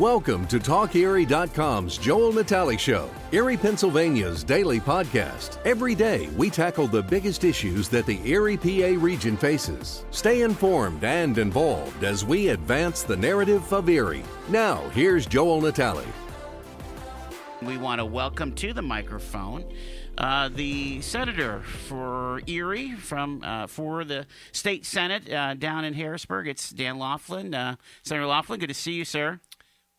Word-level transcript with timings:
Welcome 0.00 0.46
to 0.46 0.58
TalkErie.com's 0.58 1.98
Joel 1.98 2.32
Natale 2.32 2.78
Show, 2.78 3.10
Erie, 3.32 3.58
Pennsylvania's 3.58 4.42
daily 4.42 4.80
podcast. 4.80 5.58
Every 5.66 5.94
day, 5.94 6.28
we 6.38 6.48
tackle 6.48 6.86
the 6.86 7.02
biggest 7.02 7.44
issues 7.44 7.90
that 7.90 8.06
the 8.06 8.18
Erie 8.26 8.56
PA 8.56 8.98
region 8.98 9.36
faces. 9.36 10.06
Stay 10.10 10.40
informed 10.40 11.04
and 11.04 11.36
involved 11.36 12.02
as 12.02 12.24
we 12.24 12.48
advance 12.48 13.02
the 13.02 13.14
narrative 13.14 13.70
of 13.74 13.90
Erie. 13.90 14.24
Now, 14.48 14.88
here's 14.94 15.26
Joel 15.26 15.60
Natale. 15.60 16.06
We 17.60 17.76
want 17.76 17.98
to 17.98 18.06
welcome 18.06 18.54
to 18.54 18.72
the 18.72 18.80
microphone 18.80 19.66
uh, 20.20 20.48
the 20.48 21.00
senator 21.00 21.60
for 21.60 22.42
Erie 22.46 22.92
from 22.92 23.42
uh, 23.42 23.66
for 23.66 24.04
the 24.04 24.26
state 24.52 24.84
senate 24.84 25.30
uh, 25.32 25.54
down 25.54 25.84
in 25.84 25.94
Harrisburg. 25.94 26.46
It's 26.46 26.70
Dan 26.70 26.98
Laughlin. 26.98 27.54
Uh, 27.54 27.76
Senator 28.02 28.26
Laughlin, 28.26 28.60
good 28.60 28.68
to 28.68 28.74
see 28.74 28.92
you, 28.92 29.04
sir. 29.04 29.40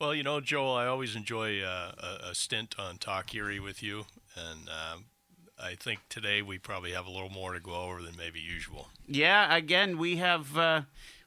Well, 0.02 0.16
you 0.16 0.24
know, 0.24 0.42
Joel, 0.42 0.74
I 0.74 0.88
always 0.88 1.16
enjoy 1.16 1.62
uh, 1.62 1.92
a, 2.28 2.34
stint 2.34 2.74
on 2.80 2.98
Talk 2.98 3.36
Erie 3.36 3.60
with 3.60 3.84
you, 3.84 4.08
and 4.36 4.68
um, 4.68 5.06
I 5.64 5.76
think 5.76 6.00
today 6.10 6.42
we 6.42 6.58
probably 6.58 6.94
have 6.94 7.06
a 7.06 7.12
little 7.12 7.30
more 7.30 7.54
to 7.54 7.60
go 7.60 7.76
over 7.76 8.02
than 8.02 8.16
maybe 8.18 8.40
usual. 8.40 8.88
Yeah, 9.06 9.56
again, 9.56 10.00
we 10.00 10.16
have 10.16 10.58
uh, 10.58 10.82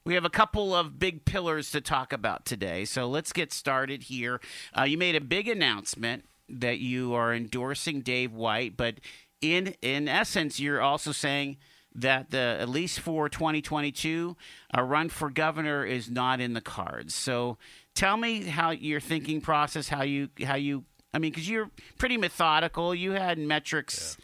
we 0.05 0.15
have 0.15 0.24
a 0.24 0.30
couple 0.30 0.74
of 0.74 0.98
big 0.98 1.24
pillars 1.24 1.70
to 1.70 1.80
talk 1.80 2.12
about 2.12 2.45
today, 2.45 2.84
so 2.84 3.09
let's 3.09 3.32
get 3.32 3.52
started 3.52 4.02
here. 4.02 4.41
Uh, 4.77 4.82
you 4.82 4.98
made 4.98 5.15
a 5.15 5.20
big 5.20 5.46
announcement 5.46 6.24
that 6.48 6.80
you 6.80 7.15
are 7.15 7.32
endorsing 7.32 8.01
Dave 8.01 8.32
White, 8.32 8.77
but 8.77 8.96
in 9.41 9.77
in 9.82 10.09
essence, 10.09 10.59
you're 10.59 10.82
also 10.82 11.12
saying 11.12 11.59
that 11.95 12.32
the 12.32 12.56
at 12.59 12.68
least 12.68 12.98
for 12.98 13.29
2022, 13.29 14.37
a 14.73 14.82
run 14.82 15.09
for 15.09 15.30
governor 15.30 15.84
is 15.84 16.10
not 16.10 16.41
in 16.41 16.54
the 16.54 16.60
cards. 16.60 17.15
So 17.15 17.56
tell 17.95 18.16
me 18.16 18.45
how 18.45 18.71
your 18.71 19.01
thinking 19.01 19.41
process, 19.41 19.88
how 19.88 20.02
you 20.02 20.29
how 20.45 20.57
you 20.57 20.85
I 21.15 21.18
mean, 21.18 21.30
because 21.30 21.49
you're 21.49 21.71
pretty 21.96 22.16
methodical. 22.16 22.95
You 22.95 23.13
had 23.13 23.38
metrics. 23.38 24.18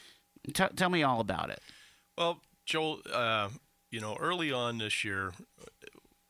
Yeah. 0.45 0.69
T- 0.69 0.75
tell 0.75 0.91
me 0.91 1.05
all 1.05 1.21
about 1.21 1.51
it. 1.51 1.61
Well, 2.19 2.41
Joel, 2.67 3.01
uh, 3.13 3.51
you 3.91 4.01
know, 4.01 4.17
early 4.19 4.51
on 4.51 4.79
this 4.79 5.05
year, 5.05 5.33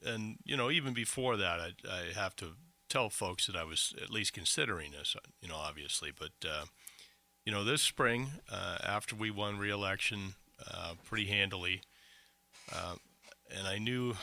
and 0.05 0.37
you 0.45 0.56
know, 0.56 0.70
even 0.70 0.92
before 0.92 1.37
that, 1.39 1.61
I, 1.61 1.70
I, 1.89 2.12
have 2.14 2.37
to 2.37 2.53
tell 2.89 3.09
folks 3.09 3.47
that 3.47 3.57
I 3.57 3.64
was 3.64 3.95
at 4.03 4.11
least 4.11 4.34
considering 4.34 4.92
this. 4.92 5.17
You 5.41 5.48
know, 5.48 5.57
obviously, 5.57 6.11
but 6.17 6.33
uh, 6.47 6.67
you 7.47 7.53
know, 7.53 7.64
this 7.64 7.83
spring, 7.83 8.33
uh, 8.53 8.79
after 8.84 9.17
we 9.17 9.31
won 9.31 9.59
re-election 9.59 10.34
uh, 10.70 10.95
pretty 11.05 11.27
handily, 11.27 11.81
uh, 12.73 12.97
and 13.57 13.67
I 13.67 13.79
knew 13.79 14.14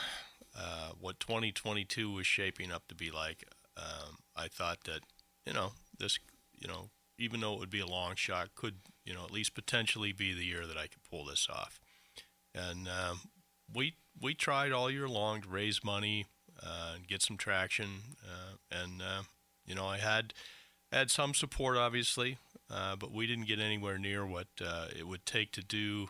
uh, 0.57 0.91
what 0.99 1.19
2022 1.19 2.11
was 2.11 2.25
shaping 2.25 2.71
up 2.71 2.87
to 2.87 2.95
be 2.95 3.11
like, 3.11 3.45
um, 3.77 4.17
I 4.35 4.47
thought 4.47 4.83
that, 4.85 5.01
you 5.45 5.53
know, 5.53 5.73
this, 5.99 6.19
you 6.57 6.67
know, 6.67 6.89
even 7.19 7.41
though 7.41 7.53
it 7.53 7.59
would 7.59 7.69
be 7.69 7.79
a 7.79 7.87
long 7.87 8.15
shot, 8.15 8.55
could, 8.55 8.75
you 9.05 9.13
know, 9.13 9.23
at 9.23 9.31
least 9.31 9.53
potentially 9.53 10.11
be 10.11 10.33
the 10.33 10.45
year 10.45 10.65
that 10.65 10.77
I 10.77 10.87
could 10.87 11.03
pull 11.09 11.25
this 11.25 11.47
off. 11.49 11.79
And 12.53 12.87
um, 12.87 13.21
we 13.73 13.95
we 14.19 14.33
tried 14.33 14.71
all 14.71 14.89
year 14.89 15.07
long 15.07 15.41
to 15.41 15.49
raise 15.49 15.83
money 15.83 16.25
uh, 16.63 16.93
and 16.95 17.07
get 17.07 17.21
some 17.21 17.37
traction, 17.37 17.87
uh, 18.23 18.55
and 18.71 19.01
uh, 19.01 19.23
you 19.65 19.75
know, 19.75 19.85
I 19.85 19.97
had 19.97 20.33
had 20.91 21.11
some 21.11 21.33
support, 21.33 21.77
obviously, 21.77 22.37
uh, 22.71 22.95
but 22.95 23.11
we 23.11 23.27
didn't 23.27 23.47
get 23.47 23.59
anywhere 23.59 23.99
near 23.99 24.25
what 24.25 24.47
uh, 24.63 24.87
it 24.97 25.07
would 25.07 25.25
take 25.25 25.51
to 25.53 25.61
do 25.61 26.09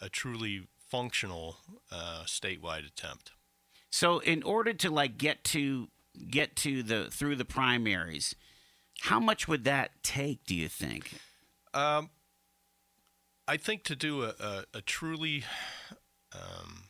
a 0.00 0.08
truly 0.08 0.68
functional 0.78 1.56
statewide 2.24 2.86
attempt. 2.86 3.32
So 3.90 4.18
in 4.18 4.42
order 4.42 4.72
to 4.74 4.90
like 4.90 5.18
get 5.18 5.44
to 5.44 5.88
get 6.30 6.56
to 6.56 6.82
the 6.82 7.08
through 7.10 7.36
the 7.36 7.44
primaries, 7.44 8.34
how 9.00 9.20
much 9.20 9.48
would 9.48 9.64
that 9.64 10.02
take? 10.02 10.44
Do 10.44 10.54
you 10.54 10.68
think? 10.68 11.14
Um, 11.74 12.10
I 13.46 13.56
think 13.56 13.84
to 13.84 13.96
do 13.96 14.24
a, 14.24 14.34
a, 14.40 14.64
a 14.74 14.80
truly 14.80 15.44
um, 16.34 16.84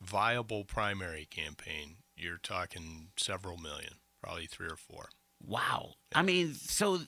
viable 0.00 0.64
primary 0.64 1.26
campaign, 1.28 1.96
you're 2.16 2.38
talking 2.38 3.08
several 3.16 3.56
million, 3.56 3.94
probably 4.22 4.46
three 4.46 4.68
or 4.68 4.76
four. 4.76 5.08
Wow. 5.44 5.94
Yeah. 6.12 6.18
I 6.18 6.22
mean, 6.22 6.54
so 6.54 7.00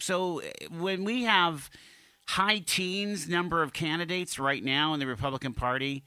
so 0.00 0.42
when 0.70 1.04
we 1.04 1.24
have 1.24 1.70
high 2.28 2.58
teens 2.58 3.28
number 3.28 3.62
of 3.62 3.72
candidates 3.72 4.38
right 4.38 4.62
now 4.62 4.94
in 4.94 5.00
the 5.00 5.06
Republican 5.06 5.54
Party, 5.54 6.04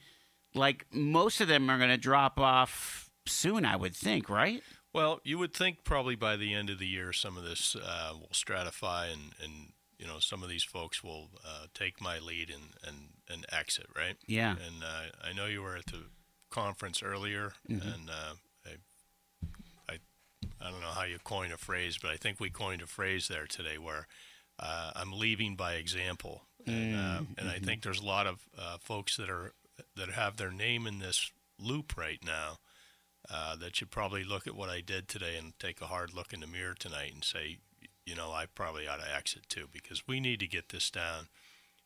like 0.53 0.85
most 0.91 1.41
of 1.41 1.47
them 1.47 1.69
are 1.69 1.78
going 1.78 1.89
to 1.89 1.97
drop 1.97 2.39
off 2.39 3.09
soon, 3.25 3.66
I 3.66 3.75
would 3.75 3.95
think, 3.95 4.29
right? 4.29 4.62
Well, 4.94 5.22
you 5.23 5.38
would 5.38 5.53
think 5.53 5.84
probably 5.84 6.16
by 6.16 6.35
the 6.35 6.53
end 6.53 6.69
of 6.69 6.79
the 6.79 6.88
year, 6.88 7.13
some 7.13 7.38
of 7.38 7.44
this 7.44 7.75
uh, 7.75 8.13
will 8.13 8.29
stratify, 8.34 9.11
and, 9.11 9.31
and 9.41 9.72
you 9.97 10.06
know 10.06 10.19
some 10.19 10.44
of 10.44 10.50
these 10.50 10.63
folks 10.63 11.03
will 11.03 11.29
uh, 11.45 11.67
take 11.73 12.01
my 12.01 12.19
lead 12.19 12.50
and, 12.50 12.73
and, 12.85 12.97
and 13.29 13.45
exit, 13.51 13.88
right? 13.95 14.17
Yeah. 14.28 14.51
And 14.51 14.84
uh, 14.84 15.16
I 15.23 15.34
know 15.34 15.45
you 15.45 15.61
were 15.61 15.78
at 15.78 15.85
the 15.85 16.03
conference 16.50 17.01
earlier, 17.01 17.53
mm-hmm. 17.69 17.88
and 17.88 18.09
uh, 18.09 18.34
I, 18.66 19.94
I 19.94 19.97
I 20.59 20.72
don't 20.72 20.81
know 20.81 20.88
how 20.88 21.03
you 21.03 21.19
coin 21.23 21.53
a 21.53 21.57
phrase, 21.57 21.97
but 22.01 22.11
I 22.11 22.17
think 22.17 22.41
we 22.41 22.50
coined 22.50 22.81
a 22.81 22.88
phrase 22.88 23.29
there 23.29 23.47
today 23.47 23.78
where 23.78 24.07
uh, 24.59 24.91
I'm 24.94 25.13
leaving 25.13 25.56
by 25.56 25.75
example, 25.75 26.47
and, 26.67 26.95
uh, 26.95 27.00
mm-hmm. 27.00 27.34
and 27.38 27.50
I 27.50 27.59
think 27.59 27.81
there's 27.81 28.01
a 28.01 28.06
lot 28.06 28.28
of 28.28 28.41
folks 28.81 29.16
that 29.16 29.29
are 29.29 29.53
that 29.96 30.12
have 30.12 30.38
their 30.38 30.52
name 30.52 30.88
in 30.88 31.00
this 31.00 31.31
loop 31.59 31.97
right 31.97 32.19
now 32.24 32.58
uh, 33.30 33.56
that 33.56 33.75
should 33.75 33.92
probably 33.92 34.24
look 34.24 34.47
at 34.47 34.56
what 34.56 34.69
I 34.69 34.81
did 34.81 35.08
today 35.08 35.38
and 35.38 35.58
take 35.59 35.81
a 35.81 35.88
hard 35.88 36.14
look 36.14 36.34
in 36.34 36.40
the 36.40 36.47
mirror 36.47 36.75
tonight 36.78 37.14
and 37.14 37.24
say, 37.24 37.58
you 38.06 38.16
know, 38.16 38.31
I 38.31 38.46
probably 38.47 38.88
ought 38.88 39.00
to 39.00 39.16
exit 39.16 39.47
too 39.47 39.68
because 39.72 40.08
we 40.08 40.20
need 40.20 40.40
to 40.40 40.47
get 40.47 40.70
this 40.70 40.90
down 40.90 41.28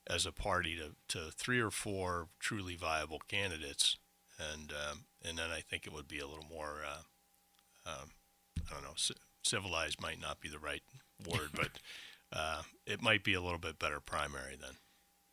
as 0.07 0.25
a 0.25 0.31
party 0.31 0.75
to, 0.78 0.95
to 1.17 1.31
three 1.31 1.59
or 1.59 1.72
four 1.72 2.28
truly 2.39 2.75
viable 2.75 3.22
candidates, 3.28 3.97
and 4.39 4.72
um, 4.72 5.05
and 5.23 5.38
then 5.38 5.50
I 5.51 5.61
think 5.61 5.85
it 5.85 5.94
would 5.94 6.07
be 6.07 6.19
a 6.19 6.28
little 6.28 6.45
more, 6.50 6.81
uh, 6.88 7.89
um, 7.89 8.11
I 8.69 8.73
don't 8.73 8.84
know, 8.84 8.94
c- 8.95 9.16
civilized 9.44 10.01
might 10.01 10.22
not 10.22 10.39
be 10.39 10.50
the 10.50 10.59
right 10.59 10.84
word, 11.28 11.50
but 11.53 11.72
uh, 12.31 12.61
it 12.85 13.01
might 13.01 13.23
be 13.23 13.34
a 13.34 13.41
little 13.41 13.59
bit 13.59 13.79
better 13.79 14.00
primary 14.00 14.55
then. 14.59 14.75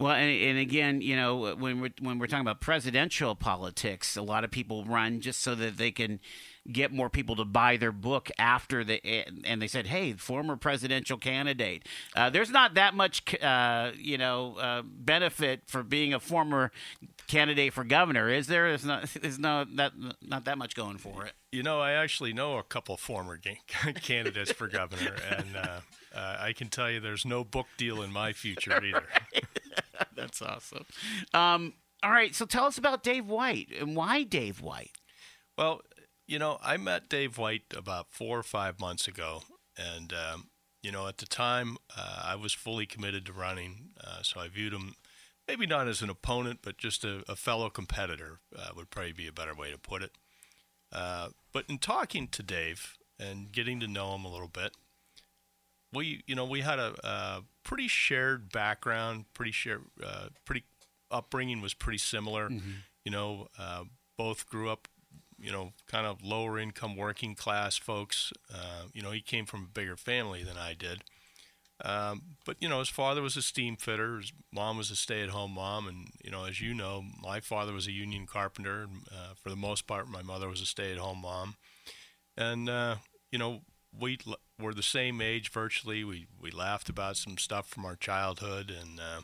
Well, 0.01 0.13
and, 0.13 0.31
and, 0.31 0.59
again, 0.59 1.01
you 1.01 1.15
know, 1.15 1.55
when 1.55 1.81
we're 1.81 1.93
when 2.01 2.19
we're 2.19 2.27
talking 2.27 2.45
about 2.45 2.61
presidential 2.61 3.37
politics, 3.37 4.17
a 4.17 4.23
lot 4.23 4.43
of 4.43 4.51
people 4.51 4.85
run 4.85 5.21
just 5.21 5.41
so 5.41 5.55
that 5.55 5.77
they 5.77 5.93
can 5.93 6.19
get 6.71 6.93
more 6.93 7.09
people 7.09 7.37
to 7.37 7.45
buy 7.45 7.77
their 7.77 7.93
book 7.93 8.31
after 8.39 8.83
the 8.83 9.01
and 9.45 9.63
they 9.63 9.69
said, 9.69 9.87
"Hey, 9.87 10.15
former 10.15 10.57
presidential 10.57 11.19
candidate." 11.19 11.89
Uh, 12.17 12.31
there's 12.31 12.51
not 12.51 12.75
that 12.75 12.95
much, 12.95 13.35
uh, 13.43 13.93
you 13.97 14.19
know, 14.19 14.57
uh, 14.57 14.83
benefit 14.85 15.63
for 15.67 15.85
being 15.85 16.13
a 16.13 16.21
former 16.21 16.73
candidate 17.29 17.73
for 17.73 17.85
governor, 17.85 18.29
is 18.29 18.47
there? 18.47 18.69
There's 18.69 18.85
not. 18.85 19.09
There's 19.23 19.39
no 19.39 19.65
that 19.77 19.93
not 20.21 20.45
that 20.45 20.59
much 20.59 20.75
going 20.75 20.99
for 20.99 21.25
it. 21.27 21.33
You 21.53 21.63
know, 21.63 21.81
I 21.81 21.93
actually 21.93 22.33
know 22.33 22.59
a 22.59 22.63
couple 22.63 22.97
former 22.97 23.39
candidates 24.03 24.53
for 24.53 24.69
governor, 24.69 25.17
and 25.31 25.57
uh, 25.57 25.81
uh, 26.15 26.37
I 26.41 26.53
can 26.53 26.69
tell 26.69 26.91
you, 26.91 27.01
there's 27.01 27.25
no 27.25 27.45
book 27.45 27.67
deal 27.77 28.03
in 28.03 28.13
my 28.13 28.33
future 28.33 28.83
either. 28.85 29.05
That's 30.17 30.43
awesome. 30.43 30.85
Um, 31.35 31.75
all 32.03 32.11
right, 32.11 32.35
so 32.35 32.47
tell 32.47 32.65
us 32.65 32.79
about 32.79 33.03
Dave 33.03 33.27
White 33.27 33.69
and 33.79 33.95
why 33.95 34.25
Dave 34.25 34.61
White. 34.61 34.97
Well, 35.57 35.83
you 36.27 36.39
know, 36.39 36.59
I 36.63 36.77
met 36.77 37.09
Dave 37.09 37.39
White 37.39 37.75
about 37.77 38.07
four 38.11 38.39
or 38.39 38.43
five 38.43 38.81
months 38.81 39.07
ago, 39.07 39.43
and 39.77 40.13
um, 40.13 40.49
you 40.83 40.91
know, 40.91 41.07
at 41.07 41.19
the 41.19 41.27
time, 41.27 41.77
uh, 41.97 42.23
I 42.25 42.35
was 42.35 42.53
fully 42.53 42.87
committed 42.87 43.27
to 43.27 43.33
running, 43.33 43.91
uh, 44.03 44.23
so 44.23 44.41
I 44.41 44.49
viewed 44.49 44.73
him 44.73 44.97
maybe 45.47 45.67
not 45.67 45.89
as 45.89 46.03
an 46.03 46.11
opponent, 46.11 46.61
but 46.63 46.79
just 46.79 47.05
a, 47.05 47.23
a 47.29 47.37
fellow 47.37 47.69
competitor 47.71 48.41
uh, 48.57 48.71
would 48.77 48.91
probably 48.91 49.13
be 49.13 49.27
a 49.27 49.33
better 49.33 49.55
way 49.55 49.71
to 49.71 49.79
put 49.79 50.03
it. 50.03 50.13
Uh, 50.91 51.29
but 51.53 51.65
in 51.69 51.79
talking 51.79 52.29
to 52.29 52.43
Dave 52.43 52.97
and 53.19 53.53
getting 53.53 53.81
to 53.81 53.87
know 53.87 54.15
him 54.15 54.25
a 54.25 54.31
little 54.31 54.49
bit, 54.49 54.73
we 55.93 56.23
you 56.27 56.35
know 56.35 56.45
we 56.45 56.61
had 56.61 56.79
a, 56.79 56.95
a 57.05 57.43
pretty 57.65 57.89
shared 57.89 58.53
background, 58.53 59.27
pretty 59.35 59.53
shared, 59.53 59.83
uh, 60.05 60.29
pretty 60.45 60.65
upbringing 61.11 61.61
was 61.61 61.75
pretty 61.75 61.99
similar. 61.99 62.49
Mm-hmm. 62.49 62.71
You 63.05 63.13
know, 63.13 63.49
uh, 63.59 63.85
both 64.17 64.49
grew 64.49 64.71
up, 64.71 64.89
you 65.39 65.53
know, 65.53 65.73
kind 65.87 66.07
of 66.07 66.23
lower 66.23 66.59
income 66.59 66.97
working 66.97 67.35
class 67.35 67.77
folks. 67.77 68.33
Uh, 68.53 68.85
you 68.93 69.03
know, 69.03 69.11
he 69.11 69.21
came 69.21 69.47
from 69.47 69.65
a 69.65 69.69
bigger 69.69 69.97
family 69.97 70.43
than 70.43 70.57
I 70.57 70.75
did. 70.75 71.03
Um, 71.85 72.23
but 72.47 72.57
you 72.61 72.69
know, 72.69 72.79
his 72.79 72.89
father 72.89 73.23
was 73.23 73.37
a 73.37 73.43
steam 73.43 73.77
fitter. 73.77 74.19
His 74.19 74.33
mom 74.53 74.79
was 74.79 74.91
a 74.91 74.97
stay-at-home 74.97 75.53
mom, 75.53 75.89
and 75.89 76.09
you 76.25 76.31
know, 76.31 76.45
as 76.45 76.61
you 76.61 76.75
know, 76.75 77.03
my 77.21 77.41
father 77.41 77.73
was 77.73 77.89
a 77.89 77.93
union 77.93 78.27
carpenter. 78.27 78.87
Uh, 79.11 79.35
for 79.35 79.51
the 79.51 79.57
most 79.57 79.87
part, 79.87 80.09
my 80.09 80.23
mother 80.23 80.49
was 80.49 80.61
a 80.61 80.67
stay-at-home 80.67 81.23
mom, 81.23 81.57
and 82.37 82.69
uh, 82.69 82.97
you 83.33 83.39
know, 83.39 83.63
we 83.99 84.19
were 84.63 84.75
the 84.75 84.83
same 84.83 85.21
age 85.21 85.51
virtually. 85.51 86.05
We 86.05 86.27
we 86.41 86.51
laughed 86.51 86.89
about 86.89 87.17
some 87.17 87.39
stuff 87.39 87.69
from 87.69 87.85
our 87.85 87.97
childhood, 87.97 88.71
and 88.71 89.01
uh, 89.01 89.23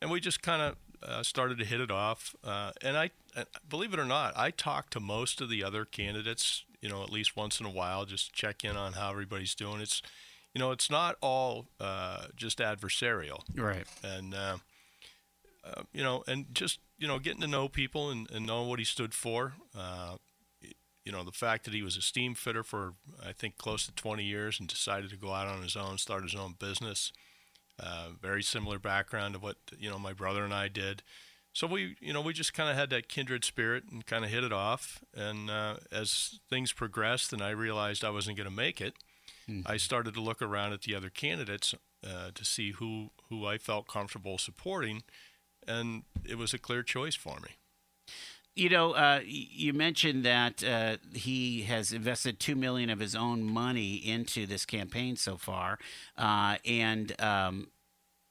and 0.00 0.10
we 0.10 0.20
just 0.20 0.42
kind 0.42 0.62
of 0.62 0.76
uh, 1.02 1.22
started 1.22 1.58
to 1.58 1.64
hit 1.64 1.80
it 1.80 1.90
off. 1.90 2.34
Uh, 2.42 2.72
and 2.82 2.96
I 2.96 3.10
uh, 3.36 3.44
believe 3.68 3.92
it 3.92 4.00
or 4.00 4.04
not, 4.04 4.36
I 4.36 4.50
talk 4.50 4.90
to 4.90 5.00
most 5.00 5.40
of 5.40 5.48
the 5.48 5.62
other 5.62 5.84
candidates, 5.84 6.64
you 6.80 6.88
know, 6.88 7.02
at 7.02 7.10
least 7.10 7.36
once 7.36 7.60
in 7.60 7.66
a 7.66 7.70
while, 7.70 8.04
just 8.04 8.32
check 8.32 8.64
in 8.64 8.76
on 8.76 8.94
how 8.94 9.10
everybody's 9.10 9.54
doing. 9.54 9.80
It's, 9.80 10.02
you 10.54 10.58
know, 10.58 10.70
it's 10.70 10.90
not 10.90 11.16
all 11.20 11.66
uh, 11.80 12.26
just 12.36 12.58
adversarial. 12.58 13.42
Right. 13.54 13.86
And, 14.02 14.34
uh, 14.34 14.56
uh, 15.64 15.82
you 15.92 16.02
know, 16.02 16.22
and 16.26 16.46
just, 16.54 16.78
you 16.98 17.08
know, 17.08 17.18
getting 17.18 17.40
to 17.40 17.46
know 17.46 17.68
people 17.68 18.10
and, 18.10 18.30
and 18.30 18.46
know 18.46 18.62
what 18.62 18.78
he 18.78 18.84
stood 18.84 19.14
for. 19.14 19.54
You 21.04 21.12
know, 21.12 21.22
the 21.22 21.32
fact 21.32 21.64
that 21.64 21.74
he 21.74 21.82
was 21.82 21.96
a 21.96 22.02
steam 22.02 22.34
fitter 22.34 22.62
for, 22.62 22.94
I 23.24 23.32
think, 23.32 23.58
close 23.58 23.86
to 23.86 23.92
20 23.92 24.24
years 24.24 24.58
and 24.58 24.68
decided 24.68 25.10
to 25.10 25.16
go 25.16 25.32
out 25.32 25.48
on 25.48 25.62
his 25.62 25.76
own, 25.76 25.98
start 25.98 26.22
his 26.22 26.34
own 26.34 26.54
business. 26.58 27.12
Uh, 27.78 28.10
very 28.20 28.42
similar 28.42 28.78
background 28.78 29.34
to 29.34 29.40
what, 29.40 29.56
you 29.78 29.90
know, 29.90 29.98
my 29.98 30.12
brother 30.12 30.44
and 30.44 30.54
I 30.54 30.68
did. 30.68 31.02
So 31.52 31.66
we, 31.68 31.96
you 32.00 32.12
know, 32.12 32.20
we 32.20 32.32
just 32.32 32.52
kind 32.52 32.68
of 32.68 32.76
had 32.76 32.90
that 32.90 33.08
kindred 33.08 33.44
spirit 33.44 33.84
and 33.90 34.04
kind 34.04 34.24
of 34.24 34.30
hit 34.30 34.44
it 34.44 34.52
off. 34.52 35.02
And 35.14 35.50
uh, 35.50 35.76
as 35.92 36.40
things 36.50 36.72
progressed 36.72 37.32
and 37.32 37.42
I 37.42 37.50
realized 37.50 38.04
I 38.04 38.10
wasn't 38.10 38.36
going 38.36 38.48
to 38.48 38.54
make 38.54 38.80
it, 38.80 38.94
mm-hmm. 39.48 39.70
I 39.70 39.76
started 39.76 40.14
to 40.14 40.20
look 40.20 40.42
around 40.42 40.72
at 40.72 40.82
the 40.82 40.94
other 40.96 41.10
candidates 41.10 41.74
uh, 42.04 42.30
to 42.34 42.44
see 42.44 42.72
who, 42.72 43.10
who 43.28 43.46
I 43.46 43.58
felt 43.58 43.86
comfortable 43.86 44.36
supporting. 44.36 45.02
And 45.66 46.02
it 46.24 46.38
was 46.38 46.52
a 46.52 46.58
clear 46.58 46.82
choice 46.82 47.14
for 47.14 47.38
me. 47.40 47.50
You 48.56 48.68
know, 48.68 48.92
uh, 48.92 49.20
you 49.24 49.72
mentioned 49.72 50.24
that 50.24 50.62
uh, 50.62 50.98
he 51.12 51.62
has 51.62 51.92
invested 51.92 52.38
two 52.38 52.54
million 52.54 52.88
of 52.88 53.00
his 53.00 53.16
own 53.16 53.42
money 53.42 53.94
into 53.94 54.46
this 54.46 54.64
campaign 54.64 55.16
so 55.16 55.36
far, 55.36 55.78
uh, 56.16 56.58
and 56.64 57.20
um, 57.20 57.68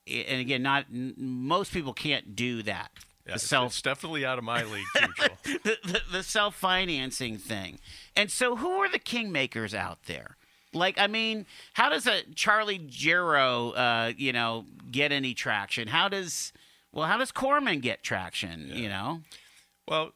and 0.07 0.39
again, 0.39 0.63
not 0.63 0.85
most 0.91 1.73
people 1.73 1.93
can't 1.93 2.35
do 2.35 2.63
that. 2.63 2.91
Yeah, 3.27 3.37
self, 3.37 3.71
it's 3.71 3.81
definitely 3.81 4.25
out 4.25 4.37
of 4.37 4.43
my 4.43 4.63
league 4.73 4.85
the, 5.43 5.77
the, 5.83 6.01
the 6.11 6.23
self 6.23 6.55
financing 6.55 7.37
thing, 7.37 7.79
and 8.15 8.31
so 8.31 8.55
who 8.55 8.69
are 8.77 8.89
the 8.89 8.99
kingmakers 8.99 9.73
out 9.73 10.03
there? 10.05 10.37
Like, 10.73 10.97
I 10.97 11.07
mean, 11.07 11.45
how 11.73 11.89
does 11.89 12.07
a 12.07 12.23
Charlie 12.33 12.79
Gerow, 12.79 13.73
uh, 13.75 14.13
you 14.17 14.33
know, 14.33 14.65
get 14.89 15.11
any 15.11 15.33
traction? 15.33 15.87
How 15.89 16.09
does 16.09 16.53
well, 16.91 17.07
how 17.07 17.17
does 17.17 17.31
Corman 17.31 17.79
get 17.79 18.03
traction? 18.03 18.67
Yeah. 18.69 18.75
You 18.75 18.89
know. 18.89 19.21
Well, 19.87 20.11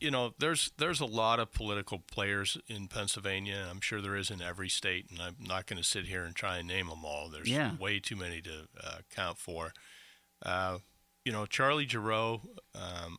you 0.00 0.10
know, 0.10 0.34
there's 0.38 0.72
there's 0.78 1.00
a 1.00 1.06
lot 1.06 1.40
of 1.40 1.52
political 1.52 1.98
players 1.98 2.56
in 2.68 2.88
Pennsylvania. 2.88 3.66
I'm 3.68 3.80
sure 3.80 4.00
there 4.00 4.16
is 4.16 4.30
in 4.30 4.40
every 4.40 4.68
state, 4.68 5.06
and 5.10 5.20
I'm 5.20 5.36
not 5.40 5.66
going 5.66 5.78
to 5.78 5.88
sit 5.88 6.06
here 6.06 6.22
and 6.24 6.34
try 6.34 6.58
and 6.58 6.68
name 6.68 6.88
them 6.88 7.04
all. 7.04 7.28
There's 7.28 7.48
yeah. 7.48 7.76
way 7.76 7.98
too 7.98 8.16
many 8.16 8.40
to 8.42 8.68
uh, 8.82 8.98
count 9.14 9.38
for. 9.38 9.72
Uh, 10.44 10.78
you 11.24 11.32
know, 11.32 11.44
Charlie 11.44 11.86
Gerow 11.86 12.40
um, 12.74 13.18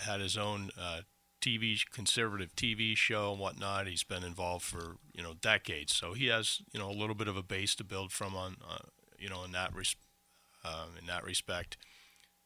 had 0.00 0.20
his 0.20 0.36
own 0.36 0.70
uh, 0.80 1.02
TV 1.40 1.78
conservative 1.90 2.54
TV 2.56 2.96
show 2.96 3.32
and 3.32 3.40
whatnot. 3.40 3.86
He's 3.86 4.04
been 4.04 4.24
involved 4.24 4.64
for 4.64 4.96
you 5.12 5.22
know 5.22 5.34
decades, 5.34 5.94
so 5.94 6.14
he 6.14 6.26
has 6.26 6.62
you 6.72 6.80
know 6.80 6.90
a 6.90 6.92
little 6.92 7.14
bit 7.14 7.28
of 7.28 7.36
a 7.36 7.42
base 7.42 7.74
to 7.76 7.84
build 7.84 8.10
from 8.10 8.34
on 8.34 8.56
uh, 8.68 8.78
you 9.18 9.28
know 9.28 9.44
in 9.44 9.52
that 9.52 9.74
res- 9.74 9.96
uh, 10.64 10.86
in 10.98 11.06
that 11.06 11.24
respect. 11.24 11.76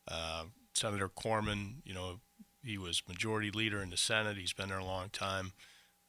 Uh, 0.09 0.45
Senator 0.75 1.09
Corman, 1.09 1.83
you 1.85 1.95
know, 1.95 2.21
he 2.65 2.79
was 2.79 3.03
majority 3.09 3.51
leader 3.51 3.83
in 3.83 3.91
the 3.91 3.97
Senate. 3.97 4.37
He's 4.37 4.53
been 4.53 4.69
there 4.69 4.79
a 4.79 4.85
long 4.85 5.09
time. 5.11 5.53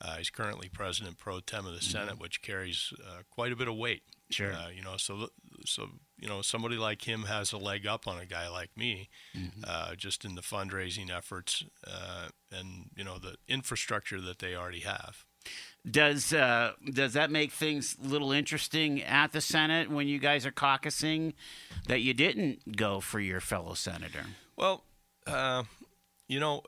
Uh, 0.03 0.15
he's 0.17 0.31
currently 0.31 0.67
president 0.67 1.17
pro 1.19 1.39
tem 1.39 1.65
of 1.65 1.73
the 1.73 1.79
mm-hmm. 1.79 1.91
Senate, 1.91 2.19
which 2.19 2.41
carries 2.41 2.91
uh, 3.05 3.21
quite 3.29 3.51
a 3.51 3.55
bit 3.55 3.67
of 3.67 3.75
weight. 3.75 4.01
Sure. 4.31 4.53
Uh, 4.53 4.69
you 4.69 4.81
know, 4.81 4.97
so 4.97 5.29
so 5.65 5.89
you 6.17 6.27
know 6.27 6.41
somebody 6.41 6.75
like 6.75 7.07
him 7.07 7.23
has 7.23 7.51
a 7.51 7.57
leg 7.57 7.85
up 7.85 8.07
on 8.07 8.17
a 8.17 8.25
guy 8.25 8.49
like 8.49 8.71
me, 8.75 9.09
mm-hmm. 9.37 9.61
Uh, 9.63 9.93
just 9.95 10.25
in 10.25 10.35
the 10.35 10.41
fundraising 10.41 11.15
efforts 11.15 11.63
uh, 11.85 12.29
and 12.51 12.89
you 12.95 13.03
know 13.03 13.19
the 13.19 13.35
infrastructure 13.47 14.19
that 14.19 14.39
they 14.39 14.55
already 14.55 14.79
have. 14.79 15.25
Does 15.89 16.33
uh, 16.33 16.73
does 16.91 17.13
that 17.13 17.29
make 17.29 17.51
things 17.51 17.95
a 18.03 18.07
little 18.07 18.31
interesting 18.31 19.03
at 19.03 19.33
the 19.33 19.41
Senate 19.41 19.91
when 19.91 20.07
you 20.07 20.17
guys 20.17 20.45
are 20.45 20.51
caucusing 20.51 21.33
that 21.87 22.01
you 22.01 22.13
didn't 22.13 22.75
go 22.75 23.01
for 23.01 23.19
your 23.19 23.39
fellow 23.39 23.73
senator? 23.75 24.25
Well, 24.55 24.83
you 26.31 26.39
know, 26.39 26.63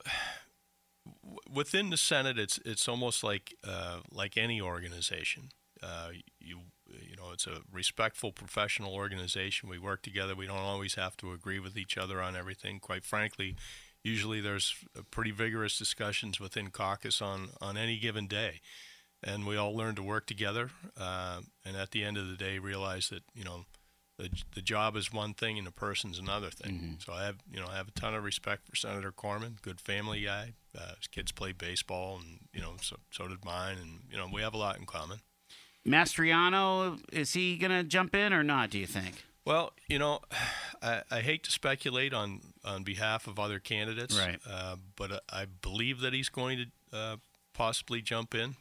within 1.50 1.90
the 1.90 1.96
Senate, 1.96 2.38
it's 2.38 2.60
it's 2.66 2.90
almost 2.90 3.24
like 3.24 3.56
uh, 3.66 4.00
like 4.12 4.36
any 4.36 4.60
organization. 4.60 5.52
Uh, 5.82 6.10
you 6.38 6.60
you 6.88 7.16
know, 7.16 7.32
it's 7.32 7.48
a 7.48 7.62
respectful, 7.72 8.34
professional 8.34 8.94
organization. 8.94 9.70
We 9.70 9.80
work 9.80 10.02
together. 10.02 10.36
We 10.36 10.48
don't 10.48 10.58
always 10.58 10.96
have 10.96 11.16
to 11.18 11.32
agree 11.32 11.60
with 11.60 11.78
each 11.78 11.98
other 11.98 12.22
on 12.22 12.36
everything. 12.36 12.82
Quite 12.82 13.06
frankly, 13.06 13.56
usually 14.04 14.42
there's 14.42 14.76
pretty 15.12 15.32
vigorous 15.32 15.78
discussions 15.78 16.42
within 16.42 16.70
caucus 16.70 17.22
on 17.22 17.52
on 17.62 17.78
any 17.78 17.98
given 18.00 18.28
day, 18.28 18.60
and 19.24 19.48
we 19.48 19.56
all 19.56 19.74
learn 19.74 19.96
to 19.96 20.04
work 20.04 20.28
together. 20.28 20.72
Uh, 21.00 21.40
and 21.64 21.78
at 21.78 21.92
the 21.92 22.04
end 22.04 22.18
of 22.18 22.28
the 22.28 22.36
day, 22.36 22.60
realize 22.60 23.08
that 23.08 23.24
you 23.34 23.46
know 23.46 23.64
the, 24.18 24.30
the 24.54 24.62
job 24.62 24.96
is 24.96 25.12
one 25.12 25.34
thing 25.34 25.58
and 25.58 25.66
the 25.66 25.72
person's 25.72 26.20
another 26.20 26.50
thing. 26.50 26.74
Mm-hmm. 26.74 26.94
So 27.00 27.14
I 27.14 27.26
have 27.26 27.38
you 27.52 27.60
know 27.60 27.68
I 27.72 27.78
have 27.78 27.88
a 27.88 27.92
ton 27.92 28.14
of 28.14 28.24
respect 28.24 28.68
for 28.68 28.76
Senator 28.76 29.12
Corman, 29.12 29.58
good 29.62 29.82
family 29.82 30.24
guy. 30.24 30.54
Uh, 30.78 30.96
his 30.98 31.08
kids 31.08 31.32
play 31.32 31.52
baseball, 31.52 32.20
and 32.22 32.40
you 32.54 32.62
know 32.62 32.74
so 32.82 32.98
so 33.12 33.28
did 33.28 33.44
mine, 33.44 33.78
and 33.82 34.00
you 34.10 34.18
know 34.18 34.28
we 34.32 34.42
have 34.42 34.54
a 34.54 34.58
lot 34.58 34.78
in 34.78 34.86
common. 34.86 35.20
Mastriano, 35.86 37.00
is 37.12 37.34
he 37.34 37.58
going 37.58 37.72
to 37.72 37.84
jump 37.84 38.16
in 38.16 38.32
or 38.32 38.44
not? 38.44 38.70
Do 38.70 38.80
you 38.80 38.88
think? 38.88 39.26
Well, 39.46 39.74
you 39.88 40.00
know, 40.00 40.20
I, 40.82 41.02
I 41.12 41.20
hate 41.22 41.44
to 41.44 41.52
speculate 41.52 42.14
on 42.14 42.42
on 42.64 42.84
behalf 42.84 43.28
of 43.28 43.40
other 43.40 43.60
candidates, 43.60 44.18
right? 44.18 44.40
Uh, 44.50 44.78
but 44.96 45.24
I 45.30 45.46
believe 45.46 46.02
that 46.02 46.14
he's 46.14 46.30
going 46.30 46.66
to 46.92 46.98
uh, 46.98 47.16
possibly 47.54 48.02
jump 48.02 48.36
in 48.36 48.56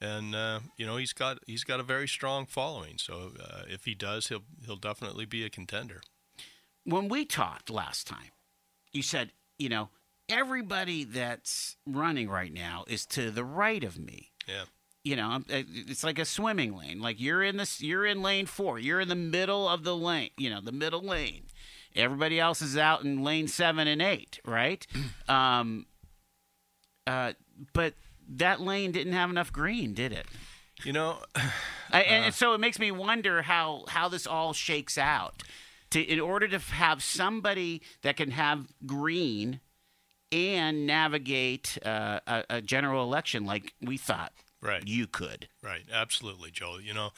and 0.00 0.34
uh, 0.34 0.60
you 0.76 0.86
know 0.86 0.96
he's 0.96 1.12
got 1.12 1.38
he's 1.46 1.64
got 1.64 1.80
a 1.80 1.82
very 1.82 2.08
strong 2.08 2.46
following. 2.46 2.98
So 2.98 3.32
uh, 3.40 3.62
if 3.68 3.84
he 3.84 3.94
does, 3.94 4.28
he'll 4.28 4.44
he'll 4.64 4.76
definitely 4.76 5.24
be 5.24 5.44
a 5.44 5.50
contender. 5.50 6.00
When 6.84 7.08
we 7.08 7.24
talked 7.24 7.70
last 7.70 8.06
time, 8.06 8.32
you 8.92 9.02
said 9.02 9.32
you 9.58 9.68
know 9.68 9.90
everybody 10.28 11.04
that's 11.04 11.76
running 11.86 12.28
right 12.28 12.52
now 12.52 12.84
is 12.86 13.06
to 13.06 13.30
the 13.30 13.44
right 13.44 13.82
of 13.82 13.98
me. 13.98 14.30
Yeah. 14.46 14.64
You 15.04 15.16
know, 15.16 15.30
uh, 15.50 15.62
it's 15.68 16.04
like 16.04 16.18
a 16.18 16.24
swimming 16.24 16.76
lane. 16.76 17.00
Like 17.00 17.20
you're 17.20 17.42
in 17.42 17.56
this, 17.56 17.80
you're 17.80 18.04
in 18.04 18.22
lane 18.22 18.46
four. 18.46 18.78
You're 18.78 19.00
in 19.00 19.08
the 19.08 19.14
middle 19.14 19.68
of 19.68 19.84
the 19.84 19.96
lane. 19.96 20.30
You 20.36 20.50
know, 20.50 20.60
the 20.60 20.72
middle 20.72 21.00
lane. 21.00 21.44
Everybody 21.96 22.38
else 22.38 22.60
is 22.60 22.76
out 22.76 23.04
in 23.04 23.24
lane 23.24 23.48
seven 23.48 23.88
and 23.88 24.02
eight, 24.02 24.38
right? 24.44 24.86
um, 25.28 25.86
uh, 27.06 27.32
but 27.72 27.94
that 28.28 28.60
lane 28.60 28.92
didn't 28.92 29.14
have 29.14 29.30
enough 29.30 29.52
green, 29.52 29.94
did 29.94 30.12
it? 30.12 30.26
You 30.84 30.92
know, 30.92 31.18
I, 31.90 32.02
and 32.02 32.24
uh, 32.26 32.30
so 32.30 32.54
it 32.54 32.60
makes 32.60 32.78
me 32.78 32.90
wonder 32.90 33.42
how 33.42 33.84
how 33.88 34.08
this 34.08 34.26
all 34.26 34.52
shakes 34.52 34.98
out. 34.98 35.42
To 35.92 36.02
in 36.02 36.20
order 36.20 36.46
to 36.48 36.58
have 36.58 37.02
somebody 37.02 37.82
that 38.02 38.16
can 38.16 38.30
have 38.32 38.66
green 38.84 39.60
and 40.30 40.86
navigate 40.86 41.78
uh, 41.84 42.20
a, 42.26 42.44
a, 42.50 42.60
general 42.60 43.02
election 43.02 43.46
like 43.46 43.72
we 43.80 43.96
thought 43.96 44.32
right. 44.60 44.86
you 44.86 45.06
could. 45.06 45.48
Right, 45.62 45.84
absolutely, 45.90 46.50
Joel. 46.50 46.82
You 46.82 46.92
know, 46.92 47.10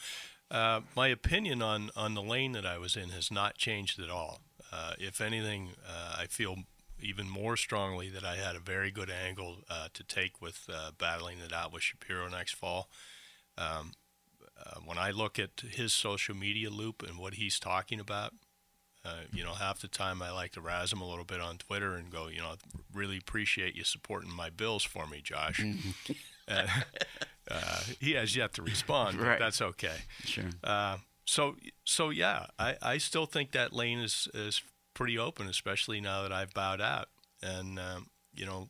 uh, 0.49 0.81
my 0.95 1.09
opinion 1.09 1.61
on 1.61 1.89
on 1.95 2.13
the 2.13 2.21
lane 2.21 2.53
that 2.53 2.65
I 2.65 2.77
was 2.77 2.95
in 2.95 3.09
has 3.09 3.29
not 3.29 3.57
changed 3.57 3.99
at 3.99 4.09
all. 4.09 4.39
Uh, 4.71 4.93
if 4.97 5.19
anything, 5.19 5.71
uh, 5.85 6.15
I 6.19 6.27
feel 6.27 6.55
even 7.03 7.29
more 7.29 7.57
strongly 7.57 8.09
that 8.09 8.23
I 8.23 8.35
had 8.35 8.55
a 8.55 8.59
very 8.59 8.91
good 8.91 9.09
angle 9.09 9.57
uh, 9.69 9.87
to 9.93 10.03
take 10.03 10.41
with 10.41 10.67
uh, 10.71 10.91
battling 10.97 11.39
it 11.39 11.53
out 11.53 11.71
with 11.73 11.83
Shapiro 11.83 12.29
next 12.29 12.55
fall. 12.55 12.89
Um, 13.57 13.93
uh, 14.59 14.79
when 14.85 14.97
I 14.97 15.11
look 15.11 15.39
at 15.39 15.61
his 15.61 15.93
social 15.93 16.35
media 16.35 16.69
loop 16.69 17.03
and 17.07 17.17
what 17.17 17.35
he's 17.35 17.59
talking 17.59 17.99
about, 17.99 18.33
uh, 19.03 19.21
you 19.33 19.43
know, 19.43 19.53
half 19.53 19.79
the 19.79 19.87
time 19.87 20.21
I 20.21 20.31
like 20.31 20.51
to 20.51 20.61
razz 20.61 20.93
him 20.93 21.01
a 21.01 21.09
little 21.09 21.25
bit 21.25 21.41
on 21.41 21.57
Twitter 21.57 21.95
and 21.95 22.11
go, 22.11 22.27
you 22.27 22.39
know, 22.39 22.53
really 22.93 23.17
appreciate 23.17 23.75
you 23.75 23.83
supporting 23.83 24.31
my 24.31 24.49
bills 24.49 24.83
for 24.83 25.07
me, 25.07 25.21
Josh. 25.21 25.59
Mm-hmm. 25.59 26.11
Uh, 27.49 27.81
he 27.99 28.11
has 28.11 28.35
yet 28.35 28.53
to 28.53 28.61
respond, 28.61 29.17
but 29.19 29.39
that's 29.39 29.61
okay. 29.61 29.95
Sure. 30.23 30.45
Uh, 30.63 30.97
so, 31.25 31.55
so 31.83 32.09
yeah, 32.09 32.45
I, 32.57 32.75
I 32.81 32.97
still 32.97 33.25
think 33.25 33.51
that 33.51 33.73
lane 33.73 33.99
is, 33.99 34.27
is 34.33 34.61
pretty 34.93 35.17
open, 35.17 35.47
especially 35.47 36.01
now 36.01 36.21
that 36.23 36.31
I've 36.31 36.53
bowed 36.53 36.81
out. 36.81 37.09
And 37.41 37.79
um, 37.79 38.07
you 38.33 38.45
know, 38.45 38.69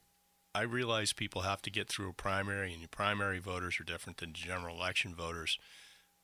I 0.54 0.62
realize 0.64 1.14
people 1.14 1.42
have 1.42 1.62
to 1.64 1.70
get 1.70 1.88
through 1.88 2.10
a 2.10 2.14
primary, 2.14 2.72
and 2.72 2.82
your 2.82 2.90
primary 2.90 3.40
voters 3.40 3.80
are 3.80 3.86
different 3.86 4.18
than 4.18 4.34
general 4.34 4.76
election 4.76 5.16
voters. 5.16 5.58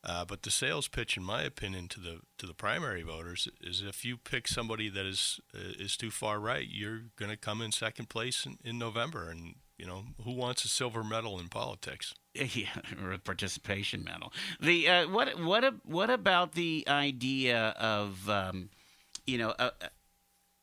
Uh, 0.04 0.24
but 0.24 0.44
the 0.44 0.51
sales 0.51 0.88
pitch, 0.88 1.18
in 1.18 1.24
my 1.24 1.42
opinion, 1.42 1.88
to 1.89 2.00
the 2.00 2.20
to 2.38 2.46
the 2.46 2.54
primary 2.54 3.01
voters 3.01 3.48
is 3.62 3.82
if 3.82 4.06
you 4.06 4.18
pick 4.18 4.48
somebody 4.48 4.89
that 4.89 5.06
is 5.06 5.39
uh, 5.56 5.74
is 5.80 5.98
too 5.98 6.12
far 6.12 6.39
right, 6.39 6.68
you're 6.70 7.01
going 7.18 7.32
to 7.32 7.38
come 7.38 7.62
in 7.62 7.72
second 7.72 8.08
place 8.08 8.46
in, 8.46 8.58
in 8.63 8.77
November. 8.77 9.30
And 9.30 9.56
you 9.77 9.86
know 9.86 10.04
who 10.24 10.32
wants 10.32 10.63
a 10.63 10.68
silver 10.68 11.04
medal 11.04 11.39
in 11.39 11.50
politics? 11.50 12.13
Yeah, 12.54 12.68
or 13.04 13.13
a 13.13 13.18
participation 13.18 14.04
medal. 14.04 14.32
The 14.60 14.88
uh, 14.88 15.10
what 15.10 15.39
what 15.42 15.74
what 15.84 16.12
about 16.12 16.51
the 16.51 16.86
idea 16.88 17.70
of 17.80 18.30
um, 18.30 18.70
you 19.27 19.38
know, 19.38 19.50
uh, 19.60 19.69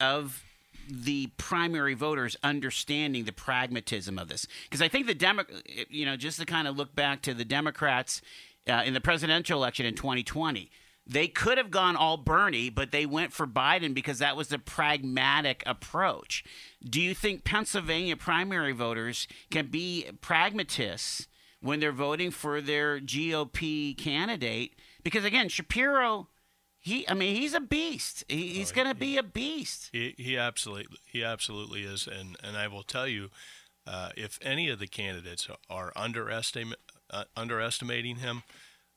of 0.00 0.42
the 0.90 1.28
primary 1.36 1.94
voters 1.94 2.36
understanding 2.42 3.24
the 3.24 3.32
pragmatism 3.32 4.18
of 4.18 4.28
this? 4.28 4.46
Because 4.64 4.82
I 4.82 4.88
think 4.88 5.06
the 5.06 5.14
Demo, 5.14 5.44
you 5.88 6.04
know, 6.04 6.16
just 6.16 6.40
to 6.40 6.46
kind 6.46 6.66
of 6.66 6.76
look 6.76 6.96
back 6.96 7.22
to 7.22 7.34
the 7.34 7.44
Democrats 7.44 8.20
uh, 8.68 8.82
in 8.84 8.94
the 8.94 9.00
presidential 9.00 9.58
election 9.58 9.86
in 9.86 9.94
2020. 9.94 10.70
They 11.06 11.28
could 11.28 11.58
have 11.58 11.70
gone 11.70 11.96
all 11.96 12.16
Bernie, 12.16 12.70
but 12.70 12.90
they 12.90 13.04
went 13.04 13.32
for 13.32 13.46
Biden 13.46 13.92
because 13.92 14.20
that 14.20 14.36
was 14.36 14.48
the 14.48 14.58
pragmatic 14.58 15.62
approach. 15.66 16.42
Do 16.82 17.00
you 17.00 17.14
think 17.14 17.44
Pennsylvania 17.44 18.16
primary 18.16 18.72
voters 18.72 19.28
can 19.50 19.66
be 19.66 20.06
pragmatists 20.22 21.28
when 21.60 21.80
they're 21.80 21.92
voting 21.92 22.30
for 22.30 22.62
their 22.62 23.00
GOP 23.00 23.96
candidate? 23.98 24.76
Because 25.02 25.24
again, 25.24 25.50
Shapiro, 25.50 26.28
he, 26.84 27.08
I 27.08 27.14
mean, 27.14 27.34
he's 27.34 27.54
a 27.54 27.60
beast. 27.60 28.24
He, 28.28 28.48
he's 28.48 28.70
Oh, 28.70 28.74
going 28.74 28.88
to 28.88 28.94
be 28.94 29.16
a 29.16 29.22
beast. 29.22 29.88
He, 29.92 30.14
he 30.18 30.36
absolutely 30.36 30.98
he 31.06 31.24
absolutely 31.24 31.82
is, 31.82 32.06
and 32.06 32.36
and 32.42 32.56
I 32.56 32.68
will 32.68 32.82
tell 32.82 33.08
you, 33.08 33.30
uh, 33.86 34.10
if 34.16 34.38
any 34.42 34.68
of 34.68 34.78
the 34.78 34.86
candidates 34.86 35.48
are 35.70 35.92
underestimate 35.96 36.78
uh, 37.10 37.24
underestimating 37.36 38.16
him, 38.16 38.42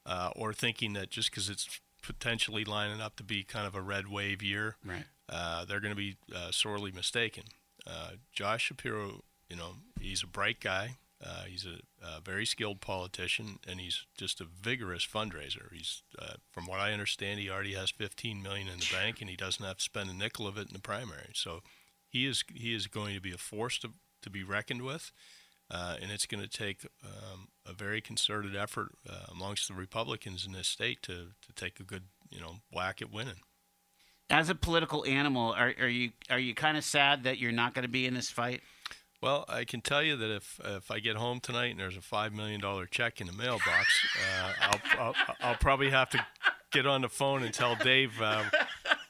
uh, 0.06 0.32
or 0.36 0.54
thinking 0.54 0.94
that 0.94 1.10
just 1.10 1.32
because 1.32 1.50
it's 1.50 1.80
potentially 2.02 2.64
lining 2.66 3.02
up 3.02 3.16
to 3.18 3.24
be 3.24 3.44
kind 3.44 3.66
of 3.68 3.76
a 3.76 3.82
red 3.82 4.08
wave 4.08 4.42
year, 4.44 4.76
Right. 4.86 5.06
uh, 5.30 5.66
they're 5.66 5.80
going 5.82 5.94
to 5.94 5.96
be 5.96 6.18
uh, 6.36 6.52
sorely 6.52 6.92
mistaken. 6.92 7.44
Uh, 7.86 8.12
Josh 8.34 8.66
Shapiro, 8.66 9.24
you 9.50 9.56
know, 9.56 9.76
he's 10.00 10.24
a 10.24 10.28
bright 10.28 10.60
guy. 10.60 10.96
Uh, 11.24 11.44
he's 11.44 11.66
a, 11.66 11.80
a 12.06 12.22
very 12.22 12.46
skilled 12.46 12.80
politician, 12.80 13.58
and 13.68 13.80
he's 13.80 14.06
just 14.18 14.40
a 14.40 14.46
vigorous 14.46 15.06
fundraiser. 15.06 15.74
He's, 15.74 16.04
uh, 16.20 16.34
from 16.52 16.68
what 16.68 16.80
I 16.80 16.94
understand, 16.94 17.40
he 17.40 17.50
already 17.50 17.74
has 17.74 17.90
15 17.90 18.44
million 18.44 18.68
in 18.68 18.80
the 18.80 18.90
bank, 18.92 19.20
and 19.20 19.30
he 19.30 19.36
doesn't 19.36 19.66
have 19.66 19.78
to 19.78 19.84
spend 19.84 20.10
a 20.12 20.14
nickel 20.14 20.48
of 20.48 20.58
it 20.58 20.68
in 20.68 20.74
the 20.74 20.80
primary. 20.80 21.32
So, 21.34 21.62
he 22.10 22.26
is 22.26 22.44
he 22.54 22.74
is 22.74 22.88
going 22.88 23.16
to 23.16 23.22
be 23.22 23.34
a 23.34 23.38
force 23.38 23.78
to 23.80 23.94
to 24.22 24.30
be 24.30 24.44
reckoned 24.44 24.82
with, 24.82 25.12
uh, 25.70 25.96
and 26.02 26.12
it's 26.12 26.26
going 26.26 26.42
to 26.42 26.50
take 26.50 26.88
um, 27.04 27.50
a 27.66 27.74
very 27.74 28.02
concerted 28.02 28.56
effort 28.56 28.94
uh, 29.10 29.26
amongst 29.30 29.68
the 29.68 29.74
Republicans 29.74 30.46
in 30.46 30.54
this 30.54 30.68
state 30.68 31.02
to 31.04 31.32
to 31.46 31.54
take 31.56 31.80
a 31.80 31.84
good 31.84 32.04
you 32.30 32.40
know 32.40 32.58
whack 32.72 33.02
at 33.02 33.12
winning. 33.12 33.42
As 34.30 34.50
a 34.50 34.56
political 34.56 35.06
animal, 35.06 35.54
are, 35.54 35.74
are 35.80 35.88
you 35.88 36.12
are 36.30 36.40
you 36.40 36.54
kind 36.54 36.78
of 36.78 36.84
sad 36.84 37.24
that 37.24 37.38
you're 37.38 37.52
not 37.52 37.74
going 37.74 37.84
to 37.84 37.90
be 37.90 38.06
in 38.06 38.14
this 38.14 38.30
fight? 38.30 38.62
Well, 39.22 39.46
I 39.50 39.66
can 39.66 39.82
tell 39.82 40.04
you 40.04 40.16
that 40.16 40.36
if 40.36 40.60
if 40.64 40.92
I 40.92 41.00
get 41.00 41.16
home 41.16 41.40
tonight 41.40 41.72
and 41.72 41.80
there's 41.80 41.98
a 41.98 42.02
five 42.02 42.34
million 42.34 42.62
dollar 42.62 42.86
check 42.86 43.20
in 43.20 43.28
the 43.28 43.34
mailbox, 43.34 44.06
uh, 44.18 44.52
I'll, 44.62 44.82
I'll 45.00 45.16
I'll 45.42 45.56
probably 45.56 45.90
have 45.90 46.10
to 46.12 46.26
get 46.72 46.86
on 46.86 47.02
the 47.02 47.10
phone 47.10 47.44
and 47.44 47.54
tell 47.54 47.76
Dave 47.76 48.22
uh, 48.22 48.44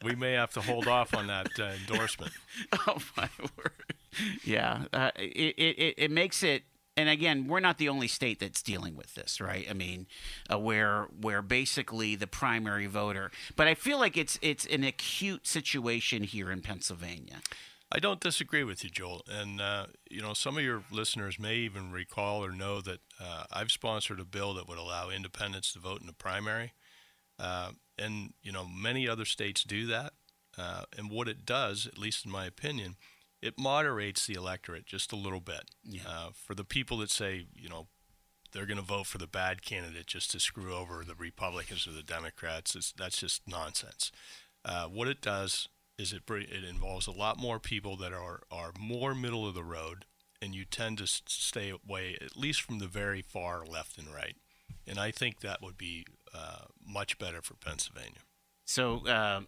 we 0.03 0.15
may 0.15 0.33
have 0.33 0.51
to 0.53 0.61
hold 0.61 0.87
off 0.87 1.13
on 1.13 1.27
that 1.27 1.47
uh, 1.59 1.71
endorsement. 1.81 2.31
Oh 2.87 2.97
my 3.15 3.29
word! 3.57 3.95
Yeah, 4.43 4.85
uh, 4.93 5.11
it, 5.17 5.55
it 5.57 5.93
it 5.97 6.11
makes 6.11 6.41
it. 6.43 6.63
And 6.95 7.09
again, 7.09 7.45
we're 7.47 7.59
not 7.59 7.77
the 7.77 7.89
only 7.89 8.07
state 8.07 8.39
that's 8.39 8.63
dealing 8.63 8.95
with 8.95 9.13
this, 9.13 9.39
right? 9.39 9.67
I 9.69 9.73
mean, 9.73 10.07
uh, 10.51 10.57
where 10.57 11.07
where 11.21 11.41
basically 11.43 12.15
the 12.15 12.25
primary 12.25 12.87
voter. 12.87 13.29
But 13.55 13.67
I 13.67 13.75
feel 13.75 13.99
like 13.99 14.17
it's 14.17 14.39
it's 14.41 14.65
an 14.65 14.83
acute 14.83 15.45
situation 15.45 16.23
here 16.23 16.49
in 16.49 16.61
Pennsylvania. 16.61 17.41
I 17.91 18.00
don't 18.00 18.20
disagree 18.20 18.63
with 18.63 18.84
you, 18.84 18.89
Joel. 18.89 19.24
And 19.29 19.62
uh, 19.62 19.88
you 20.10 20.22
know, 20.22 20.34
some 20.34 20.58
of 20.58 20.63
your 20.63 20.84
listeners 20.91 21.39
may 21.39 21.56
even 21.56 21.91
recall 21.91 22.44
or 22.44 22.51
know 22.51 22.82
that 22.82 23.00
uh, 23.20 23.46
I've 23.51 23.72
sponsored 23.72 24.20
a 24.20 24.25
bill 24.25 24.53
that 24.56 24.67
would 24.67 24.77
allow 24.77 25.10
independents 25.10 25.72
to 25.74 25.79
vote 25.79 26.01
in 26.01 26.08
the 26.08 26.13
primary, 26.13 26.74
uh, 27.39 27.72
and 27.98 28.34
you 28.41 28.51
know, 28.51 28.65
many 28.65 29.08
other 29.08 29.25
states 29.25 29.63
do 29.63 29.86
that. 29.88 30.13
Uh, 30.58 30.84
and 30.98 31.12
what 31.12 31.27
it 31.27 31.46
does, 31.46 31.86
at 31.86 32.00
least 32.00 32.25
in 32.25 32.32
my 32.32 32.46
opinion, 32.46 32.96
it 33.41 33.60
moderates 33.60 34.25
the 34.25 34.34
electorate 34.34 34.86
just 34.86 35.12
a 35.12 35.15
little 35.15 35.39
bit. 35.39 35.70
Yeah. 35.84 36.01
Uh, 36.08 36.29
for 36.34 36.56
the 36.56 36.63
people 36.63 36.98
that 36.98 37.12
say, 37.12 37.46
you 37.56 37.70
know, 37.70 37.88
they're 38.51 38.65
going 38.65 38.79
to 38.79 38.84
vote 38.84 39.06
for 39.06 39.20
the 39.20 39.27
bad 39.27 39.62
candidate 39.62 40.08
just 40.08 40.32
to 40.32 40.39
screw 40.39 40.74
over 40.74 41.03
the 41.03 41.15
Republicans 41.15 41.88
or 41.88 41.91
the 41.91 42.01
Democrats, 42.01 42.75
it's, 42.75 42.91
that's 42.91 43.20
just 43.20 43.48
nonsense. 43.48 44.12
Uh, 44.65 44.86
what 44.86 45.08
it 45.08 45.22
does 45.22 45.67
is 45.98 46.13
it 46.13 46.24
it 46.30 46.63
involves 46.63 47.08
a 47.08 47.12
lot 47.12 47.39
more 47.39 47.60
people 47.60 47.96
that 47.98 48.13
are 48.13 48.42
are 48.51 48.72
more 48.80 49.16
middle 49.16 49.48
of 49.48 49.56
the 49.56 49.63
road, 49.63 50.06
and 50.42 50.54
you 50.54 50.66
tend 50.66 51.00
to 51.00 51.08
stay 51.08 51.70
away 51.72 52.18
at 52.22 52.38
least 52.38 52.62
from 52.62 52.80
the 52.80 52.88
very 52.88 53.22
far 53.22 53.66
left 53.66 53.98
and 53.98 54.13
right. 54.13 54.36
And 54.86 55.00
I 55.00 55.12
think 55.12 55.42
that 55.42 55.62
would 55.62 55.77
be 55.77 56.06
uh, 56.34 56.66
much 56.86 57.18
better 57.18 57.42
for 57.42 57.56
Pennsylvania. 57.56 58.22
So, 58.66 59.08
um, 59.08 59.48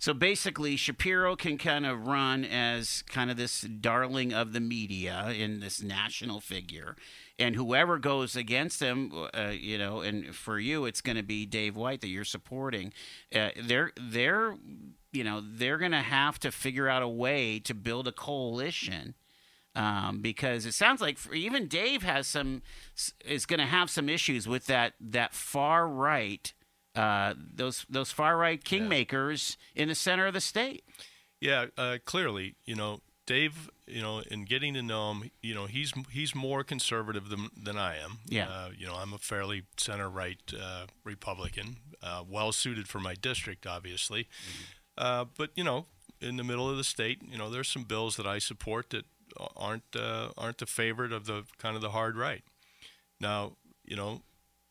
so 0.00 0.14
basically, 0.14 0.76
Shapiro 0.76 1.36
can 1.36 1.58
kind 1.58 1.84
of 1.84 2.06
run 2.06 2.42
as 2.42 3.02
kind 3.02 3.30
of 3.30 3.36
this 3.36 3.60
darling 3.60 4.32
of 4.32 4.54
the 4.54 4.60
media 4.60 5.28
in 5.28 5.60
this 5.60 5.82
national 5.82 6.40
figure, 6.40 6.96
and 7.38 7.54
whoever 7.54 7.98
goes 7.98 8.34
against 8.34 8.80
him, 8.80 9.12
uh, 9.34 9.48
you 9.48 9.76
know, 9.76 10.00
and 10.00 10.34
for 10.34 10.58
you, 10.58 10.86
it's 10.86 11.02
going 11.02 11.18
to 11.18 11.22
be 11.22 11.44
Dave 11.44 11.76
White 11.76 12.00
that 12.00 12.08
you're 12.08 12.24
supporting. 12.24 12.94
Uh, 13.34 13.50
they're 13.62 13.92
they're 14.00 14.56
you 15.12 15.22
know 15.22 15.42
they're 15.44 15.76
going 15.76 15.92
to 15.92 15.98
have 15.98 16.40
to 16.40 16.50
figure 16.50 16.88
out 16.88 17.02
a 17.02 17.08
way 17.08 17.58
to 17.58 17.74
build 17.74 18.08
a 18.08 18.12
coalition. 18.12 19.14
Um, 19.76 20.20
because 20.20 20.66
it 20.66 20.72
sounds 20.72 21.00
like 21.00 21.18
even 21.32 21.68
Dave 21.68 22.02
has 22.02 22.26
some 22.26 22.62
is 23.24 23.44
going 23.44 23.60
to 23.60 23.66
have 23.66 23.90
some 23.90 24.08
issues 24.08 24.48
with 24.48 24.66
that 24.66 24.94
that 24.98 25.34
far 25.34 25.86
right 25.86 26.52
uh, 26.94 27.34
those 27.36 27.86
those 27.88 28.10
far 28.10 28.36
right 28.36 28.62
kingmakers 28.62 29.56
in 29.74 29.88
the 29.88 29.94
center 29.94 30.26
of 30.26 30.34
the 30.34 30.40
state. 30.40 30.84
Yeah, 31.40 31.66
uh, 31.78 31.98
clearly, 32.04 32.54
you 32.66 32.74
know, 32.74 33.00
Dave, 33.26 33.70
you 33.86 34.02
know, 34.02 34.20
in 34.30 34.44
getting 34.44 34.74
to 34.74 34.82
know 34.82 35.12
him, 35.12 35.30
you 35.40 35.54
know, 35.54 35.66
he's 35.66 35.92
he's 36.10 36.34
more 36.34 36.64
conservative 36.64 37.28
than 37.28 37.48
than 37.56 37.78
I 37.78 37.96
am. 37.96 38.18
Yeah. 38.26 38.48
Uh, 38.48 38.70
you 38.76 38.86
know, 38.86 38.96
I'm 38.96 39.12
a 39.12 39.18
fairly 39.18 39.62
center 39.76 40.10
right 40.10 40.40
uh, 40.52 40.86
Republican, 41.04 41.76
uh, 42.02 42.24
well 42.28 42.52
suited 42.52 42.88
for 42.88 42.98
my 42.98 43.14
district, 43.14 43.66
obviously. 43.66 44.28
Uh, 44.98 45.26
but 45.38 45.50
you 45.54 45.64
know, 45.64 45.86
in 46.20 46.36
the 46.36 46.44
middle 46.44 46.68
of 46.68 46.76
the 46.76 46.84
state, 46.84 47.22
you 47.22 47.38
know, 47.38 47.48
there's 47.48 47.68
some 47.68 47.84
bills 47.84 48.16
that 48.16 48.26
I 48.26 48.38
support 48.38 48.90
that 48.90 49.04
aren't 49.56 49.96
uh, 49.96 50.30
aren't 50.36 50.58
the 50.58 50.66
favorite 50.66 51.12
of 51.12 51.26
the 51.26 51.44
kind 51.58 51.76
of 51.76 51.82
the 51.82 51.90
hard 51.90 52.16
right. 52.16 52.42
Now, 53.20 53.52
you 53.84 53.96
know, 53.96 54.22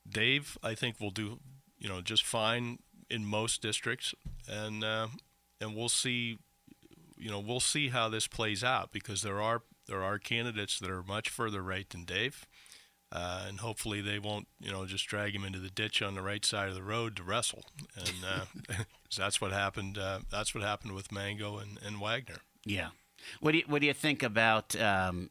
Dave, 0.08 0.58
I 0.64 0.76
think 0.76 1.00
will 1.00 1.12
do, 1.12 1.40
you 1.80 1.90
know, 1.90 2.02
just 2.02 2.26
fine 2.26 2.80
in 3.10 3.26
most 3.26 3.62
districts, 3.62 4.14
and 4.48 4.84
uh, 4.84 5.08
and 5.60 5.76
we'll 5.76 5.90
see 5.90 6.38
you 7.18 7.30
know 7.30 7.40
we'll 7.40 7.60
see 7.60 7.90
how 7.90 8.10
this 8.10 8.28
plays 8.28 8.64
out 8.64 8.92
because 8.92 9.22
there 9.22 9.42
are 9.42 9.64
there 9.88 10.04
are 10.04 10.20
candidates 10.20 10.80
that 10.80 10.90
are 10.90 11.04
much 11.04 11.30
further 11.30 11.62
right 11.62 11.90
than 11.90 12.06
Dave, 12.06 12.46
uh, 13.12 13.46
and 13.48 13.60
hopefully 13.60 14.02
they 14.02 14.20
won't 14.20 14.48
you 14.60 14.72
know 14.72 14.86
just 14.86 15.08
drag 15.08 15.36
him 15.36 15.44
into 15.44 15.60
the 15.60 15.70
ditch 15.70 16.02
on 16.02 16.16
the 16.16 16.22
right 16.22 16.46
side 16.46 16.70
of 16.70 16.76
the 16.76 16.84
road 16.84 17.16
to 17.16 17.24
wrestle, 17.24 17.64
and 17.96 18.14
uh, 18.28 18.84
that's 19.18 19.42
what 19.42 19.52
happened. 19.52 19.98
Uh, 19.98 20.20
that's 20.30 20.54
what 20.54 20.64
happened 20.64 20.94
with 20.94 21.12
Mango 21.12 21.58
and, 21.58 21.80
and 21.86 22.00
Wagner. 22.00 22.38
Yeah. 22.66 22.90
What 23.40 23.52
do 23.52 23.60
you 23.60 23.64
what 23.68 23.82
do 23.82 23.88
you 23.88 23.94
think 23.94 24.24
about 24.24 24.80
um, 24.80 25.30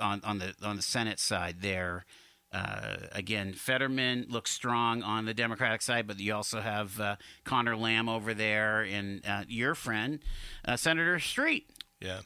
on 0.00 0.20
on 0.24 0.38
the 0.38 0.54
on 0.62 0.76
the 0.76 0.82
Senate 0.82 1.18
side 1.18 1.56
there? 1.60 2.04
Uh, 2.50 2.96
again, 3.12 3.52
Fetterman 3.52 4.26
looks 4.30 4.50
strong 4.50 5.02
on 5.02 5.26
the 5.26 5.34
Democratic 5.34 5.82
side, 5.82 6.06
but 6.06 6.18
you 6.18 6.34
also 6.34 6.60
have 6.60 6.98
uh, 6.98 7.16
Connor 7.44 7.76
Lamb 7.76 8.08
over 8.08 8.32
there, 8.32 8.80
and 8.82 9.20
uh, 9.26 9.44
your 9.48 9.74
friend 9.74 10.20
uh, 10.64 10.76
Senator 10.76 11.18
Street, 11.18 11.68
Yeah, 12.00 12.20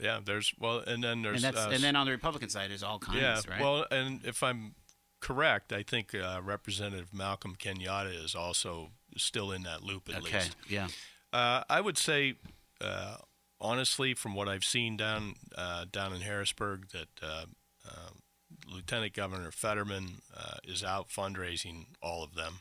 yeah. 0.00 0.20
There's 0.24 0.54
well, 0.58 0.78
and 0.78 1.04
then 1.04 1.20
there's 1.20 1.44
and 1.44 1.54
that's 1.54 1.66
uh, 1.66 1.70
and 1.72 1.82
then 1.82 1.94
on 1.94 2.06
the 2.06 2.12
Republican 2.12 2.48
side 2.48 2.70
is 2.70 2.82
all 2.82 2.98
kinds, 2.98 3.20
yeah. 3.20 3.40
right? 3.50 3.60
Well, 3.60 3.84
and 3.90 4.24
if 4.24 4.42
I'm 4.42 4.76
correct, 5.20 5.72
I 5.74 5.82
think 5.82 6.14
uh, 6.14 6.40
Representative 6.42 7.12
Malcolm 7.12 7.54
Kenyatta 7.58 8.24
is 8.24 8.34
also 8.34 8.92
still 9.16 9.52
in 9.52 9.62
that 9.64 9.82
loop 9.82 10.08
at 10.08 10.22
okay, 10.22 10.38
least. 10.38 10.56
yeah, 10.68 10.88
Uh, 11.34 11.64
I 11.68 11.82
would 11.82 11.98
say, 11.98 12.36
uh, 12.80 13.16
honestly, 13.60 14.14
from 14.14 14.34
what 14.34 14.48
I've 14.48 14.64
seen 14.64 14.96
down 14.96 15.34
uh, 15.54 15.84
down 15.90 16.14
in 16.14 16.22
Harrisburg, 16.22 16.88
that 16.92 17.08
uh, 17.22 17.44
Lieutenant 18.66 19.12
Governor 19.14 19.50
Fetterman 19.50 20.22
uh, 20.36 20.56
is 20.64 20.82
out 20.84 21.08
fundraising 21.08 21.86
all 22.02 22.22
of 22.24 22.34
them, 22.34 22.60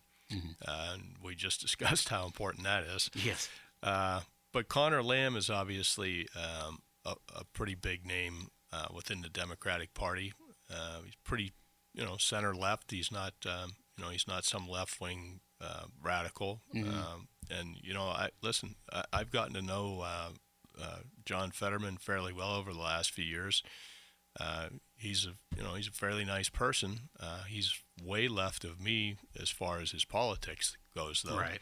uh, 0.67 0.91
and 0.93 1.15
we 1.24 1.35
just 1.35 1.62
discussed 1.67 2.09
how 2.09 2.25
important 2.25 2.63
that 2.63 2.83
is. 2.83 3.09
yes, 3.15 3.50
Uh, 3.83 4.21
but 4.53 4.67
Connor 4.69 5.03
Lamb 5.03 5.35
is 5.35 5.50
obviously 5.50 6.27
um, 6.35 6.79
a, 7.05 7.15
a 7.35 7.43
pretty 7.53 7.75
big 7.75 8.05
name 8.05 8.47
uh, 8.71 8.88
within 8.93 9.21
the 9.21 9.29
Democratic 9.29 9.93
Party. 9.93 10.33
Uh, 10.74 11.00
he's 11.03 11.15
pretty, 11.24 11.51
you 11.93 12.03
know, 12.05 12.17
center 12.17 12.55
left. 12.55 12.91
He's 12.91 13.12
not, 13.12 13.33
um, 13.45 13.74
you 13.97 14.03
know, 14.03 14.09
he's 14.09 14.27
not 14.27 14.45
some 14.45 14.67
left 14.67 15.00
wing 15.01 15.41
uh, 15.62 15.85
radical. 16.03 16.62
Um, 16.89 17.27
and 17.50 17.75
you 17.83 17.93
know, 17.93 18.03
I 18.05 18.29
listen. 18.41 18.75
I, 18.91 19.03
I've 19.13 19.31
gotten 19.31 19.53
to 19.53 19.62
know 19.62 20.01
uh, 20.03 20.29
uh, 20.81 20.97
John 21.25 21.51
Fetterman 21.51 21.97
fairly 21.97 22.33
well 22.33 22.51
over 22.55 22.74
the 22.74 22.79
last 22.79 23.12
few 23.12 23.24
years. 23.25 23.62
Uh, 24.39 24.67
he's 25.05 25.25
a, 25.25 25.33
you 25.55 25.63
know, 25.63 25.75
he's 25.75 25.88
a 25.88 25.91
fairly 25.91 26.25
nice 26.25 26.50
person. 26.50 27.09
Uh, 27.19 27.43
he's 27.47 27.79
way 28.03 28.27
left 28.27 28.63
of 28.63 28.81
me 28.81 29.15
as 29.39 29.50
far 29.50 29.79
as 29.79 29.91
his 29.91 30.03
politics 30.05 30.77
goes, 30.95 31.24
though 31.25 31.38
right. 31.38 31.59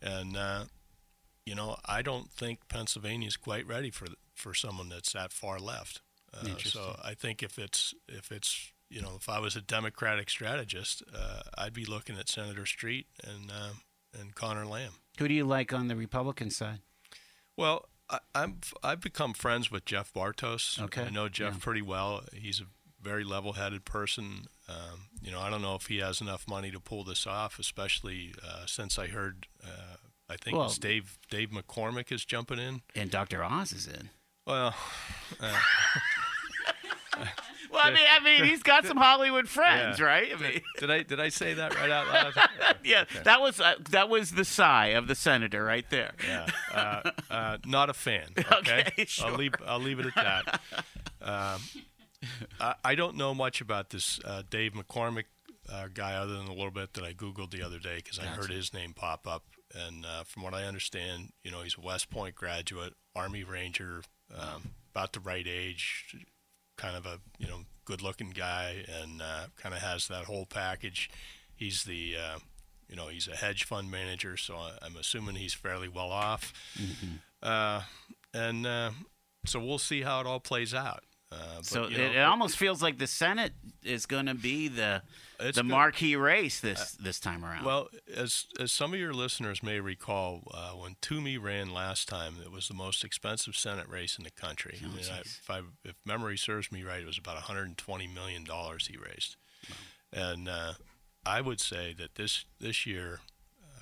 and 0.00 0.36
uh, 0.36 0.64
you 1.44 1.54
know, 1.54 1.76
I 1.86 2.02
don't 2.02 2.30
think 2.30 2.68
Pennsylvania 2.68 3.26
is 3.26 3.36
quite 3.36 3.66
ready 3.66 3.90
for 3.90 4.06
for 4.34 4.54
someone 4.54 4.88
that's 4.88 5.12
that 5.12 5.32
far 5.32 5.58
left. 5.58 6.00
Uh, 6.32 6.46
Interesting. 6.46 6.82
so 6.82 7.00
I 7.02 7.14
think 7.14 7.42
if 7.42 7.58
it's 7.58 7.94
if 8.06 8.30
it's 8.30 8.72
you 8.90 9.00
know 9.00 9.12
if 9.16 9.28
I 9.28 9.38
was 9.38 9.56
a 9.56 9.62
Democratic 9.62 10.30
strategist, 10.30 11.02
uh, 11.14 11.40
I'd 11.56 11.72
be 11.72 11.84
looking 11.84 12.18
at 12.18 12.28
Senator 12.28 12.66
Street 12.66 13.06
and 13.24 13.50
uh, 13.50 13.70
and 14.18 14.34
Connor 14.34 14.66
Lamb. 14.66 14.92
Who 15.18 15.26
do 15.26 15.34
you 15.34 15.44
like 15.44 15.72
on 15.72 15.88
the 15.88 15.96
Republican 15.96 16.50
side? 16.50 16.80
Well, 17.56 17.86
I, 18.10 18.18
I'm 18.34 18.60
I've 18.82 19.00
become 19.00 19.34
friends 19.34 19.70
with 19.70 19.84
Jeff 19.84 20.12
Bartos. 20.12 20.80
Okay. 20.80 21.04
I 21.04 21.10
know 21.10 21.28
Jeff 21.28 21.54
Yeah. 21.54 21.60
pretty 21.60 21.82
well. 21.82 22.22
He's 22.34 22.60
a 22.60 22.64
very 23.02 23.22
level-headed 23.24 23.84
person. 23.84 24.46
Um, 24.68 25.08
you 25.22 25.30
know, 25.30 25.40
I 25.40 25.50
don't 25.50 25.62
know 25.62 25.74
if 25.76 25.86
he 25.86 25.98
has 25.98 26.20
enough 26.20 26.48
money 26.48 26.70
to 26.70 26.80
pull 26.80 27.04
this 27.04 27.26
off, 27.26 27.58
especially 27.58 28.34
uh, 28.44 28.66
since 28.66 28.98
I 28.98 29.06
heard. 29.08 29.46
Uh, 29.64 29.96
I 30.28 30.36
think 30.36 30.56
Well- 30.56 30.66
it's 30.66 30.78
Dave 30.78 31.18
Dave 31.30 31.50
McCormick 31.50 32.10
is 32.12 32.24
jumping 32.24 32.58
in. 32.58 32.82
And 32.94 33.10
Dr. 33.10 33.42
Oz 33.44 33.72
is 33.72 33.86
in. 33.86 34.10
Well, 34.46 34.74
uh, 35.40 35.58
Well, 37.78 37.86
I 37.86 37.94
mean, 37.94 38.06
I 38.10 38.24
mean, 38.24 38.44
he's 38.44 38.62
got 38.62 38.84
some 38.84 38.96
Hollywood 38.96 39.48
friends, 39.48 39.98
Yeah. 39.98 40.04
right? 40.04 40.28
I 40.36 40.40
mean, 40.40 40.60
did 40.78 40.90
I 40.90 41.02
did 41.02 41.20
I 41.20 41.28
say 41.30 41.54
that 41.54 41.74
right 41.76 41.90
out 41.90 42.06
loud? 42.08 42.76
yeah, 42.84 43.04
that 43.24 43.40
was 43.40 43.60
uh, 43.60 43.74
that 43.90 44.08
was 44.08 44.32
the 44.32 44.44
sigh 44.44 44.88
of 44.88 45.06
the 45.08 45.14
senator 45.14 45.64
right 45.64 45.88
there. 45.90 46.12
Yeah, 46.26 46.46
uh, 46.74 47.10
uh, 47.30 47.58
not 47.64 47.88
a 47.90 47.94
fan. 47.94 48.28
Okay, 48.52 48.84
Okay, 48.88 49.04
sure. 49.06 49.28
I'll 49.28 49.34
leave. 49.36 49.54
I'll 49.66 49.78
leave 49.80 49.98
it 50.00 50.06
at 50.06 50.14
that. 50.16 50.60
Um, 51.22 51.60
I, 52.60 52.74
I 52.84 52.94
don't 52.94 53.16
know 53.16 53.34
much 53.34 53.60
about 53.60 53.90
this 53.90 54.18
uh, 54.24 54.42
Dave 54.48 54.72
McCormick 54.72 55.24
uh, 55.72 55.88
guy, 55.92 56.14
other 56.14 56.34
than 56.36 56.46
a 56.48 56.52
little 56.52 56.70
bit 56.70 56.94
that 56.94 57.04
I 57.04 57.12
googled 57.12 57.50
the 57.50 57.62
other 57.62 57.78
day 57.78 57.96
because 58.02 58.18
I 58.18 58.24
heard 58.24 58.50
his 58.50 58.72
name 58.74 58.92
pop 58.94 59.26
up. 59.26 59.44
And 59.74 60.04
uh, 60.06 60.24
from 60.24 60.42
what 60.42 60.54
I 60.54 60.64
understand, 60.64 61.30
you 61.44 61.50
know, 61.50 61.60
he's 61.62 61.76
a 61.76 61.80
West 61.80 62.08
Point 62.10 62.34
graduate, 62.34 62.94
Army 63.14 63.44
Ranger, 63.44 64.02
um, 64.34 64.70
about 64.94 65.12
the 65.12 65.20
right 65.20 65.46
age, 65.46 66.16
kind 66.78 66.96
of 66.96 67.04
a 67.04 67.18
you 67.38 67.46
know 67.46 67.60
good-looking 67.84 68.30
guy, 68.30 68.84
and 69.02 69.20
uh, 69.20 69.46
kind 69.60 69.74
of 69.74 69.82
has 69.82 70.08
that 70.08 70.24
whole 70.24 70.46
package. 70.46 71.10
He's 71.54 71.84
the 71.84 72.16
uh, 72.16 72.38
you 72.88 72.96
know 72.96 73.08
he's 73.08 73.28
a 73.28 73.36
hedge 73.36 73.64
fund 73.64 73.90
manager, 73.90 74.38
so 74.38 74.56
I'm 74.80 74.96
assuming 74.96 75.34
he's 75.34 75.52
fairly 75.52 75.88
well 75.88 76.10
off. 76.10 76.54
Uh, 77.42 77.82
and 78.32 78.66
uh, 78.66 78.90
so 79.44 79.60
we'll 79.60 79.78
see 79.78 80.02
how 80.02 80.20
it 80.20 80.26
all 80.26 80.40
plays 80.40 80.72
out. 80.72 81.04
Uh, 81.30 81.36
but, 81.56 81.64
So 81.66 81.88
you 81.88 81.96
it, 81.96 82.12
know, 82.14 82.20
it 82.20 82.22
almost 82.24 82.56
feels 82.56 82.82
like 82.82 82.98
the 82.98 83.06
Senate 83.06 83.52
is 83.84 84.06
going 84.06 84.26
to 84.26 84.34
be 84.34 84.68
the 84.68 85.02
the 85.38 85.52
good. 85.52 85.66
marquee 85.66 86.16
race 86.16 86.58
this 86.60 86.92
this 86.92 87.20
time 87.20 87.44
around. 87.44 87.64
Well, 87.64 87.88
as 88.16 88.46
as 88.58 88.72
some 88.72 88.94
of 88.94 88.98
your 88.98 89.12
listeners 89.12 89.62
may 89.62 89.78
recall, 89.78 90.42
uh, 90.54 90.70
when 90.70 90.96
Toomey 91.02 91.36
ran 91.36 91.72
last 91.72 92.08
time, 92.08 92.36
it 92.42 92.50
was 92.50 92.68
the 92.68 92.74
most 92.74 93.04
expensive 93.04 93.56
Senate 93.56 93.88
race 93.88 94.16
in 94.16 94.24
the 94.24 94.30
country. 94.30 94.80
Oh, 94.84 94.88
I 94.96 95.18
if, 95.20 95.50
I, 95.50 95.60
if 95.84 95.94
memory 96.06 96.38
serves 96.38 96.72
me 96.72 96.82
right, 96.82 97.02
it 97.02 97.06
was 97.06 97.18
about 97.18 97.34
120 97.34 98.06
million 98.08 98.44
dollars 98.44 98.86
he 98.86 98.96
raised, 98.96 99.36
and 100.12 100.48
uh, 100.48 100.72
I 101.26 101.40
would 101.42 101.60
say 101.60 101.94
that 101.98 102.14
this 102.14 102.46
this 102.58 102.86
year, 102.86 103.20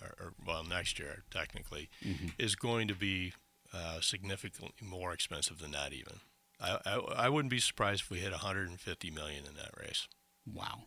or, 0.03 0.09
or 0.27 0.33
well, 0.45 0.65
next 0.65 0.99
year 0.99 1.23
technically, 1.31 1.89
Mm-hmm. 2.05 2.27
is 2.39 2.57
going 2.57 2.89
to 2.89 2.95
be 2.95 3.33
uh, 3.73 4.01
significantly 4.01 4.73
more 4.83 5.13
expensive 5.13 5.59
than 5.61 5.71
that. 5.71 5.93
Even 5.93 6.21
I, 6.61 6.79
I 6.85 6.95
I 7.17 7.29
wouldn't 7.29 7.51
be 7.51 7.61
surprised 7.61 8.03
if 8.03 8.11
we 8.11 8.19
hit 8.19 8.31
150 8.31 9.11
million 9.11 9.45
in 9.47 9.55
that 9.57 9.71
race. 9.79 10.09
Wow. 10.53 10.85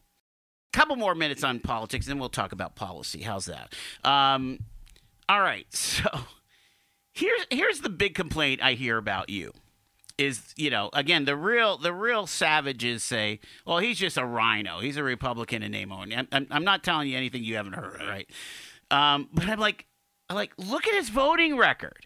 Couple 0.72 0.96
more 0.96 1.16
minutes 1.16 1.44
on 1.44 1.60
politics, 1.60 2.06
then 2.06 2.20
we'll 2.20 2.30
talk 2.30 2.52
about 2.52 2.76
policy. 2.76 3.22
How's 3.22 3.46
that? 3.46 3.74
Um, 4.04 4.60
all 5.28 5.42
right. 5.42 5.68
So 5.76 6.10
here's 7.14 7.46
here's 7.50 7.80
the 7.82 7.90
big 7.90 8.16
complaint 8.16 8.62
I 8.64 8.74
hear 8.74 8.98
about 8.98 9.30
you. 9.30 9.52
Is 10.18 10.54
you 10.56 10.70
know 10.70 10.90
again 10.94 11.26
the 11.26 11.36
real 11.36 11.78
the 11.78 11.94
real 11.94 12.28
savages 12.28 13.04
say, 13.04 13.40
well 13.66 13.80
he's 13.80 13.98
just 13.98 14.18
a 14.18 14.26
rhino. 14.26 14.80
He's 14.80 14.98
a 14.98 15.04
Republican 15.04 15.64
in 15.64 15.72
name 15.72 15.92
only. 15.92 16.16
I'm, 16.16 16.28
I'm, 16.32 16.48
I'm 16.52 16.64
not 16.64 16.84
telling 16.84 17.08
you 17.10 17.18
anything 17.18 17.44
you 17.44 17.56
haven't 17.56 17.74
heard, 17.74 18.00
right? 18.02 18.30
Um, 18.92 19.30
but 19.34 19.48
I'm 19.48 19.60
like, 19.60 19.86
I'm 20.30 20.36
like 20.36 20.54
look 20.58 20.88
at 20.88 20.94
his 20.94 21.10
voting 21.10 21.58
record. 21.58 22.06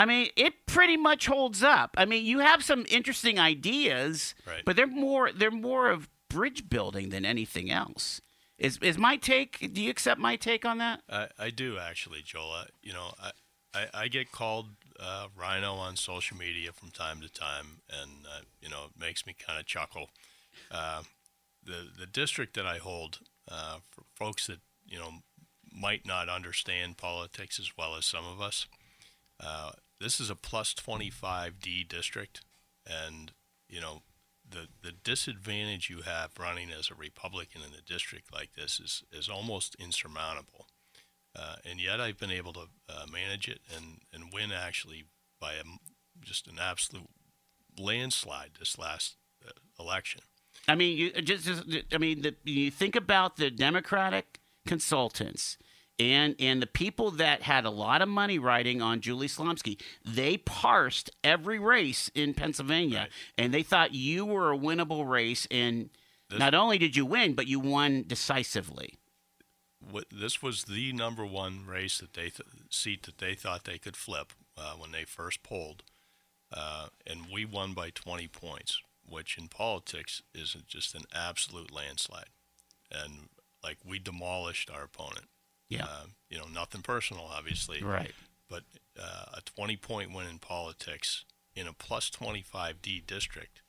I 0.00 0.06
mean, 0.06 0.28
it 0.34 0.64
pretty 0.64 0.96
much 0.96 1.26
holds 1.26 1.62
up. 1.62 1.94
I 1.98 2.06
mean, 2.06 2.24
you 2.24 2.38
have 2.38 2.64
some 2.64 2.86
interesting 2.88 3.38
ideas, 3.38 4.34
Right. 4.46 4.64
but 4.64 4.74
they're 4.74 4.86
more 4.86 5.30
they're 5.30 5.50
more 5.50 5.90
of 5.90 6.08
bridge 6.30 6.70
building 6.70 7.10
than 7.10 7.26
anything 7.26 7.70
else. 7.70 8.22
Is 8.56 8.78
is 8.78 8.96
my 8.96 9.16
take? 9.16 9.72
Do 9.74 9.82
you 9.82 9.90
accept 9.90 10.18
my 10.18 10.36
take 10.36 10.64
on 10.64 10.78
that? 10.78 11.02
I, 11.10 11.28
I 11.38 11.50
do 11.50 11.76
actually, 11.78 12.22
Joel. 12.22 12.64
You 12.82 12.94
know, 12.94 13.12
I, 13.22 13.30
I, 13.74 13.86
I 14.04 14.08
get 14.08 14.32
called 14.32 14.68
uh, 14.98 15.26
Rhino 15.36 15.74
on 15.74 15.96
social 15.96 16.36
media 16.36 16.72
from 16.72 16.90
time 16.90 17.20
to 17.20 17.28
time, 17.30 17.82
and 17.90 18.24
uh, 18.26 18.40
you 18.62 18.70
know, 18.70 18.86
it 18.94 18.98
makes 18.98 19.26
me 19.26 19.34
kind 19.34 19.58
of 19.60 19.66
chuckle. 19.66 20.08
Uh, 20.70 21.02
the 21.62 21.88
the 21.98 22.06
district 22.06 22.54
that 22.54 22.64
I 22.64 22.78
hold 22.78 23.18
uh, 23.50 23.78
for 23.90 24.04
folks 24.14 24.46
that 24.46 24.60
you 24.86 24.98
know 24.98 25.10
might 25.74 26.06
not 26.06 26.30
understand 26.30 26.96
politics 26.96 27.60
as 27.60 27.72
well 27.76 27.96
as 27.96 28.06
some 28.06 28.24
of 28.26 28.40
us. 28.40 28.66
This 30.00 30.18
is 30.20 30.30
a 30.30 30.34
plus 30.34 30.74
25D 30.74 31.86
district, 31.86 32.40
and 32.86 33.32
you 33.68 33.80
know 33.80 34.02
the 34.48 34.68
the 34.82 34.92
disadvantage 34.92 35.90
you 35.90 36.02
have 36.02 36.38
running 36.38 36.70
as 36.70 36.90
a 36.90 36.94
Republican 36.94 37.60
in 37.62 37.78
a 37.78 37.82
district 37.82 38.32
like 38.32 38.54
this 38.54 38.80
is 38.80 39.04
is 39.12 39.28
almost 39.28 39.76
insurmountable. 39.76 40.66
Uh, 41.36 41.56
and 41.64 41.80
yet 41.80 42.00
I've 42.00 42.18
been 42.18 42.30
able 42.30 42.52
to 42.54 42.66
uh, 42.88 43.06
manage 43.12 43.48
it 43.48 43.60
and, 43.74 44.00
and 44.12 44.32
win 44.32 44.50
actually 44.50 45.04
by 45.40 45.52
a 45.54 45.62
just 46.20 46.48
an 46.48 46.58
absolute 46.60 47.08
landslide 47.78 48.52
this 48.58 48.76
last 48.78 49.16
uh, 49.46 49.52
election. 49.78 50.22
I 50.66 50.74
mean, 50.74 50.98
you 50.98 51.22
just, 51.22 51.44
just 51.44 51.64
I 51.92 51.98
mean, 51.98 52.22
the, 52.22 52.34
you 52.44 52.70
think 52.70 52.96
about 52.96 53.36
the 53.36 53.50
Democratic 53.50 54.40
consultants 54.66 55.56
and 56.00 56.34
and 56.40 56.60
the 56.62 56.66
people 56.66 57.10
that 57.12 57.42
had 57.42 57.64
a 57.64 57.70
lot 57.70 58.00
of 58.02 58.08
money 58.08 58.38
riding 58.38 58.80
on 58.82 59.00
Julie 59.00 59.28
Slomski. 59.28 59.80
They 60.04 60.36
parsed 60.38 61.10
every 61.22 61.58
race 61.60 62.10
in 62.14 62.34
Pennsylvania, 62.34 62.98
Right. 63.00 63.10
and 63.38 63.54
they 63.54 63.62
thought 63.62 63.94
you 63.94 64.24
were 64.24 64.50
a 64.52 64.58
winnable 64.58 65.08
race. 65.08 65.46
And 65.50 65.90
This- 66.28 66.38
not 66.38 66.54
only 66.54 66.78
did 66.78 66.96
you 66.96 67.04
win, 67.06 67.34
but 67.34 67.46
you 67.46 67.60
won 67.60 68.04
decisively. 68.06 68.98
What, 69.78 70.06
this 70.10 70.42
was 70.42 70.64
the 70.64 70.92
number 70.92 71.24
one 71.24 71.64
race 71.66 71.98
that 71.98 72.12
they 72.14 72.30
th- 72.30 72.48
seat 72.70 73.02
that 73.04 73.18
they 73.18 73.34
thought 73.34 73.64
they 73.64 73.78
could 73.78 73.96
flip 73.96 74.32
uh, 74.56 74.72
when 74.74 74.92
they 74.92 75.04
first 75.04 75.42
polled, 75.42 75.82
uh, 76.52 76.88
and 77.06 77.26
we 77.32 77.44
won 77.46 77.72
by 77.72 77.88
20 77.90 78.28
points, 78.28 78.80
which 79.06 79.38
in 79.38 79.48
politics 79.48 80.22
is 80.34 80.54
just 80.68 80.94
an 80.94 81.04
absolute 81.14 81.72
landslide, 81.72 82.28
and 82.90 83.30
like 83.64 83.78
we 83.84 83.98
demolished 83.98 84.70
our 84.70 84.82
opponent. 84.84 85.28
Yeah. 85.70 85.84
Uh, 85.84 86.06
you 86.28 86.36
know, 86.36 86.46
nothing 86.52 86.82
personal, 86.82 87.24
obviously. 87.32 87.82
Right. 87.82 88.12
But 88.48 88.64
uh, 89.00 89.38
a 89.38 89.40
20 89.56 89.76
point 89.76 90.12
win 90.12 90.26
in 90.26 90.38
politics 90.38 91.24
in 91.54 91.66
a 91.66 91.72
plus 91.72 92.10
25D 92.10 93.06
district, 93.06 93.62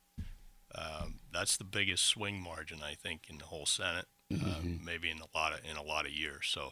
um, 0.76 1.20
that's 1.32 1.58
the 1.58 1.64
biggest 1.64 2.06
swing 2.06 2.42
margin 2.42 2.80
I 2.84 2.96
think 2.96 3.24
in 3.30 3.38
the 3.38 3.46
whole 3.46 3.66
Senate, 3.66 4.08
uh, 4.34 4.60
maybe 4.84 5.10
in 5.10 5.20
a 5.20 5.38
lot 5.38 5.54
of 5.54 5.60
in 5.70 5.78
a 5.78 5.84
lot 5.84 6.06
of 6.06 6.12
years. 6.12 6.48
So 6.50 6.72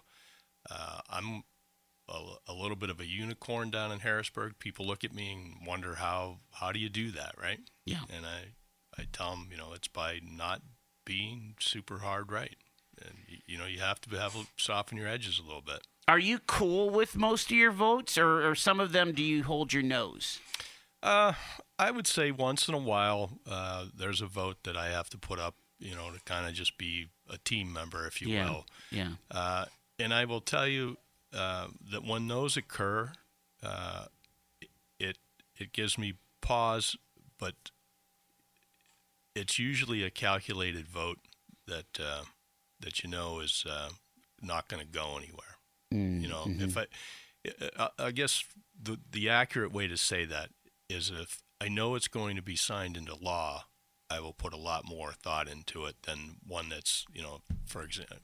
uh, 0.70 1.02
I'm 1.10 1.44
a, 2.08 2.36
a 2.48 2.54
little 2.54 2.76
bit 2.76 2.90
of 2.90 3.00
a 3.00 3.06
unicorn 3.06 3.70
down 3.70 3.92
in 3.92 4.00
Harrisburg. 4.00 4.56
People 4.60 4.86
look 4.86 5.04
at 5.04 5.14
me 5.14 5.32
and 5.32 5.68
wonder 5.68 5.96
how 5.96 6.40
how 6.52 6.72
do 6.72 6.80
you 6.80 6.90
do 6.90 7.12
that, 7.12 7.36
right? 7.42 7.60
Yeah. 7.86 8.04
And 8.10 8.26
I 8.26 9.00
I 9.00 9.06
tell 9.12 9.32
them, 9.32 9.50
you 9.52 9.58
know, 9.58 9.74
it's 9.74 9.88
by 9.88 10.20
not 10.24 10.62
being 11.06 11.56
super 11.60 12.00
hard 12.00 12.32
right. 12.32 12.56
And 13.06 13.16
you, 13.46 13.58
know, 13.58 13.66
you 13.66 13.80
have 13.80 14.02
to 14.02 14.16
have 14.18 14.36
soften 14.58 14.98
your 14.98 15.08
edges 15.08 15.40
a 15.40 15.46
little 15.46 15.62
bit. 15.62 15.88
Are 16.08 16.20
you 16.20 16.40
cool 16.40 16.90
with 16.90 17.16
most 17.16 17.52
of 17.52 17.58
your 17.58 17.72
votes, 17.72 18.18
or, 18.18 18.50
or 18.50 18.56
some 18.56 18.80
of 18.80 18.92
them 18.92 19.12
do 19.14 19.24
you 19.24 19.44
hold 19.44 19.74
your 19.74 19.84
nose? 19.84 20.40
Uh, 21.02 21.34
I 21.78 21.92
would 21.92 22.08
say 22.08 22.32
once 22.32 22.68
in 22.68 22.74
a 22.74 22.80
while, 22.80 23.40
uh, 23.50 23.86
there's 23.96 24.22
a 24.22 24.26
vote 24.26 24.58
that 24.64 24.76
I 24.76 24.88
have 24.88 25.10
to 25.12 25.18
put 25.18 25.40
up, 25.40 25.56
you 25.80 25.96
know, 25.96 26.12
to 26.12 26.20
kind 26.26 26.48
of 26.48 26.54
just 26.54 26.78
be 26.78 27.10
a 27.30 27.38
team 27.38 27.72
member, 27.72 28.06
if 28.08 28.22
you 28.22 28.30
yeah. 28.30 28.50
will. 28.50 28.66
Yeah. 28.92 29.10
Uh, 29.32 29.66
and 29.98 30.14
I 30.14 30.26
will 30.26 30.42
tell 30.42 30.68
you 30.68 30.98
uh, 31.34 31.68
that 31.92 32.04
when 32.04 32.28
those 32.28 32.58
occur, 32.58 33.12
uh, 33.64 34.06
it 35.00 35.18
it 35.58 35.74
gives 35.74 35.98
me 35.98 36.16
pause, 36.42 36.96
but 37.38 37.54
it's 39.36 39.60
usually 39.60 40.04
a 40.04 40.10
calculated 40.10 40.88
vote 40.88 41.20
that 41.68 42.00
uh, 42.00 42.24
that 42.80 43.04
you 43.04 43.10
know 43.10 43.40
is 43.40 43.66
uh, 43.70 43.90
not 44.42 44.68
going 44.68 44.82
to 44.82 44.92
go 44.92 45.18
anywhere. 45.18 45.58
You 45.92 46.28
know, 46.28 46.44
if 46.46 46.78
I, 46.78 46.86
I, 47.80 47.90
I 47.98 48.12
guess 48.12 48.44
the 48.80 49.00
the 49.12 49.28
accurate 49.28 49.72
way 49.72 49.88
to 49.88 49.98
say 49.98 50.24
that 50.26 50.50
is 50.88 51.10
if 51.10 51.42
I 51.60 51.68
know 51.68 51.96
it's 51.96 52.08
going 52.08 52.36
to 52.36 52.44
be 52.44 52.56
signed 52.56 52.96
into 52.96 53.16
law, 53.16 53.66
I 54.10 54.20
will 54.20 54.34
put 54.34 54.54
a 54.54 54.58
lot 54.58 54.86
more 54.86 55.14
thought 55.14 55.48
into 55.48 55.86
it 55.86 56.04
than 56.04 56.38
one 56.48 56.70
that's 56.70 57.06
you 57.12 57.24
know, 57.24 57.42
for 57.66 57.82
example, 57.82 58.18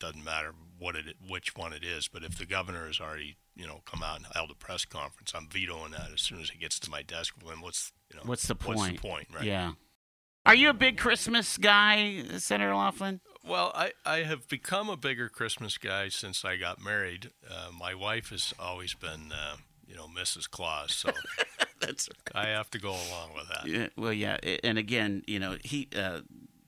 doesn't 0.00 0.24
matter 0.24 0.52
what 0.78 0.96
it 0.96 1.14
which 1.28 1.54
one 1.56 1.72
it 1.72 1.84
is. 1.84 2.08
But 2.08 2.24
if 2.24 2.36
the 2.36 2.46
governor 2.46 2.86
has 2.88 3.00
already 3.00 3.36
you 3.54 3.68
know 3.68 3.82
come 3.86 4.02
out 4.02 4.16
and 4.16 4.26
held 4.34 4.50
a 4.50 4.56
press 4.56 4.84
conference, 4.84 5.32
I'm 5.32 5.48
vetoing 5.48 5.92
that 5.92 6.10
as 6.12 6.20
soon 6.20 6.40
as 6.40 6.50
it 6.50 6.58
gets 6.58 6.80
to 6.80 6.90
my 6.90 7.02
desk. 7.02 7.34
Then 7.46 7.60
what's 7.60 7.92
you 8.10 8.16
know 8.16 8.24
What's 8.24 8.48
the 8.48 8.56
point? 8.56 8.78
What's 8.78 8.90
the 8.90 8.98
point, 8.98 9.28
right? 9.32 9.44
Yeah. 9.44 9.72
Are 10.44 10.56
you 10.56 10.70
a 10.70 10.74
big 10.74 10.98
Christmas 10.98 11.56
guy, 11.56 12.24
Senator 12.38 12.74
Laughlin? 12.74 13.20
Well, 13.44 13.72
I, 13.74 13.92
I 14.06 14.18
have 14.18 14.48
become 14.48 14.88
a 14.88 14.96
bigger 14.96 15.28
Christmas 15.28 15.76
guy 15.78 16.08
since 16.08 16.44
I 16.44 16.56
got 16.56 16.80
married. 16.80 17.30
Uh, 17.48 17.70
my 17.76 17.94
wife 17.94 18.30
has 18.30 18.54
always 18.58 18.94
been, 18.94 19.32
uh, 19.32 19.56
you 19.86 19.96
know, 19.96 20.06
Mrs. 20.06 20.48
Claus, 20.48 20.92
so 20.92 21.10
That's 21.82 22.08
I 22.34 22.46
have 22.48 22.70
to 22.70 22.78
go 22.78 22.90
along 22.90 23.34
with 23.34 23.48
that. 23.48 23.66
Yeah, 23.66 23.88
well, 23.96 24.12
yeah, 24.12 24.38
and 24.62 24.78
again, 24.78 25.22
you 25.26 25.38
know, 25.38 25.56
he 25.64 25.88
uh, 25.96 26.20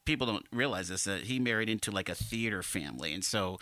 people 0.05 0.27
don't 0.27 0.47
realize 0.53 0.89
this 0.89 1.05
that 1.05 1.23
he 1.25 1.39
married 1.39 1.71
into 1.71 1.91
like 1.91 2.09
a 2.09 2.15
theater 2.15 2.63
family, 2.63 3.15
and 3.15 3.25
so 3.25 3.59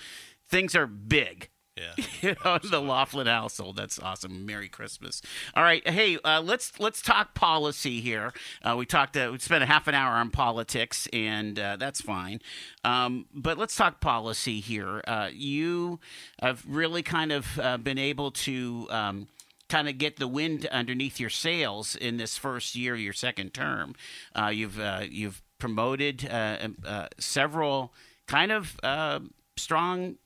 things 0.49 0.75
are 0.75 0.87
big. 0.87 1.51
Yeah. 1.77 1.95
You 2.23 2.37
know, 2.45 2.59
the 2.63 2.81
Laughlin 2.81 3.27
household. 3.27 3.75
That's 3.77 3.99
awesome. 3.99 4.47
Merry 4.47 4.69
Christmas. 4.69 5.23
All 5.55 5.65
right, 5.65 5.87
hey, 5.89 6.19
uh, 6.23 6.41
let's 6.41 6.79
let's 6.79 7.03
talk 7.03 7.35
policy 7.35 8.01
here. 8.01 8.33
Uh, 8.63 8.77
we 8.79 8.87
talked. 8.87 9.17
Uh, 9.17 9.31
we 9.33 9.39
spent 9.41 9.65
a 9.65 9.67
half 9.67 9.89
an 9.89 9.95
hour 9.97 10.13
on 10.15 10.31
politics, 10.31 11.09
and 11.13 11.59
uh, 11.59 11.77
that's 11.77 12.01
fine. 12.01 12.41
Um, 12.85 13.27
but 13.35 13.59
let's 13.59 13.75
talk 13.75 14.01
policy 14.01 14.61
here. 14.61 15.03
Uh, 15.05 15.31
you 15.33 15.99
have 16.41 16.65
really 16.69 17.03
kind 17.03 17.33
of 17.33 17.59
uh, 17.59 17.77
been 17.79 17.99
able 17.99 18.31
to. 18.31 18.87
Um, 18.91 19.27
kind 19.69 19.89
of 19.89 19.97
get 19.97 20.19
the 20.19 20.29
wind 20.29 20.67
underneath 20.67 21.19
your 21.19 21.31
sails 21.31 21.97
in 21.97 22.19
this 22.19 22.37
first 22.37 22.75
year, 22.77 22.95
your 22.95 23.15
second 23.15 23.55
term. 23.55 23.95
Uh, 24.39 24.49
you've 24.49 24.79
uh, 24.79 25.01
you've 25.09 25.43
promoted 25.59 26.29
uh, 26.31 26.59
um, 26.61 26.77
uh, 26.87 27.07
several 27.19 27.95
kind 28.27 28.53
of 28.53 28.79
uh, 28.83 29.19
strong 29.57 30.17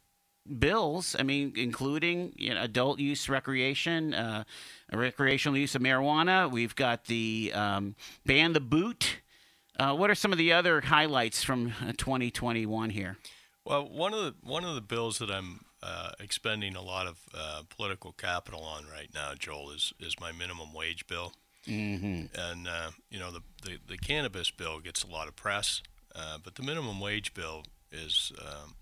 bills. 0.59 1.17
I 1.19 1.23
mean, 1.23 1.53
including 1.57 2.33
you 2.37 2.55
know, 2.55 2.63
adult 2.63 2.99
use 2.99 3.29
recreation, 3.29 4.15
uh, 4.15 4.45
recreational 4.93 5.59
use 5.59 5.75
of 5.75 5.83
marijuana. 5.83 6.51
We've 6.51 6.75
got 6.75 7.07
the 7.07 7.53
um, 7.55 7.95
ban 8.25 8.53
the 8.53 8.61
boot. 8.61 9.21
Uh, 9.79 9.95
what 9.95 10.11
are 10.11 10.15
some 10.15 10.33
of 10.33 10.39
the 10.39 10.53
other 10.53 10.81
highlights 10.81 11.43
from 11.43 11.75
uh, 11.83 11.93
2021 11.97 12.91
here? 12.91 13.19
Well, 13.65 13.89
one 13.89 14.15
of 14.15 14.21
the 14.21 14.35
one 14.43 14.65
of 14.65 14.75
the 14.75 14.81
bills 14.81 15.19
that 15.19 15.31
I'm 15.31 15.65
uh, 15.83 16.13
expending 16.21 16.77
a 16.77 16.83
lot 16.83 17.07
of 17.07 17.19
uh, 17.35 17.63
political 17.69 18.13
capital 18.13 18.63
on 18.63 18.85
right 18.93 19.11
now, 19.15 19.33
Joel, 19.39 19.73
is 19.73 19.93
is 20.01 20.15
my 20.21 20.33
minimum 20.33 20.73
wage 20.73 21.07
bill. 21.07 21.33
Mm-hmm. 21.67 22.27
And 22.39 22.69
uh, 22.69 22.91
you 23.11 23.19
know, 23.19 23.31
the, 23.31 23.43
the 23.63 23.79
the 23.89 23.99
cannabis 23.99 24.51
bill 24.51 24.81
gets 24.81 25.03
a 25.03 25.09
lot 25.09 25.29
of 25.29 25.37
press, 25.37 25.83
uh, 26.15 26.39
but 26.43 26.55
the 26.55 26.63
minimum 26.63 27.01
wage 27.01 27.35
bill 27.35 27.65
is 27.91 28.33
um, 28.41 28.75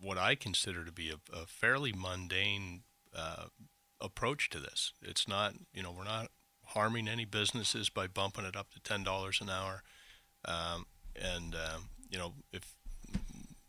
what 0.00 0.18
I 0.18 0.34
consider 0.34 0.84
to 0.84 0.92
be 0.92 1.10
a, 1.10 1.36
a 1.36 1.46
fairly 1.46 1.92
mundane 1.92 2.82
uh, 3.14 3.46
approach 4.00 4.50
to 4.50 4.58
this. 4.58 4.92
It's 5.02 5.26
not, 5.26 5.54
you 5.72 5.82
know, 5.82 5.92
we're 5.96 6.04
not 6.04 6.28
harming 6.66 7.08
any 7.08 7.24
businesses 7.24 7.88
by 7.88 8.06
bumping 8.06 8.44
it 8.44 8.56
up 8.56 8.72
to 8.72 8.80
ten 8.80 9.02
dollars 9.04 9.40
an 9.40 9.48
hour, 9.50 9.82
um, 10.44 10.86
and 11.14 11.54
um, 11.54 11.90
you 12.10 12.18
know, 12.18 12.34
if 12.52 12.74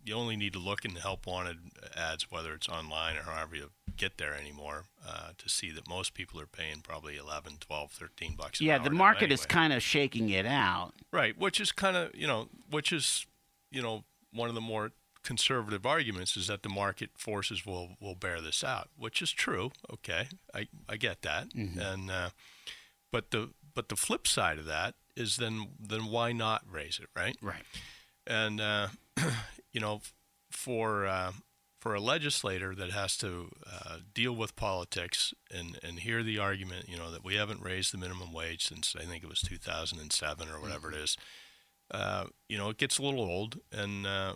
you 0.03 0.15
only 0.15 0.37
need 0.37 0.53
to 0.53 0.59
look 0.59 0.85
in 0.85 0.93
the 0.93 1.01
help 1.01 1.27
wanted 1.27 1.57
ads, 1.95 2.31
whether 2.31 2.53
it's 2.53 2.69
online 2.69 3.17
or 3.17 3.23
however 3.23 3.55
you 3.55 3.69
get 3.97 4.17
there 4.17 4.33
anymore, 4.33 4.85
uh, 5.05 5.29
to 5.37 5.49
see 5.49 5.69
that 5.71 5.87
most 5.87 6.13
people 6.13 6.39
are 6.39 6.47
paying 6.47 6.79
probably 6.81 7.17
11, 7.17 7.57
12, 7.59 7.91
13 7.91 8.35
bucks. 8.37 8.59
An 8.59 8.67
Yeah, 8.67 8.77
the 8.77 8.89
market 8.89 9.31
is 9.31 9.45
kind 9.45 9.73
of 9.73 9.83
shaking 9.83 10.29
it 10.29 10.45
out. 10.45 10.93
right, 11.11 11.37
which 11.37 11.59
is 11.59 11.71
kind 11.71 11.97
of 11.97 12.15
you 12.15 12.27
know, 12.27 12.47
which 12.69 12.91
is 12.91 13.25
you 13.71 13.81
know 13.81 14.03
one 14.31 14.49
of 14.49 14.55
the 14.55 14.61
more 14.61 14.91
conservative 15.27 15.85
arguments 15.85 16.37
is 16.37 16.47
that 16.47 16.63
the 16.63 16.69
market 16.69 17.09
forces 17.17 17.65
will 17.65 17.97
will 17.99 18.15
bear 18.15 18.39
this 18.39 18.63
out, 18.63 18.87
which 18.97 19.21
is 19.21 19.31
true. 19.31 19.71
Okay, 19.91 20.29
I 20.53 20.69
I 20.87 20.95
get 20.95 21.21
that, 21.23 21.53
and 21.77 22.09
uh, 22.09 22.29
but 23.11 23.31
the 23.31 23.49
but 23.73 23.89
the 23.89 23.97
flip 23.97 24.25
side 24.25 24.57
of 24.57 24.65
that 24.65 24.95
is 25.17 25.35
then 25.35 25.71
then 25.77 26.05
why 26.05 26.31
not 26.31 26.63
raise 26.71 26.97
it, 26.97 27.09
right? 27.13 27.35
Right. 27.41 27.65
and 28.25 28.61
uh, 28.61 28.87
you 29.73 29.81
know, 29.81 29.99
for 30.49 31.05
uh, 31.05 31.33
for 31.81 31.93
a 31.93 31.99
legislator 31.99 32.73
that 32.73 32.91
has 32.91 33.17
to 33.17 33.49
uh, 33.69 33.97
deal 34.13 34.33
with 34.33 34.55
politics 34.55 35.33
and 35.53 35.77
and 35.83 35.99
hear 35.99 36.23
the 36.23 36.39
argument, 36.39 36.87
you 36.87 36.95
know, 36.95 37.11
that 37.11 37.25
we 37.25 37.35
haven't 37.35 37.61
raised 37.61 37.93
the 37.93 37.97
minimum 37.97 38.31
wage 38.31 38.65
since 38.65 38.95
I 38.97 39.03
think 39.03 39.23
it 39.23 39.29
was 39.29 39.41
2007 39.41 40.47
or 40.47 40.61
whatever 40.61 40.89
it 40.89 40.97
is, 40.97 41.17
uh, 41.91 42.25
you 42.47 42.57
know, 42.57 42.69
it 42.69 42.77
gets 42.77 42.97
a 42.97 43.03
little 43.03 43.25
old, 43.25 43.59
and 43.73 44.07
uh, 44.07 44.33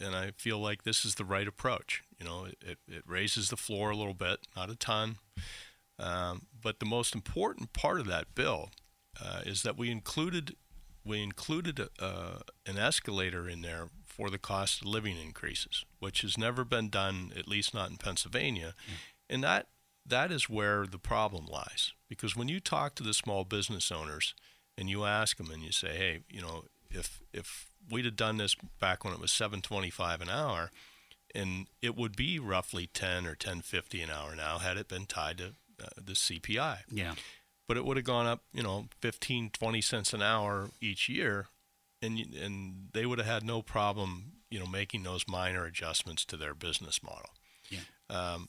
and 0.00 0.14
I 0.14 0.32
feel 0.36 0.58
like 0.58 0.82
this 0.82 1.04
is 1.04 1.16
the 1.16 1.24
right 1.24 1.46
approach. 1.46 2.02
You 2.18 2.26
know, 2.26 2.46
it, 2.60 2.78
it, 2.88 3.02
raises 3.06 3.48
the 3.48 3.56
floor 3.56 3.90
a 3.90 3.96
little 3.96 4.14
bit, 4.14 4.40
not 4.56 4.70
a 4.70 4.76
ton. 4.76 5.16
Um, 5.98 6.46
but 6.60 6.80
the 6.80 6.86
most 6.86 7.14
important 7.14 7.72
part 7.72 8.00
of 8.00 8.06
that 8.06 8.34
bill 8.34 8.70
uh, 9.22 9.40
is 9.44 9.62
that 9.62 9.76
we 9.76 9.90
included 9.90 10.56
we 11.04 11.22
included 11.22 11.80
uh, 11.98 12.40
an 12.66 12.78
escalator 12.78 13.48
in 13.48 13.62
there 13.62 13.88
for 14.04 14.28
the 14.28 14.38
cost 14.38 14.82
of 14.82 14.88
living 14.88 15.16
increases, 15.16 15.84
which 15.98 16.20
has 16.20 16.36
never 16.36 16.62
been 16.62 16.90
done, 16.90 17.32
at 17.36 17.48
least 17.48 17.72
not 17.72 17.90
in 17.90 17.96
Pennsylvania, 17.96 18.74
and 19.28 19.42
that 19.42 19.68
that 20.06 20.30
is 20.30 20.48
where 20.48 20.86
the 20.86 20.98
problem 20.98 21.46
lies. 21.46 21.92
Because 22.08 22.36
when 22.36 22.48
you 22.48 22.60
talk 22.60 22.94
to 22.96 23.02
the 23.02 23.14
small 23.14 23.44
business 23.44 23.90
owners 23.92 24.34
and 24.76 24.90
you 24.90 25.04
ask 25.04 25.36
them 25.36 25.50
and 25.50 25.62
you 25.62 25.72
say, 25.72 25.96
hey, 25.96 26.20
you 26.28 26.40
know, 26.40 26.64
if 26.90 27.20
if 27.32 27.66
we'd 27.90 28.04
have 28.04 28.16
done 28.16 28.36
this 28.36 28.54
back 28.80 29.04
when 29.04 29.12
it 29.14 29.20
was 29.20 29.30
7.25 29.30 30.20
an 30.20 30.28
hour, 30.28 30.70
and 31.34 31.66
it 31.82 31.96
would 31.96 32.14
be 32.16 32.38
roughly 32.38 32.86
10 32.92 33.26
or 33.26 33.34
10.50 33.34 34.04
an 34.04 34.10
hour 34.10 34.34
now 34.36 34.58
had 34.58 34.76
it 34.76 34.86
been 34.88 35.06
tied 35.06 35.38
to 35.38 35.54
uh, 35.82 35.86
the 35.96 36.12
CPI 36.12 36.78
Yeah. 36.90 37.14
but 37.66 37.76
it 37.76 37.84
would 37.84 37.96
have 37.96 38.04
gone 38.04 38.26
up, 38.26 38.42
you 38.52 38.62
know, 38.62 38.86
15, 39.00 39.50
20 39.50 39.80
cents 39.80 40.12
an 40.12 40.22
hour 40.22 40.70
each 40.80 41.08
year, 41.08 41.46
and 42.02 42.18
and 42.18 42.88
they 42.92 43.06
would 43.06 43.18
have 43.18 43.26
had 43.26 43.44
no 43.44 43.62
problem, 43.62 44.32
you 44.50 44.58
know, 44.58 44.66
making 44.66 45.02
those 45.04 45.24
minor 45.28 45.64
adjustments 45.64 46.24
to 46.26 46.36
their 46.36 46.54
business 46.54 47.02
model. 47.02 47.30
Yeah. 47.70 47.80
Um, 48.10 48.48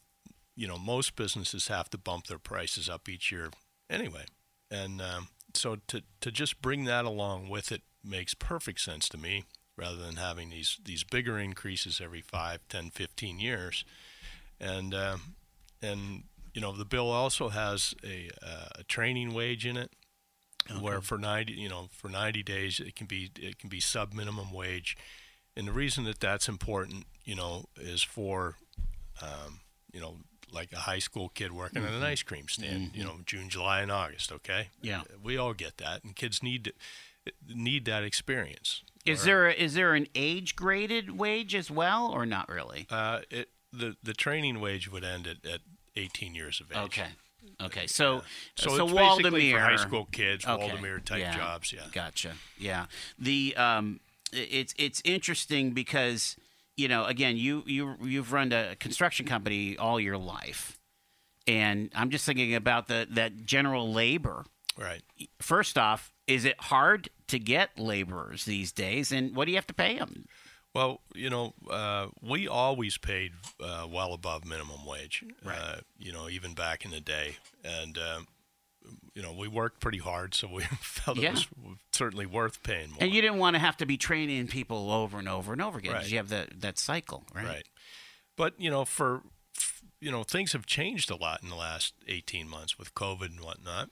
you 0.55 0.67
know, 0.67 0.77
most 0.77 1.15
businesses 1.15 1.67
have 1.69 1.89
to 1.91 1.97
bump 1.97 2.27
their 2.27 2.39
prices 2.39 2.89
up 2.89 3.07
each 3.07 3.31
year 3.31 3.49
anyway, 3.89 4.25
and 4.69 5.01
um, 5.01 5.29
so 5.53 5.77
to 5.87 6.01
to 6.19 6.31
just 6.31 6.61
bring 6.61 6.83
that 6.85 7.05
along 7.05 7.47
with 7.49 7.71
it 7.71 7.81
makes 8.03 8.33
perfect 8.33 8.79
sense 8.81 9.07
to 9.09 9.17
me, 9.17 9.45
rather 9.77 9.97
than 9.97 10.15
having 10.15 10.49
these 10.49 10.79
these 10.83 11.03
bigger 11.03 11.37
increases 11.37 12.01
every 12.03 12.21
5, 12.21 12.67
10, 12.69 12.89
15 12.91 13.39
years, 13.39 13.85
and 14.59 14.93
um, 14.93 15.35
and 15.81 16.23
you 16.53 16.61
know 16.61 16.71
the 16.75 16.85
bill 16.85 17.09
also 17.09 17.49
has 17.49 17.95
a, 18.03 18.29
uh, 18.45 18.79
a 18.79 18.83
training 18.83 19.33
wage 19.33 19.65
in 19.65 19.77
it 19.77 19.91
where 20.79 21.01
for 21.01 21.17
90 21.17 21.53
you 21.53 21.67
know 21.67 21.89
for 21.91 22.07
90 22.07 22.43
days 22.43 22.79
it 22.79 22.95
can 22.95 23.07
be 23.07 23.31
it 23.39 23.57
can 23.57 23.69
be 23.69 23.79
sub 23.79 24.13
minimum 24.13 24.51
wage. 24.51 24.97
And 25.57 25.67
the 25.67 25.73
reason 25.73 26.05
that 26.05 26.19
that's 26.19 26.47
important 26.47 27.05
you 27.25 27.35
know 27.35 27.65
is 27.79 28.01
for 28.01 28.55
um, 29.21 29.59
you 29.91 29.99
know 29.99 30.17
like 30.53 30.71
a 30.73 30.79
high 30.79 30.99
school 30.99 31.29
kid 31.29 31.51
working 31.51 31.83
at 31.83 31.93
an 31.93 32.03
ice 32.03 32.23
cream 32.23 32.47
stand 32.49 32.91
you 32.93 33.03
know 33.03 33.19
June 33.25 33.49
July 33.49 33.81
and 33.81 33.91
August 33.91 34.31
okay? 34.31 34.69
Yeah. 34.81 35.01
we 35.23 35.37
all 35.37 35.53
get 35.53 35.77
that 35.77 36.03
and 36.03 36.15
kids 36.15 36.43
need 36.43 36.65
to, 36.65 36.73
need 37.47 37.85
that 37.85 38.03
experience 38.03 38.83
Is 39.05 39.23
there 39.23 39.47
a, 39.47 39.53
is 39.53 39.73
there 39.73 39.93
an 39.93 40.07
age 40.15 40.55
graded 40.55 41.17
wage 41.17 41.53
as 41.55 41.69
well, 41.71 42.07
or 42.11 42.25
not 42.25 42.49
really? 42.49 42.87
uh, 42.89 43.19
it 43.29 43.49
the 43.73 43.95
the 44.03 44.13
training 44.13 44.59
wage 44.59 44.91
would 44.91 45.03
end 45.03 45.27
at, 45.27 45.45
at 45.49 45.61
18 45.95 46.35
years 46.35 46.59
of 46.61 46.71
age 46.71 46.77
Okay. 46.77 47.07
Okay. 47.61 47.87
So 47.87 48.21
So, 48.55 48.75
so 48.75 48.83
it's 48.85 48.93
basically 48.93 49.51
for 49.51 49.59
high 49.59 49.75
school 49.77 50.05
kids, 50.11 50.45
Okay. 50.45 50.69
Waldameer 50.69 51.03
type 51.03 51.19
Yeah. 51.19 51.35
jobs. 51.35 51.71
Yeah. 51.73 51.81
Gotcha. 51.91 52.33
Yeah. 52.57 52.85
The 53.19 53.55
um, 53.57 53.99
it's 54.33 54.73
it's 54.77 55.01
interesting 55.05 55.71
because 55.71 56.35
you 56.77 56.87
know 56.87 57.05
again 57.05 57.37
you 57.37 57.63
you 57.65 57.95
you've 58.01 58.31
run 58.33 58.51
a 58.51 58.75
construction 58.77 59.25
company 59.25 59.77
all 59.77 59.99
your 59.99 60.17
life, 60.17 60.79
and 61.47 61.91
I'm 61.95 62.09
just 62.09 62.25
thinking 62.25 62.55
about 62.55 62.87
the 62.87 63.07
that 63.11 63.45
general 63.45 63.91
labor. 63.91 64.45
Right. 64.77 65.01
First 65.41 65.77
off, 65.77 66.10
is 66.33 66.45
it 66.45 66.59
hard 66.59 67.09
to 67.27 67.39
get 67.39 67.77
laborers 67.77 68.45
these 68.45 68.71
days, 68.71 69.11
and 69.11 69.35
what 69.35 69.45
do 69.45 69.51
you 69.51 69.57
have 69.57 69.67
to 69.67 69.73
pay 69.73 69.97
them? 69.97 70.25
Well, 70.73 71.01
you 71.13 71.29
know, 71.29 71.53
uh, 71.69 72.07
we 72.21 72.47
always 72.47 72.97
paid 72.97 73.33
uh, 73.61 73.87
well 73.91 74.13
above 74.13 74.45
minimum 74.45 74.85
wage. 74.85 75.23
Right. 75.43 75.57
Uh, 75.57 75.75
you 75.97 76.13
know, 76.13 76.29
even 76.29 76.53
back 76.53 76.85
in 76.85 76.91
the 76.91 77.01
day, 77.01 77.35
and 77.63 77.97
um, 77.97 78.27
you 79.13 79.21
know, 79.21 79.33
we 79.33 79.49
worked 79.49 79.81
pretty 79.81 79.97
hard, 79.97 80.33
so 80.33 80.47
we 80.47 80.63
felt 80.79 81.17
Yeah. 81.17 81.31
it 81.33 81.47
was 81.61 81.77
certainly 81.91 82.25
worth 82.25 82.63
paying 82.63 82.89
more. 82.91 82.99
And 83.01 83.11
you 83.13 83.21
didn't 83.21 83.37
want 83.39 83.55
to 83.55 83.59
have 83.59 83.75
to 83.77 83.85
be 83.85 83.97
training 83.97 84.47
people 84.47 84.89
over 84.91 85.19
and 85.19 85.27
over 85.27 85.51
and 85.51 85.61
over 85.61 85.77
again 85.79 85.91
because 85.91 86.05
Right. 86.05 86.11
you 86.11 86.17
have 86.17 86.29
that 86.29 86.61
that 86.61 86.77
cycle, 86.79 87.25
right? 87.35 87.45
right. 87.45 87.67
But 88.37 88.53
you 88.57 88.69
know, 88.69 88.85
for 88.85 89.23
you 89.99 90.09
know, 90.09 90.23
things 90.23 90.53
have 90.53 90.65
changed 90.65 91.11
a 91.11 91.15
lot 91.15 91.43
in 91.43 91.49
the 91.49 91.55
last 91.55 91.93
18 92.07 92.47
months 92.47 92.79
with 92.79 92.95
COVID 92.95 93.25
and 93.29 93.41
whatnot, 93.41 93.89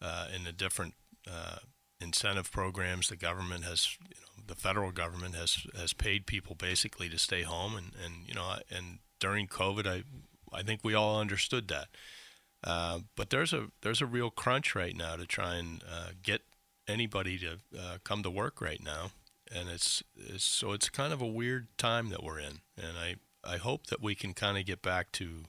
uh, 0.00 0.28
and 0.34 0.44
the 0.46 0.52
different 0.52 0.94
uh, 1.30 1.58
incentive 2.02 2.50
programs 2.50 3.08
the 3.08 3.16
government 3.16 3.64
has, 3.64 3.96
you 4.02 4.16
know, 4.20 4.42
the 4.46 4.54
federal 4.54 4.90
government 4.90 5.34
has 5.34 5.66
has 5.76 5.92
paid 5.92 6.26
people 6.26 6.54
basically 6.54 7.08
to 7.08 7.18
stay 7.18 7.42
home, 7.42 7.76
and, 7.76 7.92
and 8.04 8.26
you 8.26 8.34
know, 8.34 8.56
and 8.70 8.98
during 9.20 9.46
COVID, 9.46 9.86
I 9.86 10.02
I 10.52 10.62
think 10.62 10.80
we 10.82 10.94
all 10.94 11.20
understood 11.20 11.68
that. 11.68 11.88
Uh, 12.64 13.00
but 13.16 13.30
there's 13.30 13.52
a 13.52 13.68
there's 13.82 14.02
a 14.02 14.06
real 14.06 14.30
crunch 14.30 14.74
right 14.74 14.96
now 14.96 15.16
to 15.16 15.26
try 15.26 15.56
and 15.56 15.82
uh, 15.90 16.10
get 16.22 16.42
anybody 16.88 17.38
to 17.38 17.58
uh, 17.78 17.98
come 18.04 18.22
to 18.22 18.30
work 18.30 18.60
right 18.60 18.82
now, 18.82 19.10
and 19.54 19.68
it's, 19.68 20.02
it's 20.16 20.44
so 20.44 20.72
it's 20.72 20.88
kind 20.88 21.12
of 21.12 21.20
a 21.20 21.26
weird 21.26 21.66
time 21.78 22.10
that 22.10 22.22
we're 22.22 22.38
in, 22.38 22.60
and 22.76 22.98
I 22.98 23.16
I 23.44 23.56
hope 23.56 23.86
that 23.88 24.02
we 24.02 24.14
can 24.14 24.34
kind 24.34 24.58
of 24.58 24.66
get 24.66 24.82
back 24.82 25.10
to 25.12 25.44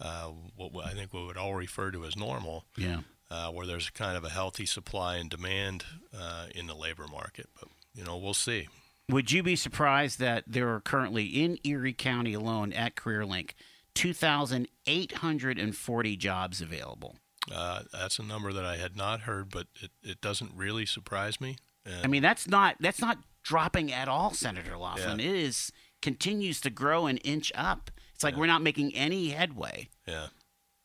uh, 0.00 0.30
what 0.56 0.86
I 0.86 0.90
think 0.90 1.14
we 1.14 1.24
would 1.24 1.36
all 1.36 1.54
refer 1.54 1.90
to 1.90 2.04
as 2.04 2.16
normal. 2.16 2.64
Yeah. 2.76 3.00
Uh, 3.32 3.48
where 3.50 3.66
there's 3.66 3.88
kind 3.88 4.14
of 4.14 4.24
a 4.24 4.28
healthy 4.28 4.66
supply 4.66 5.16
and 5.16 5.30
demand 5.30 5.86
uh, 6.14 6.44
in 6.54 6.66
the 6.66 6.74
labor 6.74 7.06
market, 7.10 7.48
but 7.58 7.66
you 7.94 8.04
know 8.04 8.18
we'll 8.18 8.34
see. 8.34 8.68
Would 9.08 9.32
you 9.32 9.42
be 9.42 9.56
surprised 9.56 10.18
that 10.18 10.44
there 10.46 10.68
are 10.74 10.80
currently 10.80 11.24
in 11.24 11.56
Erie 11.64 11.94
County 11.94 12.34
alone 12.34 12.74
at 12.74 12.94
CareerLink 12.94 13.52
2,840 13.94 16.16
jobs 16.16 16.60
available? 16.60 17.16
Uh, 17.50 17.82
that's 17.92 18.18
a 18.18 18.22
number 18.22 18.52
that 18.52 18.64
I 18.64 18.76
had 18.76 18.96
not 18.96 19.22
heard, 19.22 19.50
but 19.50 19.66
it, 19.80 19.90
it 20.02 20.20
doesn't 20.20 20.52
really 20.54 20.86
surprise 20.86 21.40
me. 21.40 21.56
I 22.04 22.06
mean, 22.06 22.22
that's 22.22 22.46
not 22.46 22.76
that's 22.78 23.00
not 23.00 23.18
dropping 23.42 23.92
at 23.92 24.06
all, 24.08 24.32
Senator 24.32 24.76
Laughlin. 24.76 25.18
Yeah. 25.18 25.26
It 25.26 25.34
is 25.36 25.72
continues 26.00 26.60
to 26.60 26.70
grow 26.70 27.06
and 27.06 27.20
inch 27.24 27.50
up. 27.54 27.90
It's 28.14 28.22
like 28.22 28.34
Yeah. 28.34 28.40
we're 28.40 28.46
not 28.46 28.62
making 28.62 28.94
any 28.94 29.30
headway 29.30 29.88
yeah. 30.06 30.28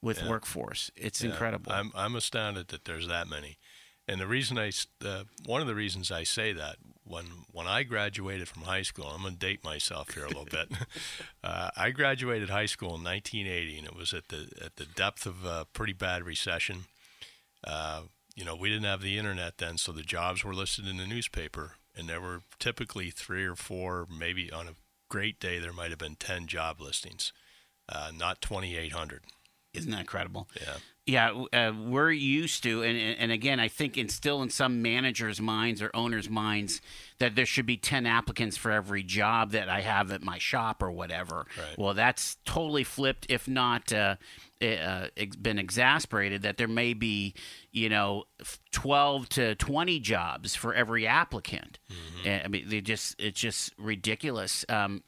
With 0.02 0.20
Yeah. 0.22 0.30
workforce. 0.30 0.92
It's 0.96 1.22
Yeah, 1.22 1.32
incredible. 1.32 1.72
I'm 1.72 1.92
I'm 1.96 2.16
astounded 2.16 2.68
that 2.70 2.86
there's 2.86 3.08
that 3.08 3.28
many, 3.28 3.58
and 4.08 4.20
the 4.22 4.28
reason 4.28 4.58
I, 4.58 4.72
uh, 5.04 5.24
one 5.46 5.62
of 5.62 5.68
the 5.68 5.76
reasons 5.76 6.12
I 6.12 6.24
say 6.24 6.54
that 6.54 6.78
when 7.04 7.26
when 7.52 7.68
I 7.68 7.84
graduated 7.84 8.48
from 8.48 8.64
high 8.64 8.84
school, 8.84 9.08
I'm 9.08 9.24
gonna 9.24 9.36
date 9.36 9.64
myself 9.64 10.14
here 10.14 10.24
a 10.26 10.28
little 10.28 10.46
bit. 10.46 10.70
Uh, 11.44 11.70
I 11.78 11.92
graduated 11.92 12.50
high 12.50 12.66
school 12.66 12.96
in 12.96 13.04
1980, 13.04 13.78
and 13.78 13.88
it 13.88 13.96
was 13.96 14.14
at 14.14 14.28
the 14.28 14.50
at 14.62 14.76
the 14.76 14.86
depth 14.86 15.26
of 15.26 15.46
a 15.46 15.66
pretty 15.72 15.94
bad 15.94 16.24
recession. 16.24 16.86
Uh, 17.64 18.02
you 18.36 18.44
know, 18.44 18.56
we 18.56 18.68
didn't 18.70 18.84
have 18.86 19.02
the 19.02 19.18
internet 19.18 19.58
then, 19.58 19.78
so 19.78 19.92
the 19.94 20.04
jobs 20.04 20.44
were 20.44 20.54
listed 20.54 20.86
in 20.86 20.98
the 20.98 21.08
newspaper, 21.08 21.76
and 21.96 22.10
there 22.10 22.20
were 22.22 22.42
typically 22.60 23.10
three 23.12 23.46
or 23.46 23.56
four, 23.56 24.08
maybe 24.10 24.52
on 24.52 24.68
a 24.68 24.76
great 25.10 25.40
day, 25.40 25.58
there 25.58 25.72
might 25.74 25.90
have 25.90 25.98
been 26.00 26.16
10 26.16 26.48
job 26.48 26.82
listings, 26.82 27.32
uh, 27.90 28.12
not 28.14 28.42
2,800. 28.42 29.24
Isn't 29.78 29.92
that 29.92 30.02
incredible? 30.02 30.50
Yeah. 30.60 30.74
Yeah, 31.10 31.46
uh, 31.54 31.72
we're 31.72 32.12
used 32.12 32.64
to, 32.64 32.84
and 32.84 32.98
and 32.98 33.32
again, 33.32 33.62
I 33.62 33.70
think 33.70 33.98
it's 33.98 34.14
still 34.14 34.42
in 34.42 34.50
some 34.50 34.82
managers' 34.82 35.40
minds 35.40 35.82
or 35.82 35.90
owners' 35.94 36.30
minds 36.30 36.82
that 37.20 37.34
there 37.34 37.46
should 37.46 37.66
be 37.66 37.78
ten 37.78 38.06
applicants 38.06 38.58
for 38.58 38.74
every 38.74 39.04
job 39.04 39.52
that 39.52 39.70
I 39.70 39.80
have 39.80 40.12
at 40.12 40.22
my 40.22 40.38
shop 40.38 40.84
or 40.84 40.92
whatever. 40.92 41.46
Right. 41.58 41.78
Well, 41.78 41.94
that's 41.94 42.36
totally 42.44 42.84
flipped, 42.84 43.26
if 43.30 43.48
not 43.48 43.94
uh, 43.94 44.18
uh, 44.62 45.08
been 45.42 45.60
exasperated. 45.60 46.42
That 46.42 46.58
there 46.58 46.68
may 46.68 46.94
be, 46.94 47.34
you 47.72 47.88
know, 47.88 48.26
twelve 48.74 49.30
to 49.30 49.56
twenty 49.56 50.02
jobs 50.02 50.56
for 50.56 50.74
every 50.74 51.08
applicant. 51.08 51.80
And, 52.26 52.42
I 52.44 52.48
mean, 52.50 52.66
they 52.68 52.82
just 52.82 53.16
it's 53.18 53.40
just 53.40 53.74
ridiculous. 53.78 54.66
Um, 54.68 55.04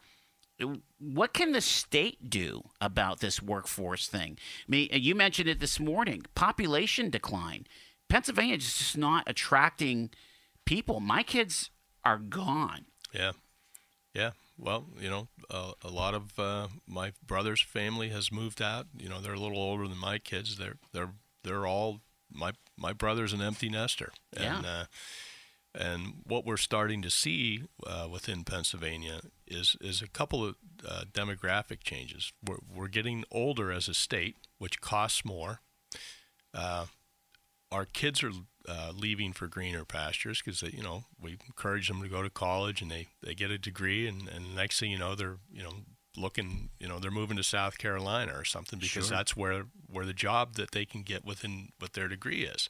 what 0.99 1.33
can 1.33 1.51
the 1.51 1.61
state 1.61 2.29
do 2.29 2.63
about 2.81 3.19
this 3.19 3.41
workforce 3.41 4.07
thing? 4.07 4.37
I 4.67 4.71
mean, 4.71 4.89
you 4.91 5.15
mentioned 5.15 5.49
it 5.49 5.59
this 5.59 5.79
morning 5.79 6.25
population 6.35 7.09
decline. 7.09 7.65
Pennsylvania 8.09 8.55
is 8.55 8.77
just 8.77 8.97
not 8.97 9.23
attracting 9.27 10.09
people. 10.65 10.99
My 10.99 11.23
kids 11.23 11.69
are 12.03 12.17
gone. 12.17 12.85
Yeah, 13.13 13.33
yeah. 14.13 14.31
Well, 14.57 14.87
you 14.99 15.09
know, 15.09 15.27
uh, 15.49 15.71
a 15.83 15.89
lot 15.89 16.13
of 16.13 16.37
uh, 16.37 16.67
my 16.85 17.13
brother's 17.25 17.61
family 17.61 18.09
has 18.09 18.31
moved 18.31 18.61
out. 18.61 18.87
You 18.97 19.07
know, 19.07 19.21
they're 19.21 19.33
a 19.33 19.39
little 19.39 19.57
older 19.57 19.87
than 19.87 19.97
my 19.97 20.17
kids. 20.17 20.57
They're 20.57 20.77
they're 20.91 21.13
they're 21.43 21.65
all 21.65 22.01
my 22.31 22.51
my 22.77 22.93
brother's 22.93 23.33
an 23.33 23.41
empty 23.41 23.69
nester. 23.69 24.11
And, 24.35 24.63
Yeah. 24.63 24.69
Uh, 24.69 24.85
and 25.75 26.21
what 26.23 26.45
we're 26.45 26.57
starting 26.57 27.01
to 27.03 27.09
see 27.09 27.63
uh, 27.85 28.07
within 28.11 28.43
Pennsylvania 28.43 29.21
is 29.47 29.75
is 29.81 30.01
a 30.01 30.07
couple 30.07 30.43
of 30.43 30.55
uh, 30.87 31.03
demographic 31.11 31.83
changes. 31.83 32.31
We're 32.45 32.57
we're 32.73 32.87
getting 32.87 33.23
older 33.31 33.71
as 33.71 33.87
a 33.87 33.93
state, 33.93 34.35
which 34.57 34.81
costs 34.81 35.23
more. 35.23 35.61
Uh, 36.53 36.85
our 37.71 37.85
kids 37.85 38.23
are 38.23 38.31
uh, 38.67 38.91
leaving 38.95 39.31
for 39.33 39.47
greener 39.47 39.85
pastures 39.85 40.41
because 40.43 40.61
you 40.63 40.81
know 40.83 41.03
we 41.21 41.37
encourage 41.45 41.87
them 41.87 42.01
to 42.01 42.09
go 42.09 42.23
to 42.23 42.29
college 42.29 42.81
and 42.81 42.89
they, 42.89 43.07
they 43.21 43.33
get 43.35 43.51
a 43.51 43.57
degree 43.57 44.07
and, 44.07 44.27
and 44.27 44.45
the 44.45 44.55
next 44.55 44.79
thing 44.79 44.91
you 44.91 44.97
know 44.97 45.13
they're 45.15 45.37
you 45.51 45.61
know 45.63 45.73
looking 46.17 46.69
you 46.79 46.87
know 46.87 46.97
they're 46.99 47.11
moving 47.11 47.37
to 47.37 47.43
South 47.43 47.77
Carolina 47.77 48.33
or 48.35 48.43
something 48.43 48.79
because 48.79 49.07
Sure. 49.07 49.17
that's 49.17 49.37
where 49.37 49.65
where 49.87 50.05
the 50.05 50.13
job 50.13 50.55
that 50.55 50.71
they 50.71 50.85
can 50.85 51.03
get 51.03 51.23
within 51.23 51.69
what 51.77 51.93
their 51.93 52.07
degree 52.07 52.43
is. 52.43 52.69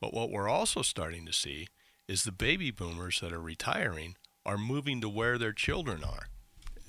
But 0.00 0.14
what 0.14 0.30
we're 0.30 0.48
also 0.48 0.80
starting 0.82 1.26
to 1.26 1.32
see 1.32 1.68
is 2.08 2.24
the 2.24 2.32
baby 2.32 2.70
boomers 2.70 3.20
that 3.20 3.32
are 3.32 3.40
retiring 3.40 4.16
are 4.44 4.58
moving 4.58 5.00
to 5.00 5.08
where 5.08 5.38
their 5.38 5.52
children 5.52 6.02
are. 6.04 6.26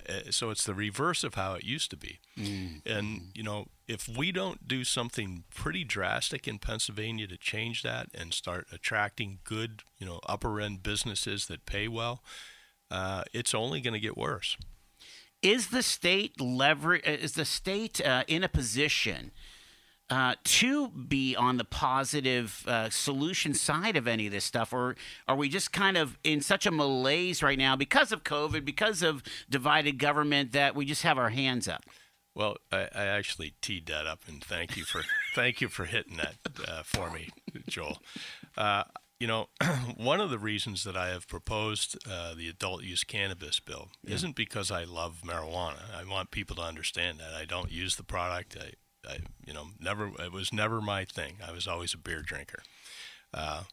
Uh, 0.10 0.32
So 0.32 0.50
it's 0.50 0.66
the 0.66 0.74
reverse 0.74 1.24
of 1.24 1.36
how 1.36 1.54
it 1.54 1.64
used 1.64 1.90
to 1.92 1.98
be. 1.98 2.20
And, 2.86 3.32
you 3.36 3.44
know, 3.44 3.68
if 3.88 4.08
we 4.10 4.32
don't 4.32 4.68
do 4.68 4.84
something 4.84 5.44
pretty 5.54 5.84
drastic 5.84 6.48
in 6.48 6.58
Pennsylvania 6.60 7.28
to 7.28 7.38
change 7.38 7.84
that 7.84 8.08
and 8.14 8.34
start 8.34 8.68
attracting 8.72 9.40
good, 9.44 9.84
you 10.00 10.06
know, 10.06 10.20
upper 10.28 10.60
end 10.60 10.84
businesses 10.84 11.46
that 11.48 11.66
pay 11.66 11.88
well, 11.88 12.24
uh, 12.92 13.24
it's 13.34 13.54
only 13.54 13.82
going 13.82 13.94
to 13.94 14.00
get 14.00 14.18
worse. 14.18 14.58
Is 15.42 15.68
the 15.68 15.84
state 15.84 16.40
lever? 16.42 16.96
uh, 16.96 17.00
Is 17.12 17.34
the 17.34 17.46
state 17.46 18.02
uh, 18.02 18.24
in 18.28 18.44
a 18.44 18.50
position 18.50 19.32
uh, 20.14 20.36
to 20.44 20.90
be 20.90 21.36
on 21.36 21.58
the 21.58 21.64
positive 21.64 22.64
uh, 22.68 22.88
solution 22.92 23.56
side 23.56 23.98
of 23.98 24.08
any 24.08 24.28
of 24.28 24.32
this 24.32 24.46
stuff, 24.46 24.72
or 24.72 24.96
are 25.28 25.36
we 25.36 25.50
just 25.50 25.74
kind 25.74 25.98
of 25.98 26.20
in 26.24 26.40
such 26.40 26.68
a 26.68 26.72
malaise 26.72 27.42
right 27.42 27.58
now 27.58 27.76
because 27.76 28.12
of 28.12 28.24
COVID, 28.24 28.64
because 28.64 29.02
of 29.02 29.24
divided 29.50 29.98
government 29.98 30.52
that 30.52 30.76
we 30.76 30.86
just 30.86 31.02
have 31.02 31.18
our 31.18 31.30
hands 31.30 31.68
up? 31.68 31.86
Well, 32.36 32.58
I, 32.72 32.90
I 32.94 33.06
actually 33.06 33.56
teed 33.60 33.88
that 33.88 34.06
up, 34.06 34.20
and 34.28 34.44
thank 34.44 34.78
you 34.78 34.84
for 34.84 35.02
thank 35.34 35.62
you 35.62 35.68
for 35.68 35.86
hitting 35.86 36.18
that 36.18 36.36
uh, 36.68 36.84
for 36.84 37.10
me, 37.10 37.30
Joel. 37.68 37.98
Uh, 38.56 38.84
you 39.20 39.26
know, 39.26 39.48
one 39.98 40.22
of 40.22 40.30
the 40.30 40.38
reasons 40.38 40.84
that 40.84 40.96
I 40.96 41.08
have 41.08 41.28
proposed 41.28 41.98
uh, 42.08 42.36
the 42.36 42.50
adult 42.50 42.84
use 42.84 43.04
cannabis 43.04 43.60
bill 43.60 43.90
isn't 44.06 44.36
because 44.36 44.70
I 44.70 44.84
love 44.84 45.24
marijuana. 45.26 45.92
I 46.00 46.08
want 46.08 46.30
people 46.30 46.56
to 46.58 46.62
understand 46.62 47.18
that 47.18 47.34
I 47.34 47.46
don't 47.46 47.72
use 47.72 47.96
the 47.96 48.04
product. 48.04 48.56
I, 48.62 48.74
I 49.08 49.20
you 49.46 49.54
know, 49.54 49.68
never 49.80 50.12
it 50.20 50.32
was 50.32 50.54
never 50.54 50.82
my 50.82 51.06
thing. 51.06 51.38
I 51.46 51.52
was 51.52 51.68
always 51.68 51.94
a 51.94 51.98
beer 51.98 52.22
drinker. 52.22 52.64
Uh, 53.34 53.64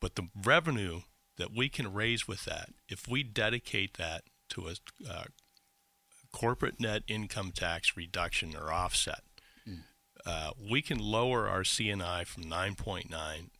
but 0.00 0.14
the 0.14 0.28
revenue 0.44 1.00
that 1.36 1.54
we 1.54 1.68
can 1.68 1.92
raise 1.92 2.28
with 2.28 2.44
that, 2.44 2.70
if 2.88 3.08
we 3.08 3.22
dedicate 3.22 3.96
that 3.96 4.24
to 4.50 4.68
a 4.68 4.74
uh, 5.08 5.24
corporate 6.32 6.80
net 6.80 7.02
income 7.08 7.52
tax 7.52 7.96
reduction 7.96 8.54
or 8.56 8.72
offset, 8.72 9.22
uh, 10.26 10.50
we 10.70 10.82
can 10.82 10.98
lower 10.98 11.48
our 11.48 11.62
CNI 11.62 12.26
from 12.26 12.44
9.9 12.44 13.10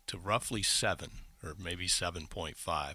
to 0.07 0.19
roughly 0.19 0.63
7 0.63 1.11
or 1.43 1.55
maybe 1.59 1.87
7.5, 1.87 2.95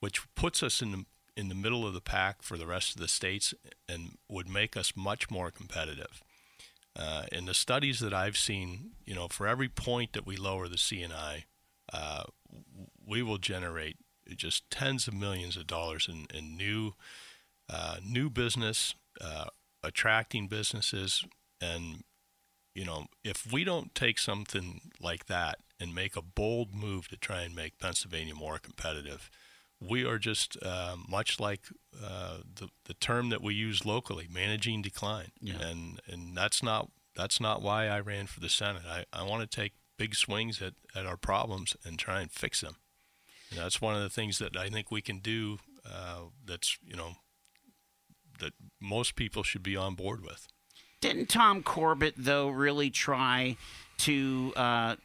which 0.00 0.22
puts 0.34 0.62
us 0.62 0.80
in 0.80 0.92
the, 0.92 1.04
in 1.36 1.48
the 1.48 1.54
middle 1.54 1.86
of 1.86 1.94
the 1.94 2.00
pack 2.00 2.42
for 2.42 2.56
the 2.56 2.66
rest 2.66 2.94
of 2.94 3.00
the 3.00 3.08
states 3.08 3.52
and 3.88 4.18
would 4.28 4.48
make 4.48 4.76
us 4.76 4.94
much 4.96 5.30
more 5.30 5.50
competitive. 5.50 6.22
Uh, 6.94 7.24
in 7.32 7.46
the 7.46 7.54
studies 7.54 8.00
that 8.00 8.12
I've 8.12 8.36
seen, 8.36 8.90
you 9.06 9.14
know, 9.14 9.28
for 9.28 9.46
every 9.46 9.68
point 9.68 10.12
that 10.12 10.26
we 10.26 10.36
lower 10.36 10.68
the 10.68 10.76
CNI, 10.76 11.44
uh, 11.92 12.24
we 13.06 13.22
will 13.22 13.38
generate 13.38 13.96
just 14.36 14.70
tens 14.70 15.08
of 15.08 15.14
millions 15.14 15.56
of 15.56 15.66
dollars 15.66 16.08
in, 16.10 16.26
in 16.36 16.56
new 16.56 16.94
uh, 17.72 17.96
new 18.04 18.28
business, 18.28 18.94
uh, 19.20 19.46
attracting 19.82 20.48
businesses, 20.48 21.24
and 21.60 22.04
you 22.74 22.84
know, 22.84 23.06
if 23.24 23.50
we 23.50 23.64
don't 23.64 23.94
take 23.94 24.18
something 24.18 24.92
like 25.00 25.26
that 25.26 25.58
and 25.80 25.94
make 25.94 26.16
a 26.16 26.22
bold 26.22 26.74
move 26.74 27.08
to 27.08 27.16
try 27.16 27.42
and 27.42 27.54
make 27.54 27.78
Pennsylvania 27.78 28.34
more 28.34 28.58
competitive, 28.58 29.30
we 29.88 30.04
are 30.04 30.18
just 30.18 30.56
uh, 30.62 30.96
much 31.08 31.40
like 31.40 31.62
uh, 32.02 32.38
the 32.54 32.68
the 32.84 32.94
term 32.94 33.28
that 33.30 33.42
we 33.42 33.54
use 33.54 33.84
locally, 33.84 34.28
managing 34.32 34.82
decline, 34.82 35.32
Yeah. 35.40 35.60
and 35.60 36.00
and 36.06 36.36
that's 36.36 36.62
not 36.62 36.90
that's 37.16 37.40
not 37.40 37.60
why 37.62 37.86
I 37.88 38.00
ran 38.00 38.26
for 38.26 38.40
the 38.40 38.48
Senate. 38.48 38.82
I, 38.88 39.04
I 39.12 39.22
want 39.24 39.42
to 39.48 39.56
take 39.60 39.72
big 39.98 40.14
swings 40.14 40.62
at, 40.62 40.72
at 40.94 41.04
our 41.06 41.16
problems 41.18 41.76
and 41.84 41.98
try 41.98 42.20
and 42.22 42.30
fix 42.30 42.62
them. 42.62 42.76
And 43.50 43.60
that's 43.60 43.80
one 43.82 43.94
of 43.94 44.00
the 44.02 44.08
things 44.08 44.38
that 44.38 44.56
I 44.56 44.68
think 44.68 44.90
we 44.90 45.02
can 45.02 45.18
do. 45.18 45.58
Uh, 45.84 46.26
that's 46.44 46.78
you 46.84 46.96
know 46.96 47.16
that 48.38 48.52
most 48.80 49.14
people 49.16 49.42
should 49.42 49.62
be 49.62 49.76
on 49.76 49.94
board 49.94 50.22
with. 50.22 50.46
Didn't 51.00 51.28
Tom 51.28 51.62
Corbett 51.62 52.14
though 52.16 52.48
really 52.48 52.88
try 52.90 53.56
to 53.98 54.52
uh, 54.56 54.96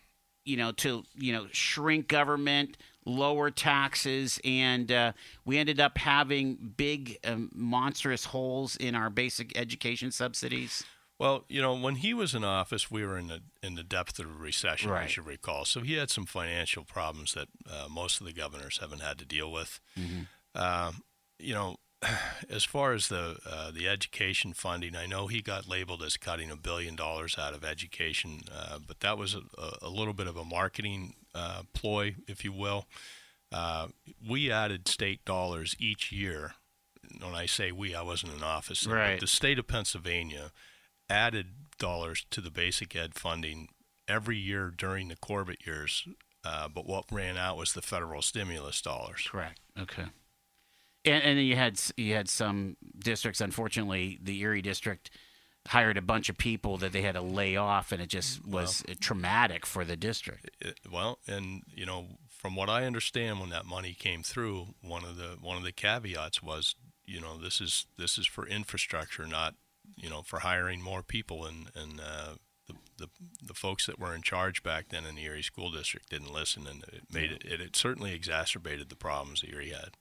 you 0.46 0.56
know 0.56 0.72
to 0.74 1.04
you 1.16 1.34
know 1.34 1.48
shrink 1.52 2.08
government, 2.08 2.78
lower 3.08 3.50
taxes, 3.50 4.40
and 4.44 4.92
uh, 4.92 5.14
we 5.46 5.58
ended 5.58 5.80
up 5.80 5.98
having 5.98 6.74
big, 6.76 7.18
um, 7.24 7.50
monstrous 7.56 8.26
holes 8.26 8.76
in 8.76 8.94
our 8.96 9.10
basic 9.10 9.58
education 9.58 10.12
subsidies. 10.12 10.84
Well, 11.20 11.46
you 11.48 11.62
know, 11.62 11.74
when 11.74 11.96
he 11.96 12.14
was 12.14 12.36
in 12.36 12.44
office, 12.44 12.92
we 12.92 13.04
were 13.04 13.18
in 13.18 13.28
the 13.28 13.42
in 13.64 13.74
the 13.76 13.84
depth 13.84 14.20
of 14.20 14.26
a 14.26 14.38
recession, 14.38 14.92
Right. 14.92 15.06
as 15.06 15.18
you 15.18 15.24
recall. 15.24 15.66
So 15.66 15.82
he 15.82 15.94
had 15.94 16.12
some 16.12 16.26
financial 16.28 16.84
problems 16.84 17.34
that 17.34 17.48
uh, 17.68 17.88
most 17.90 18.20
of 18.22 18.28
the 18.28 18.34
governors 18.34 18.78
haven't 18.80 19.02
had 19.02 19.18
to 19.20 19.26
deal 19.26 19.52
with. 19.52 19.80
Um, 20.54 21.02
you 21.40 21.54
know, 21.56 21.78
as 22.52 22.64
far 22.64 22.94
as 22.94 23.08
the 23.08 23.38
uh, 23.50 23.72
the 23.72 23.88
education 23.88 24.54
funding, 24.54 24.96
I 24.96 25.08
know 25.08 25.26
he 25.26 25.42
got 25.42 25.68
labeled 25.68 26.04
as 26.04 26.18
cutting 26.18 26.52
a 26.52 26.56
billion 26.56 26.96
dollars 26.96 27.36
out 27.40 27.56
of 27.56 27.64
education, 27.64 28.42
uh, 28.56 28.78
but 28.86 29.00
that 29.00 29.18
was 29.18 29.34
a, 29.34 29.42
a 29.82 29.90
little 29.90 30.14
bit 30.14 30.28
of 30.28 30.38
a 30.38 30.46
marketing 30.46 31.16
uh, 31.38 31.64
ploy, 31.74 32.16
if 32.28 32.44
you 32.44 32.52
will. 32.52 32.86
Uh, 33.52 33.88
we 34.28 34.52
added 34.52 34.88
state 34.88 35.24
dollars 35.24 35.76
each 35.80 36.12
year. 36.12 36.54
When 37.22 37.34
I 37.34 37.46
say 37.46 37.72
we, 37.72 37.96
I 37.96 38.02
wasn't 38.02 38.34
in 38.34 38.44
office. 38.44 38.86
Right. 38.86 39.20
The 39.20 39.28
state 39.28 39.60
of 39.60 39.68
Pennsylvania 39.68 40.52
added 41.10 41.48
dollars 41.80 42.26
to 42.32 42.42
the 42.42 42.52
basic 42.52 42.96
ed 42.96 43.14
funding 43.14 43.70
every 44.08 44.38
year 44.38 44.74
during 44.76 45.08
the 45.08 45.16
Corbett 45.16 45.66
years, 45.66 46.08
uh, 46.44 46.68
but 46.68 46.86
what 46.86 47.06
ran 47.12 47.38
out 47.38 47.58
was 47.58 47.74
the 47.74 47.82
federal 47.82 48.22
stimulus 48.22 48.82
dollars. 48.82 49.28
Correct. 49.30 49.60
Okay. 49.80 50.06
And, 51.06 51.24
and 51.24 51.38
then 51.38 51.46
you 51.46 51.56
had 51.56 51.80
you 51.96 52.14
had 52.14 52.30
some 52.30 52.76
districts. 53.00 53.40
Unfortunately, 53.40 54.20
the 54.22 54.42
Erie 54.42 54.62
district 54.62 55.12
hired 55.68 55.98
a 55.98 56.02
bunch 56.02 56.30
of 56.30 56.38
people 56.38 56.78
that 56.78 56.92
they 56.92 57.02
had 57.02 57.16
to 57.16 57.22
lay 57.22 57.56
off, 57.56 57.92
and 57.92 58.02
it 58.02 58.10
just 58.10 58.46
was 58.46 58.84
traumatic 59.00 59.66
for 59.66 59.86
the 59.86 59.96
district. 59.96 60.50
It, 60.60 60.80
well, 60.92 61.20
and 61.28 61.64
you 61.74 61.86
know, 61.86 62.06
from 62.30 62.56
what 62.56 62.70
I 62.70 62.86
understand, 62.86 63.40
when 63.40 63.50
that 63.50 63.66
money 63.66 63.94
came 63.94 64.24
through, 64.24 64.76
one 64.82 65.04
of 65.04 65.18
the 65.18 65.38
one 65.42 65.58
of 65.58 65.64
the 65.64 65.72
caveats 65.72 66.42
was, 66.42 66.76
you 67.06 67.20
know, 67.20 67.38
this 67.38 67.60
is 67.62 67.88
this 67.98 68.18
is 68.18 68.28
for 68.28 68.48
infrastructure, 68.48 69.26
not 69.26 69.56
you 69.96 70.10
know 70.10 70.22
for 70.22 70.40
hiring 70.40 70.82
more 70.82 71.04
people, 71.04 71.46
and 71.46 71.70
and 71.76 72.00
uh, 72.00 72.36
the, 72.68 72.74
the 72.98 73.08
the 73.42 73.54
folks 73.54 73.86
that 73.86 74.00
were 74.00 74.16
in 74.16 74.22
charge 74.22 74.64
back 74.64 74.90
then 74.90 75.06
in 75.06 75.16
the 75.16 75.24
Erie 75.24 75.42
School 75.42 75.72
District 75.72 76.10
didn't 76.10 76.34
listen, 76.34 76.68
and 76.68 76.84
it 76.84 77.04
made 77.12 77.32
it 77.32 77.44
it, 77.46 77.62
it 77.62 77.76
certainly 77.76 78.14
exacerbated 78.14 78.90
the 78.90 78.96
problems 78.96 79.42
that 79.42 79.50
Erie 79.50 79.70
had. 79.70 79.92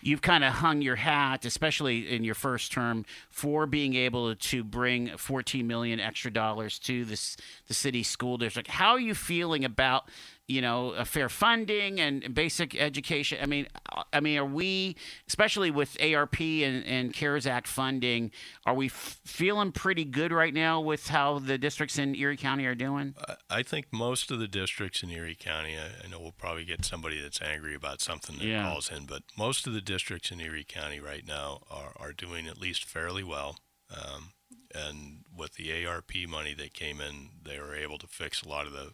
You've 0.00 0.22
kind 0.22 0.44
of 0.44 0.54
hung 0.54 0.82
your 0.82 0.96
hat, 0.96 1.44
especially 1.44 2.14
in 2.14 2.24
your 2.24 2.34
first 2.34 2.72
term, 2.72 3.04
for 3.30 3.66
being 3.66 3.94
able 3.94 4.34
to 4.34 4.64
bring 4.64 5.16
14 5.16 5.66
million 5.66 6.00
extra 6.00 6.30
dollars 6.30 6.78
to 6.80 7.04
this 7.04 7.36
the 7.68 7.74
city 7.74 8.02
school 8.02 8.36
district. 8.38 8.68
How 8.68 8.90
are 8.90 9.00
you 9.00 9.14
feeling 9.14 9.64
about 9.64 10.08
you 10.48 10.60
know 10.60 10.90
a 10.90 11.04
fair 11.04 11.28
funding 11.28 12.00
and 12.00 12.34
basic 12.34 12.74
education? 12.74 13.38
I 13.42 13.46
mean, 13.46 13.66
I 14.12 14.20
mean, 14.20 14.38
are 14.38 14.44
we, 14.44 14.96
especially 15.28 15.70
with 15.70 15.96
ARP 16.02 16.40
and, 16.40 16.84
and 16.84 17.12
CARES 17.14 17.46
Act 17.46 17.66
funding, 17.68 18.30
are 18.66 18.74
we 18.74 18.86
f- 18.86 19.20
feeling 19.24 19.72
pretty 19.72 20.04
good 20.04 20.32
right 20.32 20.52
now 20.52 20.80
with 20.80 21.08
how 21.08 21.38
the 21.38 21.56
districts 21.58 21.98
in 21.98 22.14
Erie 22.14 22.36
County 22.36 22.66
are 22.66 22.74
doing? 22.74 23.14
I- 23.28 23.36
I 23.50 23.62
think 23.62 23.86
most 23.92 24.30
of 24.30 24.38
the 24.38 24.48
districts 24.48 25.02
in 25.02 25.10
Erie 25.10 25.36
County, 25.38 25.76
I, 25.78 26.04
I 26.04 26.08
know 26.08 26.18
we'll 26.20 26.32
probably 26.32 26.64
get 26.64 26.84
somebody 26.84 27.20
that's 27.20 27.40
angry 27.42 27.74
about 27.74 28.00
something 28.00 28.38
that 28.38 28.44
Yeah. 28.44 28.62
calls 28.70 28.90
in, 28.90 29.04
but 29.06 29.22
most 29.36 29.66
of 29.66 29.74
the 29.74 29.80
districts 29.82 30.30
in 30.30 30.40
Erie 30.40 30.64
County 30.64 31.00
right 31.00 31.26
now 31.26 31.60
are, 31.70 31.92
are 31.98 32.12
doing 32.12 32.46
at 32.46 32.58
least 32.58 32.84
fairly 32.86 33.22
well. 33.22 33.58
Um, 33.90 34.32
and 34.74 35.18
with 35.36 35.54
the 35.54 35.84
ARP 35.84 36.12
money 36.26 36.54
that 36.54 36.72
came 36.72 36.98
in, 37.00 37.28
they 37.44 37.58
were 37.58 37.74
able 37.74 37.98
to 37.98 38.06
fix 38.06 38.42
a 38.42 38.48
lot 38.48 38.66
of 38.66 38.72
the, 38.72 38.92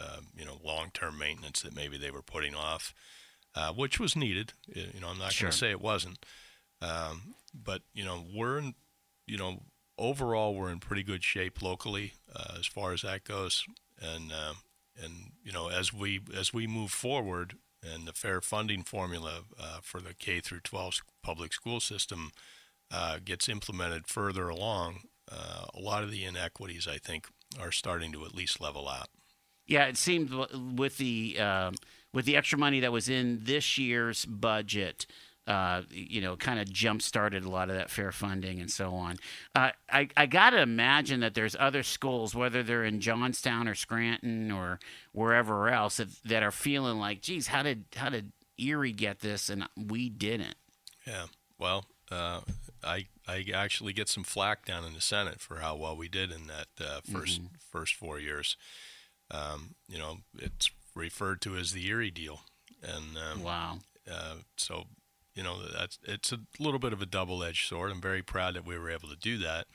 uh, 0.00 0.04
um, 0.18 0.26
you 0.36 0.44
know, 0.44 0.58
long-term 0.64 1.18
maintenance 1.18 1.62
that 1.62 1.74
maybe 1.74 1.96
they 1.98 2.10
were 2.10 2.22
putting 2.22 2.54
off, 2.54 2.94
uh, 3.54 3.72
which 3.72 3.98
was 3.98 4.14
needed. 4.16 4.52
You 4.66 5.00
know, 5.00 5.08
I'm 5.08 5.18
not 5.18 5.32
Sure. 5.32 5.46
going 5.46 5.52
to 5.52 5.58
say 5.58 5.70
it 5.70 5.80
wasn't, 5.80 6.24
um, 6.80 7.34
but 7.54 7.82
you 7.92 8.04
know, 8.04 8.24
we're 8.34 8.58
in, 8.58 8.74
you 9.26 9.36
know, 9.36 9.62
overall 9.98 10.54
we're 10.54 10.70
in 10.70 10.78
pretty 10.80 11.02
good 11.02 11.24
shape 11.24 11.60
locally 11.62 12.14
uh, 12.34 12.54
as 12.58 12.66
far 12.66 12.92
as 12.92 13.02
that 13.02 13.24
goes, 13.24 13.64
and 14.00 14.32
uh, 14.32 14.54
and 15.02 15.32
you 15.42 15.52
know, 15.52 15.68
as 15.68 15.92
we 15.92 16.20
as 16.36 16.52
we 16.52 16.66
move 16.66 16.90
forward 16.90 17.54
and 17.82 18.06
the 18.08 18.12
fair 18.12 18.40
funding 18.40 18.82
formula 18.82 19.40
uh, 19.60 19.78
for 19.82 20.00
the 20.00 20.12
K 20.14 20.40
through 20.40 20.60
12 20.60 20.94
s- 20.94 21.00
public 21.22 21.52
school 21.52 21.78
system 21.80 22.32
uh, 22.90 23.18
gets 23.24 23.48
implemented 23.48 24.08
further 24.08 24.48
along, 24.48 25.00
uh, 25.30 25.66
a 25.74 25.78
lot 25.80 26.02
of 26.02 26.10
the 26.10 26.24
inequities 26.24 26.88
I 26.88 26.98
think 26.98 27.28
are 27.60 27.70
starting 27.70 28.10
to 28.12 28.24
at 28.24 28.34
least 28.34 28.60
level 28.60 28.88
out. 28.88 29.08
Yeah, 29.68 29.84
it 29.84 29.96
seemed 29.96 30.30
with 30.76 30.96
the 30.96 31.38
um, 31.38 31.74
with 32.12 32.24
the 32.24 32.36
extra 32.36 32.58
money 32.58 32.80
that 32.80 32.90
was 32.90 33.08
in 33.08 33.40
this 33.42 33.78
year's 33.78 34.24
budget, 34.24 35.06
uh, 35.46 35.82
you 35.90 36.20
know, 36.20 36.36
kind 36.36 36.58
of 36.58 36.70
jump 36.70 37.02
started 37.02 37.44
a 37.44 37.50
lot 37.50 37.70
of 37.70 37.76
that 37.76 37.90
fair 37.90 38.10
funding 38.10 38.60
and 38.60 38.70
so 38.70 38.94
on. 38.94 39.18
Uh, 39.54 39.70
I 39.90 40.08
I 40.16 40.26
got 40.26 40.50
to 40.50 40.60
imagine 40.60 41.20
that 41.20 41.34
there's 41.34 41.54
other 41.58 41.82
schools, 41.82 42.34
whether 42.34 42.62
they're 42.62 42.84
in 42.84 43.00
Johnstown 43.00 43.68
or 43.68 43.74
Scranton 43.74 44.50
or 44.50 44.80
wherever 45.12 45.68
else, 45.68 45.98
that, 45.98 46.08
that 46.24 46.42
are 46.42 46.50
feeling 46.50 46.98
like, 46.98 47.20
geez, 47.20 47.48
how 47.48 47.62
did 47.62 47.84
how 47.94 48.08
did 48.08 48.32
Erie 48.58 48.92
get 48.92 49.20
this 49.20 49.48
and 49.48 49.68
we 49.76 50.08
didn't? 50.08 50.56
Yeah. 51.06 51.26
Well, 51.58 51.84
uh, 52.10 52.40
I 52.82 53.06
I 53.26 53.44
actually 53.54 53.92
get 53.92 54.08
some 54.08 54.24
flack 54.24 54.64
down 54.64 54.84
in 54.84 54.94
the 54.94 55.00
Senate 55.00 55.40
for 55.40 55.56
how 55.56 55.76
well 55.76 55.96
we 55.96 56.08
did 56.08 56.32
in 56.32 56.46
that 56.46 56.68
uh, 56.80 57.00
1st 57.10 57.40
first 57.70 57.94
four 57.94 58.18
years. 58.18 58.56
Um, 59.30 59.74
you 59.88 59.98
know, 59.98 60.18
it's 60.38 60.70
referred 60.94 61.40
to 61.42 61.56
as 61.56 61.72
the 61.72 61.86
Erie 61.88 62.10
deal, 62.10 62.40
and 62.82 63.16
um, 63.18 63.42
Wow. 63.42 63.78
uh, 64.10 64.36
so 64.56 64.84
you 65.34 65.42
know 65.42 65.60
that's 65.68 65.98
it's 66.04 66.32
a 66.32 66.40
little 66.58 66.78
bit 66.80 66.92
of 66.92 67.02
a 67.02 67.06
double-edged 67.06 67.68
sword. 67.68 67.90
I'm 67.92 68.00
very 68.00 68.22
proud 68.22 68.54
that 68.54 68.64
we 68.66 68.78
were 68.78 68.90
able 68.90 69.08
to 69.08 69.16
do 69.16 69.38
that, 69.38 69.66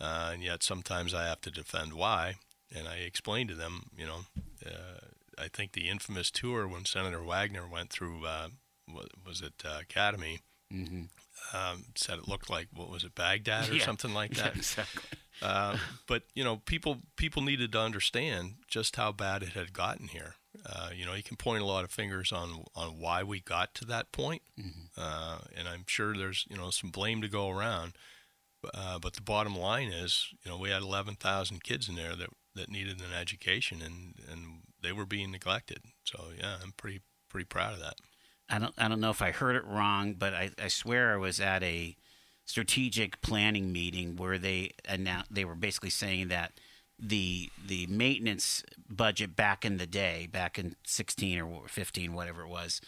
uh, 0.00 0.30
and 0.34 0.42
yet 0.42 0.62
sometimes 0.62 1.14
I 1.14 1.24
have 1.24 1.40
to 1.42 1.50
defend 1.50 1.94
why. 1.94 2.34
And 2.74 2.88
I 2.88 2.96
explained 2.96 3.50
to 3.50 3.54
them, 3.54 3.82
you 3.94 4.06
know, 4.06 4.20
uh, 4.64 5.00
I 5.38 5.48
think 5.48 5.72
the 5.72 5.90
infamous 5.90 6.30
tour 6.30 6.66
when 6.66 6.86
Senator 6.86 7.22
Wagner 7.22 7.66
went 7.68 7.90
through, 7.90 8.24
uh, 8.24 8.48
wa- 8.88 9.02
was 9.26 9.42
it 9.42 9.62
uh, 9.64 9.78
Academy? 9.82 10.40
Mm-hmm. 10.72 11.02
um, 11.54 11.84
said 11.96 12.18
it 12.18 12.26
looked 12.28 12.48
like 12.48 12.68
what 12.74 12.88
was 12.88 13.04
it 13.04 13.14
Baghdad 13.14 13.68
or 13.68 13.74
Yeah. 13.76 13.84
something 13.84 14.14
like 14.14 14.34
Yeah, 14.36 14.44
that. 14.44 14.56
exactly. 14.56 15.02
Uh, 15.42 15.76
but 16.06 16.22
you 16.34 16.44
know, 16.44 16.56
people 16.64 16.98
people 17.16 17.42
needed 17.42 17.72
to 17.72 17.80
understand 17.80 18.54
just 18.68 18.96
how 18.96 19.12
bad 19.12 19.42
it 19.42 19.50
had 19.50 19.72
gotten 19.72 20.08
here. 20.08 20.36
Uh, 20.66 20.90
you 20.94 21.04
know, 21.06 21.14
you 21.14 21.22
can 21.22 21.36
point 21.36 21.62
a 21.62 21.66
lot 21.66 21.84
of 21.84 21.90
fingers 21.90 22.32
on 22.32 22.64
on 22.74 22.98
why 22.98 23.22
we 23.22 23.40
got 23.40 23.74
to 23.74 23.84
that 23.86 24.12
point, 24.12 24.42
uh, 24.96 25.38
and 25.56 25.66
I'm 25.68 25.84
sure 25.86 26.14
there's 26.14 26.46
you 26.48 26.56
know 26.56 26.70
some 26.70 26.90
blame 26.90 27.22
to 27.22 27.28
go 27.28 27.50
around. 27.50 27.94
Uh, 28.72 28.98
but 28.98 29.14
the 29.14 29.20
bottom 29.22 29.56
line 29.56 29.88
is, 29.88 30.28
you 30.44 30.48
know, 30.48 30.56
we 30.56 30.70
had 30.70 30.82
11,000 30.82 31.64
kids 31.64 31.88
in 31.88 31.96
there 31.96 32.14
that 32.14 32.28
that 32.54 32.70
needed 32.70 33.00
an 33.00 33.12
education, 33.18 33.82
and 33.82 34.14
and 34.30 34.60
they 34.82 34.92
were 34.92 35.06
being 35.06 35.32
neglected. 35.32 35.80
So 36.04 36.26
yeah, 36.38 36.56
I'm 36.62 36.72
pretty 36.76 37.00
pretty 37.28 37.46
proud 37.46 37.74
of 37.74 37.80
that. 37.80 37.94
I 38.48 38.58
don't 38.58 38.74
I 38.78 38.88
don't 38.88 39.00
know 39.00 39.10
if 39.10 39.22
I 39.22 39.32
heard 39.32 39.56
it 39.56 39.64
wrong, 39.64 40.14
but 40.14 40.34
I, 40.34 40.50
I 40.62 40.68
swear 40.68 41.14
I 41.14 41.16
was 41.16 41.40
at 41.40 41.62
a 41.62 41.96
strategic 42.44 43.20
planning 43.22 43.72
meeting 43.72 44.16
where 44.16 44.38
they 44.38 44.72
announced 44.88 45.32
they 45.34 45.44
were 45.44 45.54
basically 45.54 45.90
saying 45.90 46.28
that 46.28 46.52
the 46.98 47.50
the 47.66 47.86
maintenance 47.88 48.62
budget 48.88 49.34
back 49.34 49.64
in 49.64 49.76
the 49.78 49.86
day, 49.86 50.28
back 50.30 50.58
in 50.58 50.76
sixteen 50.84 51.40
or 51.40 51.68
fifteen, 51.68 52.12
whatever 52.12 52.42
it 52.42 52.48
was, 52.48 52.80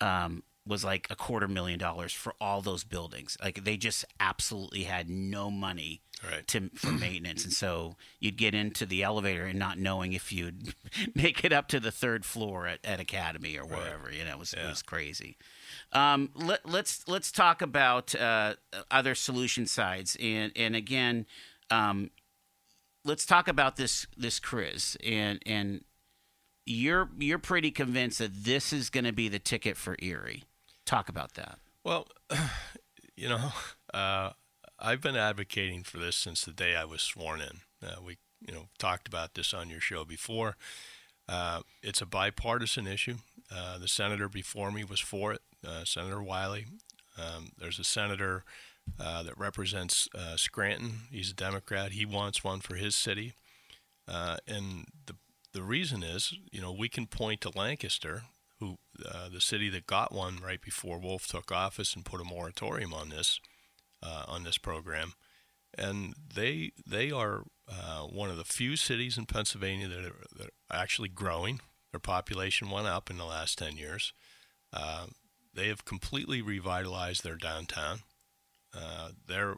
um, 0.00 0.42
was 0.66 0.84
like 0.84 1.06
a 1.10 1.16
quarter 1.16 1.48
million 1.48 1.78
dollars 1.78 2.12
for 2.12 2.34
all 2.40 2.60
those 2.62 2.84
buildings. 2.84 3.36
Like 3.42 3.64
they 3.64 3.76
just 3.76 4.04
absolutely 4.20 4.84
had 4.84 5.08
no 5.10 5.50
money 5.50 6.00
Right. 6.28 6.44
to 6.48 6.68
for 6.74 6.90
maintenance, 6.90 7.44
and 7.44 7.52
so 7.52 7.94
you'd 8.18 8.36
get 8.36 8.52
into 8.52 8.84
the 8.84 9.04
elevator 9.04 9.44
and 9.44 9.56
not 9.56 9.78
knowing 9.78 10.14
if 10.14 10.32
you'd 10.32 10.74
make 11.14 11.44
it 11.44 11.52
up 11.52 11.68
to 11.68 11.78
the 11.78 11.92
third 11.92 12.24
floor 12.24 12.66
at, 12.66 12.80
at 12.84 12.98
Academy 12.98 13.56
or 13.56 13.64
wherever. 13.64 14.10
You 14.12 14.24
know, 14.24 14.32
it 14.32 14.38
was 14.38 14.52
it 14.52 14.66
was 14.66 14.82
crazy. 14.82 15.36
Um, 15.92 16.30
let, 16.34 16.68
let's 16.68 17.08
let's 17.08 17.32
talk 17.32 17.62
about 17.62 18.14
uh, 18.14 18.54
other 18.90 19.14
solution 19.14 19.66
sides, 19.66 20.16
and 20.20 20.52
and 20.54 20.76
again, 20.76 21.26
um, 21.70 22.10
let's 23.04 23.24
talk 23.24 23.48
about 23.48 23.76
this 23.76 24.06
this 24.16 24.38
CRIZ 24.38 24.96
and 25.04 25.40
and 25.46 25.84
you're 26.68 27.08
you're 27.18 27.38
pretty 27.38 27.70
convinced 27.70 28.18
that 28.18 28.44
this 28.44 28.72
is 28.72 28.90
going 28.90 29.04
to 29.04 29.12
be 29.12 29.28
the 29.28 29.38
ticket 29.38 29.76
for 29.76 29.96
Erie. 30.00 30.44
Talk 30.84 31.08
about 31.08 31.34
that. 31.34 31.58
Well, 31.84 32.06
you 33.16 33.28
know, 33.28 33.52
uh, 33.94 34.30
I've 34.78 35.00
been 35.00 35.16
advocating 35.16 35.82
for 35.82 35.98
this 35.98 36.16
since 36.16 36.44
the 36.44 36.52
day 36.52 36.76
I 36.76 36.84
was 36.84 37.02
sworn 37.02 37.40
in. 37.40 37.60
Uh, 37.82 37.96
we, 38.04 38.18
you 38.46 38.54
know, 38.54 38.68
talked 38.78 39.08
about 39.08 39.34
this 39.34 39.54
on 39.54 39.70
your 39.70 39.80
show 39.80 40.04
before. 40.04 40.56
Uh, 41.28 41.60
it's 41.82 42.00
a 42.00 42.06
bipartisan 42.06 42.86
issue. 42.86 43.16
Uh, 43.54 43.78
the 43.78 43.88
senator 43.88 44.28
before 44.28 44.70
me 44.70 44.84
was 44.84 45.00
for 45.00 45.32
it, 45.32 45.40
Senator 45.84 46.22
Wiley. 46.22 46.66
Um, 47.18 47.50
there's 47.58 47.78
a 47.78 47.84
senator 47.84 48.44
uh, 48.98 49.22
that 49.22 49.36
represents 49.36 50.08
uh, 50.14 50.36
Scranton. 50.36 51.00
He's 51.10 51.30
a 51.30 51.34
Democrat. 51.34 51.92
He 51.92 52.06
wants 52.06 52.44
one 52.44 52.60
for 52.60 52.76
his 52.76 52.94
city, 52.94 53.34
uh, 54.06 54.36
and 54.46 54.86
the 55.06 55.16
the 55.54 55.62
reason 55.62 56.02
is, 56.02 56.34
you 56.52 56.60
know, 56.60 56.72
we 56.72 56.88
can 56.88 57.06
point 57.06 57.40
to 57.40 57.50
Lancaster, 57.50 58.22
who 58.60 58.78
uh, 59.04 59.28
the 59.28 59.40
city 59.40 59.68
that 59.70 59.86
got 59.86 60.12
one 60.12 60.38
right 60.44 60.60
before 60.60 60.98
Wolf 60.98 61.26
took 61.26 61.50
office 61.50 61.94
and 61.94 62.04
put 62.04 62.20
a 62.20 62.24
moratorium 62.24 62.92
on 62.92 63.08
this 63.08 63.40
uh, 64.02 64.24
on 64.28 64.44
this 64.44 64.58
program, 64.58 65.14
and 65.76 66.14
they 66.34 66.72
they 66.86 67.10
are 67.10 67.44
uh, 67.70 68.02
one 68.02 68.30
of 68.30 68.36
the 68.36 68.44
few 68.44 68.76
cities 68.76 69.18
in 69.18 69.26
Pennsylvania 69.26 69.88
that 69.88 70.04
are, 70.04 70.24
that 70.36 70.46
are, 70.46 70.76
actually 70.76 71.08
growing. 71.08 71.60
Their 71.92 72.00
population 72.00 72.70
went 72.70 72.86
up 72.86 73.10
in 73.10 73.16
the 73.16 73.24
last 73.24 73.58
ten 73.58 73.76
years. 73.76 74.12
Uh, 74.72 75.06
they 75.58 75.68
have 75.68 75.84
completely 75.84 76.40
revitalized 76.40 77.24
their 77.24 77.36
downtown. 77.36 78.00
Uh, 78.72 79.10
they're 79.26 79.56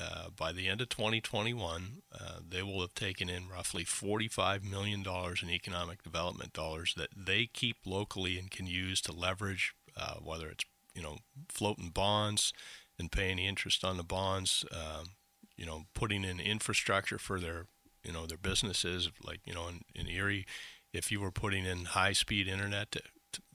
uh, 0.00 0.28
by 0.36 0.52
the 0.52 0.68
end 0.68 0.80
of 0.80 0.88
2021, 0.88 2.02
uh, 2.18 2.38
they 2.46 2.62
will 2.62 2.80
have 2.80 2.94
taken 2.94 3.28
in 3.28 3.46
roughly 3.46 3.84
$45 3.84 4.64
million 4.64 5.04
in 5.42 5.50
economic 5.50 6.02
development 6.02 6.54
dollars 6.54 6.94
that 6.96 7.10
they 7.14 7.46
keep 7.46 7.76
locally 7.84 8.38
and 8.38 8.50
can 8.50 8.66
use 8.66 9.02
to 9.02 9.12
leverage, 9.12 9.74
uh, 9.96 10.14
whether 10.14 10.48
it's 10.48 10.64
you 10.94 11.02
know 11.02 11.18
floating 11.48 11.90
bonds 11.90 12.52
and 12.98 13.12
paying 13.12 13.36
the 13.36 13.46
interest 13.46 13.84
on 13.84 13.96
the 13.96 14.02
bonds, 14.02 14.64
um, 14.72 15.10
you 15.56 15.66
know 15.66 15.82
putting 15.94 16.24
in 16.24 16.40
infrastructure 16.40 17.18
for 17.18 17.38
their 17.38 17.66
you 18.02 18.12
know 18.12 18.26
their 18.26 18.38
businesses, 18.38 19.10
like 19.22 19.40
you 19.44 19.54
know 19.54 19.68
in, 19.68 19.82
in 19.94 20.08
Erie, 20.08 20.46
if 20.92 21.12
you 21.12 21.20
were 21.20 21.30
putting 21.30 21.64
in 21.64 21.84
high-speed 21.84 22.48
internet 22.48 22.90
to, 22.92 23.00
to, 23.00 23.08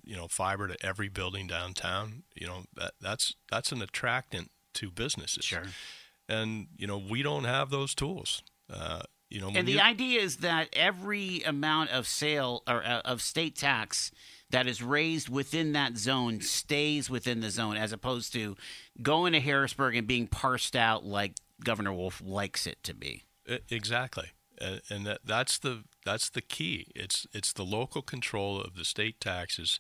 you 0.08 0.16
know 0.16 0.28
fiber 0.28 0.68
to 0.68 0.86
every 0.86 1.10
building 1.10 1.48
downtown, 1.48 2.24
you 2.36 2.48
know 2.48 2.64
that 2.76 2.94
that's 3.00 3.36
that's 3.52 3.72
an 3.72 3.82
attractant 3.82 4.52
to 4.76 4.90
businesses. 4.90 5.46
Sure 5.46 5.64
and 6.30 6.68
you 6.78 6.88
know 6.88 6.98
we 6.98 7.24
don't 7.24 7.46
have 7.46 7.70
those 7.70 7.96
tools. 7.96 8.42
Uh, 8.72 9.02
you 9.30 9.42
know, 9.42 9.52
and 9.54 9.68
the 9.68 9.74
you, 9.74 9.80
idea 9.80 10.22
is 10.22 10.38
that 10.38 10.70
every 10.74 11.42
amount 11.44 11.90
of 11.92 12.08
sale 12.08 12.64
or 12.68 12.84
uh, 12.84 13.02
of 13.04 13.22
state 13.22 13.56
tax 13.56 14.12
that 14.50 14.68
is 14.68 14.82
raised 14.82 15.28
within 15.28 15.74
that 15.74 15.98
zone 15.98 16.40
stays 16.42 17.10
within 17.10 17.42
the 17.42 17.50
zone, 17.50 17.76
as 17.76 17.92
opposed 17.92 18.32
to 18.34 18.56
going 19.02 19.34
to 19.34 19.40
Harrisburg 19.40 19.96
and 19.96 20.08
being 20.08 20.28
parsed 20.28 20.76
out 20.76 21.06
like 21.06 21.34
Governor 21.64 21.94
Wolf 21.94 22.22
likes 22.24 22.66
it 22.66 22.82
to 22.84 22.94
be. 22.94 23.24
Exactly, 23.70 24.32
and, 24.60 24.82
and 24.90 25.06
that, 25.06 25.20
that's 25.26 25.58
the 25.58 25.84
that's 26.08 26.30
the 26.30 26.42
key. 26.42 26.88
It's 26.96 27.28
it's 27.34 27.52
the 27.52 27.66
local 27.66 28.02
control 28.02 28.62
of 28.62 28.76
the 28.76 28.86
state 28.86 29.20
taxes 29.20 29.78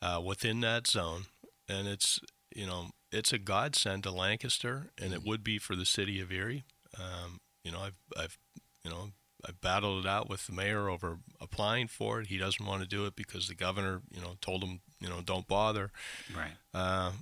uh, 0.00 0.18
within 0.24 0.60
that 0.60 0.86
zone, 0.86 1.26
and 1.68 1.86
it's 1.86 2.20
you 2.56 2.64
know 2.64 2.86
it's 3.12 3.34
a 3.34 3.38
godsend 3.38 4.04
to 4.04 4.10
Lancaster, 4.10 4.90
and 4.98 5.12
it 5.12 5.20
mm-hmm. 5.20 5.28
would 5.28 5.44
be 5.44 5.58
for 5.58 5.76
the 5.76 5.84
city 5.84 6.22
of 6.22 6.32
Erie. 6.32 6.64
Um, 6.98 7.40
you 7.64 7.70
know, 7.70 7.80
I've, 7.80 7.98
I've, 8.16 8.38
you 8.82 8.90
know, 8.90 9.10
I 9.46 9.50
battled 9.60 10.06
it 10.06 10.08
out 10.08 10.30
with 10.30 10.46
the 10.46 10.52
mayor 10.52 10.88
over 10.88 11.18
applying 11.38 11.88
for 11.88 12.20
it. 12.20 12.28
He 12.28 12.38
doesn't 12.38 12.64
want 12.64 12.80
to 12.80 12.88
do 12.88 13.04
it 13.04 13.14
because 13.14 13.46
the 13.46 13.54
governor, 13.54 14.00
you 14.10 14.22
know, 14.22 14.36
told 14.40 14.64
him, 14.64 14.80
you 15.00 15.08
know, 15.08 15.20
don't 15.22 15.46
bother. 15.46 15.90
Right. 16.34 16.52
Uh, 16.72 17.12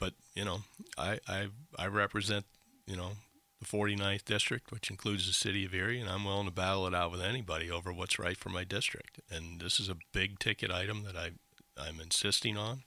but 0.00 0.14
you 0.34 0.44
know, 0.44 0.62
I, 0.98 1.20
I, 1.28 1.46
I 1.78 1.86
represent, 1.86 2.46
you 2.86 2.96
know, 2.96 3.12
the 3.62 3.76
49th 3.76 4.24
district, 4.24 4.70
which 4.70 4.90
includes 4.90 5.26
the 5.26 5.32
city 5.32 5.64
of 5.64 5.74
Erie, 5.74 6.00
and 6.00 6.10
I'm 6.10 6.24
willing 6.24 6.46
to 6.46 6.52
battle 6.52 6.86
it 6.86 6.94
out 6.94 7.10
with 7.10 7.22
anybody 7.22 7.70
over 7.70 7.92
what's 7.92 8.18
right 8.18 8.36
for 8.36 8.48
my 8.48 8.64
district. 8.64 9.20
And 9.30 9.60
this 9.60 9.78
is 9.78 9.88
a 9.88 9.96
big 10.12 10.38
ticket 10.38 10.70
item 10.70 11.04
that 11.04 11.16
I, 11.16 11.30
I'm 11.76 12.00
insisting 12.00 12.56
on. 12.56 12.82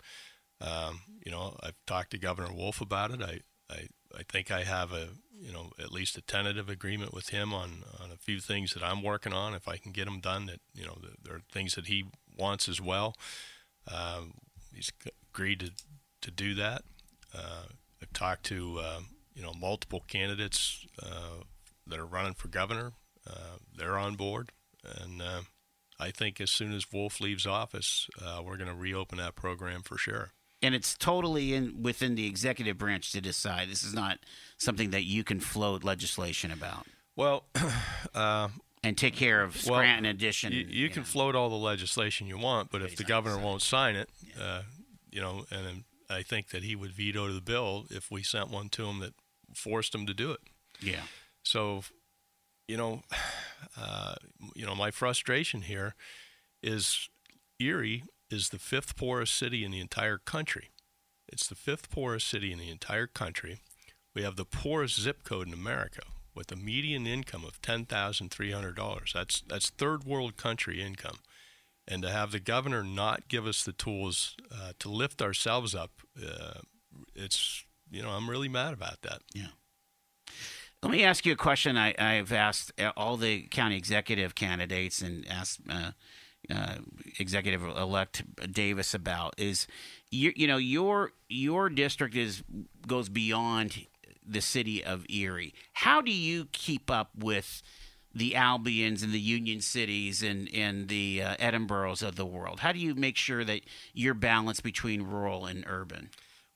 Um, 0.62 1.02
you 1.26 1.32
know, 1.32 1.58
I've 1.62 1.76
talked 1.86 2.12
to 2.12 2.18
Governor 2.18 2.54
Wolf 2.54 2.82
about 2.82 3.12
it. 3.12 3.22
I, 3.22 3.40
I, 3.70 3.88
I 4.18 4.24
think 4.30 4.52
I 4.52 4.64
have 4.64 4.92
a, 4.92 5.10
you 5.32 5.52
know, 5.52 5.72
at 5.80 5.92
least 5.92 6.18
a 6.18 6.22
tentative 6.22 6.70
agreement 6.70 7.14
with 7.14 7.30
him 7.30 7.54
on, 7.54 7.84
on 8.02 8.12
a 8.12 8.18
few 8.18 8.40
things 8.40 8.74
that 8.74 8.84
I'm 8.84 9.04
working 9.04 9.34
on. 9.34 9.54
If 9.54 9.68
I 9.68 9.78
can 9.78 9.92
get 9.92 10.06
them 10.06 10.20
done, 10.20 10.46
that 10.46 10.62
you 10.74 10.86
know, 10.86 10.98
there 11.24 11.36
are 11.36 11.42
things 11.52 11.76
that 11.76 11.88
he 11.88 12.06
wants 12.38 12.70
as 12.70 12.80
well. 12.82 13.16
Um, 13.92 14.34
he's 14.74 14.92
agreed 15.34 15.60
to, 15.62 15.72
to 16.22 16.32
do 16.32 16.54
that. 16.56 16.84
Uh, 17.34 17.66
I've 18.02 18.14
talked 18.14 18.46
to, 18.46 18.80
uh, 18.80 19.00
you 19.36 19.44
know, 19.44 19.54
multiple 19.54 20.04
candidates 20.08 20.86
uh, 21.02 21.44
that 21.88 22.00
are 22.00 22.06
running 22.06 22.34
for 22.34 22.48
governor. 22.48 22.94
Uh, 23.28 23.58
they're 23.76 23.98
on 23.98 24.16
board, 24.16 24.50
and 24.84 25.22
uh, 25.22 25.42
I 26.00 26.12
think 26.12 26.40
as 26.40 26.52
soon 26.52 26.74
as 26.74 26.92
Wolf 26.92 27.20
leaves 27.20 27.46
office, 27.46 28.08
uh, 28.24 28.42
we're 28.44 28.58
going 28.58 28.70
to 28.70 28.76
reopen 28.76 29.18
that 29.18 29.36
program 29.36 29.82
for 29.82 29.98
sure 29.98 30.32
and 30.66 30.74
it's 30.74 30.98
totally 30.98 31.54
in 31.54 31.84
within 31.84 32.16
the 32.16 32.26
executive 32.26 32.78
branch 32.78 33.12
to 33.12 33.22
decide. 33.22 33.70
This 33.70 33.84
is 33.84 33.94
not 33.94 34.18
something 34.58 34.90
that 34.92 35.04
you 35.04 35.24
can 35.24 35.40
float 35.40 35.84
legislation 35.84 36.52
about. 36.52 36.88
Well, 37.16 37.46
uh, 38.16 38.50
and 38.84 38.98
take 38.98 39.16
care 39.16 39.44
of 39.44 39.58
Scranton 39.58 40.04
well, 40.04 40.12
addition. 40.12 40.54
You, 40.54 40.66
you 40.68 40.90
can 40.90 41.02
know. 41.02 41.08
float 41.08 41.36
all 41.36 41.50
the 41.50 41.56
legislation 41.56 42.28
you 42.28 42.38
want, 42.38 42.72
but 42.72 42.82
if 42.82 42.96
the 42.96 43.04
governor 43.04 43.38
won't 43.38 43.62
sign 43.62 43.96
it, 43.96 44.10
yeah. 44.38 44.44
uh, 44.44 44.62
you 45.12 45.22
know, 45.22 45.46
and 45.52 45.84
I 46.10 46.24
think 46.24 46.50
that 46.50 46.64
he 46.64 46.76
would 46.76 46.92
veto 46.92 47.32
the 47.32 47.42
bill 47.42 47.86
if 47.90 48.10
we 48.10 48.24
sent 48.24 48.50
one 48.50 48.70
to 48.70 48.86
him 48.86 49.00
that 49.00 49.14
forced 49.58 49.92
them 49.92 50.06
to 50.06 50.14
do 50.14 50.32
it. 50.32 50.42
Yeah. 50.82 51.04
So, 51.44 51.84
you 52.68 52.78
know, 52.78 53.04
uh, 53.80 54.16
you 54.56 54.66
know, 54.66 54.76
my 54.76 54.92
frustration 54.92 55.64
here 55.64 55.96
is 56.62 57.10
Erie 57.60 58.04
is 58.30 58.50
the 58.50 58.60
fifth 58.60 58.96
poorest 58.96 59.36
city 59.36 59.64
in 59.64 59.72
the 59.72 59.80
entire 59.80 60.18
country. 60.18 60.70
It's 61.28 61.48
the 61.48 61.56
fifth 61.56 61.90
poorest 61.90 62.28
city 62.28 62.52
in 62.52 62.60
the 62.60 62.70
entire 62.70 63.08
country. 63.08 63.60
We 64.14 64.24
have 64.24 64.36
the 64.36 64.46
poorest 64.46 65.00
zip 65.00 65.24
code 65.24 65.48
in 65.48 65.54
America 65.54 66.02
with 66.34 66.52
a 66.52 66.56
median 66.56 67.08
income 67.08 67.44
of 67.46 67.62
$10,300. 67.62 69.14
That's 69.14 69.42
that's 69.42 69.70
third 69.70 70.04
world 70.04 70.38
country 70.38 70.82
income. 70.82 71.18
And 71.88 72.02
to 72.02 72.10
have 72.10 72.32
the 72.32 72.40
governor 72.40 72.84
not 72.84 73.28
give 73.28 73.46
us 73.46 73.64
the 73.64 73.72
tools 73.72 74.36
uh, 74.52 74.74
to 74.80 74.90
lift 74.90 75.22
ourselves 75.22 75.76
up, 75.76 75.92
uh, 76.18 76.62
it's 77.14 77.64
you 77.90 78.02
know 78.02 78.10
I'm 78.10 78.30
really 78.30 78.50
mad 78.50 78.74
about 78.74 79.02
that. 79.04 79.22
Yeah. 79.34 79.48
Let 80.84 80.92
me 80.92 81.04
ask 81.04 81.26
you 81.26 81.34
a 81.34 81.38
question. 81.38 81.78
I, 81.78 81.96
I've 81.98 82.32
asked 82.32 82.72
all 82.96 83.18
the 83.18 83.44
county 83.44 83.76
executive 83.76 84.36
candidates 84.36 85.02
and 85.02 85.28
asked 85.28 85.62
uh, 85.68 85.92
uh, 86.54 86.76
executive 87.18 87.64
elect 87.64 88.24
Davis 88.52 88.94
about 88.94 89.34
is 89.38 89.66
you, 90.12 90.32
you 90.36 90.48
know 90.48 90.58
your 90.58 91.14
your 91.28 91.70
district 91.70 92.16
is 92.16 92.44
goes 92.86 93.10
beyond 93.10 93.88
the 94.28 94.42
city 94.42 94.84
of 94.84 95.06
Erie. 95.10 95.54
How 95.74 96.02
do 96.02 96.12
you 96.12 96.46
keep 96.52 96.92
up 96.92 97.12
with 97.18 97.62
the 98.14 98.36
Albions 98.36 99.04
and 99.04 99.12
the 99.12 99.20
Union 99.20 99.62
cities 99.62 100.22
and 100.22 100.50
and 100.54 100.88
the 100.88 101.24
uh, 101.24 101.36
Edinboros 101.38 102.08
of 102.08 102.16
the 102.16 102.26
world? 102.26 102.60
How 102.60 102.72
do 102.72 102.80
you 102.80 102.96
make 102.96 103.18
sure 103.18 103.44
that 103.44 103.62
you're 103.94 104.14
balanced 104.14 104.64
between 104.64 105.02
rural 105.04 105.46
and 105.46 105.64
urban? 105.68 106.10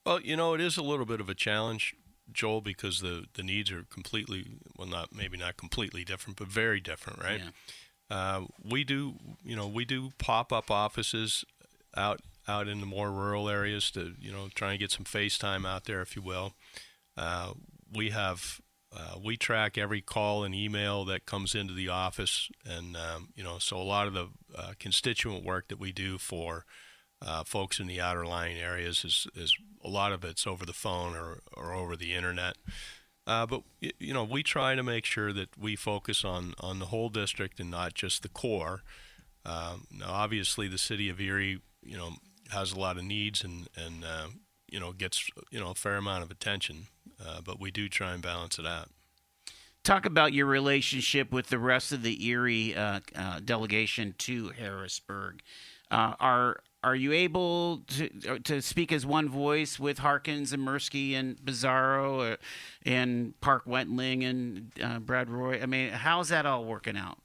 Well, 0.04 0.20
you 0.20 0.36
know, 0.36 0.54
it 0.54 0.60
is 0.60 0.76
a 0.76 0.82
little 0.82 1.06
bit 1.06 1.20
of 1.20 1.28
a 1.28 1.34
challenge, 1.34 1.94
Joel, 2.32 2.60
because 2.60 3.00
the 3.00 3.26
the 3.34 3.42
needs 3.42 3.70
are 3.70 3.84
completely 3.90 4.46
well, 4.76 4.88
not 4.88 5.14
maybe 5.14 5.36
not 5.36 5.56
completely 5.56 6.04
different, 6.04 6.38
but 6.38 6.48
very 6.48 6.80
different, 6.80 7.22
right? 7.22 7.40
Yeah. 7.40 7.50
Uh, 8.16 8.44
we 8.64 8.82
do, 8.82 9.14
you 9.44 9.54
know, 9.54 9.68
we 9.68 9.84
do 9.84 10.10
pop 10.18 10.52
up 10.52 10.70
offices 10.70 11.44
out 11.96 12.20
out 12.48 12.66
in 12.66 12.80
the 12.80 12.86
more 12.86 13.12
rural 13.12 13.48
areas 13.48 13.90
to, 13.92 14.14
you 14.18 14.32
know, 14.32 14.48
try 14.54 14.70
and 14.70 14.80
get 14.80 14.90
some 14.90 15.04
face 15.04 15.38
time 15.38 15.64
out 15.64 15.84
there, 15.84 16.00
if 16.00 16.16
you 16.16 16.22
will. 16.22 16.54
Uh, 17.16 17.52
we 17.92 18.10
have 18.10 18.60
uh, 18.96 19.16
we 19.22 19.36
track 19.36 19.78
every 19.78 20.00
call 20.00 20.42
and 20.42 20.54
email 20.54 21.04
that 21.04 21.26
comes 21.26 21.54
into 21.54 21.72
the 21.72 21.88
office, 21.88 22.48
and 22.64 22.96
um, 22.96 23.28
you 23.36 23.44
know, 23.44 23.58
so 23.58 23.76
a 23.76 23.82
lot 23.84 24.06
of 24.06 24.14
the 24.14 24.28
uh, 24.56 24.72
constituent 24.80 25.44
work 25.44 25.68
that 25.68 25.78
we 25.78 25.92
do 25.92 26.18
for 26.18 26.64
uh, 27.22 27.44
folks 27.44 27.78
in 27.78 27.86
the 27.86 28.00
outer 28.00 28.26
lying 28.26 28.56
areas 28.56 29.04
is, 29.04 29.26
is 29.34 29.56
a 29.84 29.88
lot 29.88 30.12
of 30.12 30.24
it's 30.24 30.46
over 30.46 30.64
the 30.64 30.72
phone 30.72 31.14
or, 31.14 31.40
or 31.56 31.72
over 31.72 31.96
the 31.96 32.14
internet. 32.14 32.56
Uh, 33.26 33.46
but 33.46 33.62
you 33.80 34.12
know, 34.12 34.24
we 34.24 34.42
try 34.42 34.74
to 34.74 34.82
make 34.82 35.04
sure 35.04 35.32
that 35.32 35.56
we 35.58 35.76
focus 35.76 36.24
on 36.24 36.54
on 36.58 36.78
the 36.78 36.86
whole 36.86 37.08
district 37.08 37.60
and 37.60 37.70
not 37.70 37.94
just 37.94 38.22
the 38.22 38.28
core. 38.28 38.82
Um, 39.44 39.86
now, 39.90 40.10
obviously, 40.10 40.68
the 40.68 40.78
city 40.78 41.08
of 41.08 41.20
Erie, 41.20 41.60
you 41.82 41.96
know, 41.96 42.14
has 42.50 42.72
a 42.72 42.80
lot 42.80 42.96
of 42.96 43.04
needs 43.04 43.44
and 43.44 43.68
and 43.76 44.04
uh, 44.04 44.28
you 44.68 44.80
know 44.80 44.92
gets 44.92 45.28
you 45.50 45.60
know 45.60 45.70
a 45.70 45.74
fair 45.74 45.96
amount 45.96 46.24
of 46.24 46.30
attention, 46.30 46.86
uh, 47.24 47.40
but 47.44 47.60
we 47.60 47.70
do 47.70 47.88
try 47.88 48.14
and 48.14 48.22
balance 48.22 48.58
it 48.58 48.66
out. 48.66 48.88
Talk 49.82 50.04
about 50.04 50.32
your 50.32 50.46
relationship 50.46 51.32
with 51.32 51.48
the 51.48 51.58
rest 51.58 51.92
of 51.92 52.02
the 52.02 52.26
Erie 52.26 52.74
uh, 52.74 53.00
uh, 53.14 53.40
delegation 53.44 54.14
to 54.18 54.50
Harrisburg. 54.50 55.40
Uh, 55.90 56.14
are 56.20 56.60
are 56.82 56.94
you 56.94 57.12
able 57.12 57.82
to 57.88 58.10
uh, 58.28 58.38
to 58.44 58.62
speak 58.62 58.92
as 58.92 59.04
one 59.04 59.28
voice 59.28 59.78
with 59.78 59.98
Harkins 59.98 60.52
and 60.52 60.66
Merski 60.66 61.14
and 61.14 61.36
Bizzarro 61.36 62.32
uh, 62.32 62.36
and 62.84 63.38
Parke 63.40 63.66
Wentling 63.66 64.24
and 64.24 64.72
uh, 64.82 64.98
Brad 64.98 65.28
Roae? 65.28 65.60
I 65.60 65.66
mean, 65.66 65.90
how's 65.90 66.30
that 66.30 66.46
all 66.46 66.64
working 66.64 66.96
out? 66.96 67.18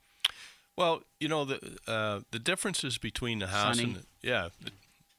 Well, 0.78 1.04
you 1.20 1.30
know 1.30 1.46
the 1.46 1.78
uh, 1.88 2.22
the 2.32 2.40
differences 2.40 2.98
between 2.98 3.40
the 3.40 3.48
House 3.48 3.78
Sunny. 3.78 3.94
and 3.94 3.96
the, 4.02 4.06
yeah, 4.22 4.50
the, 4.62 4.72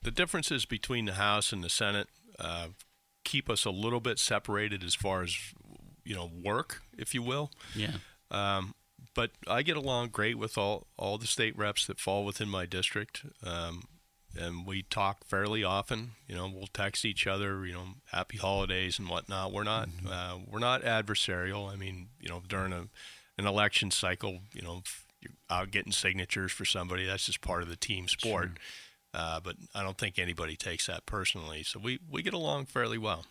the, 0.02 0.10
differences 0.10 0.66
between 0.66 1.06
the 1.06 1.14
House 1.14 1.52
and 1.52 1.64
the 1.64 1.70
Senate 1.70 2.08
uh, 2.38 2.68
keep 3.24 3.48
us 3.48 3.64
a 3.64 3.70
little 3.70 4.00
bit 4.00 4.18
separated 4.18 4.84
as 4.84 4.94
far 4.94 5.22
as 5.22 5.34
you 6.04 6.14
know 6.14 6.30
work, 6.44 6.82
if 6.98 7.14
you 7.14 7.22
will. 7.22 7.50
Yeah. 7.74 7.96
Um, 8.30 8.74
but 9.14 9.30
I 9.48 9.62
get 9.62 9.78
along 9.78 10.10
great 10.10 10.36
with 10.36 10.58
all 10.58 10.88
all 10.98 11.16
the 11.16 11.26
state 11.26 11.56
reps 11.56 11.86
that 11.86 11.98
fall 11.98 12.24
within 12.26 12.50
my 12.50 12.66
district. 12.66 13.24
Um, 13.42 13.84
and 14.38 14.66
we 14.66 14.82
talk 14.82 15.24
fairly 15.24 15.64
often. 15.64 16.12
You 16.28 16.34
know, 16.34 16.50
we'll 16.52 16.68
text 16.68 17.04
each 17.04 17.26
other. 17.26 17.66
You 17.66 17.74
know, 17.74 17.86
happy 18.12 18.38
holidays 18.38 18.98
and 18.98 19.08
whatnot. 19.08 19.52
We're 19.52 19.64
not 19.64 19.88
mm-hmm. 19.88 20.08
uh, 20.08 20.38
we're 20.50 20.58
not 20.58 20.82
adversarial. 20.82 21.70
I 21.70 21.76
mean, 21.76 22.08
you 22.20 22.28
know, 22.28 22.42
during 22.46 22.72
a 22.72 22.88
an 23.38 23.46
election 23.46 23.90
cycle, 23.90 24.40
you 24.52 24.62
know, 24.62 24.82
you're 25.20 25.32
out 25.50 25.70
getting 25.70 25.92
signatures 25.92 26.52
for 26.52 26.64
somebody. 26.64 27.06
That's 27.06 27.26
just 27.26 27.40
part 27.40 27.62
of 27.62 27.68
the 27.68 27.76
team 27.76 28.08
sport. 28.08 28.44
Sure. 28.48 28.54
Uh, 29.14 29.40
but 29.40 29.56
I 29.74 29.82
don't 29.82 29.96
think 29.96 30.18
anybody 30.18 30.56
takes 30.56 30.86
that 30.88 31.06
personally. 31.06 31.62
So 31.62 31.80
we, 31.82 31.98
we 32.10 32.22
get 32.22 32.34
along 32.34 32.66
fairly 32.66 32.98
well. 32.98 33.24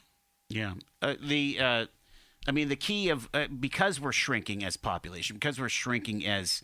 Yeah. 0.49 0.73
Uh, 1.01 1.13
the 1.21 1.59
uh, 1.59 1.85
I 2.47 2.51
mean, 2.51 2.69
the 2.69 2.75
key 2.75 3.09
of 3.09 3.29
uh, 3.33 3.47
because 3.47 3.99
we're 3.99 4.11
shrinking 4.11 4.63
as 4.63 4.77
population, 4.77 5.35
because 5.35 5.59
we're 5.59 5.69
shrinking 5.69 6.25
as 6.25 6.61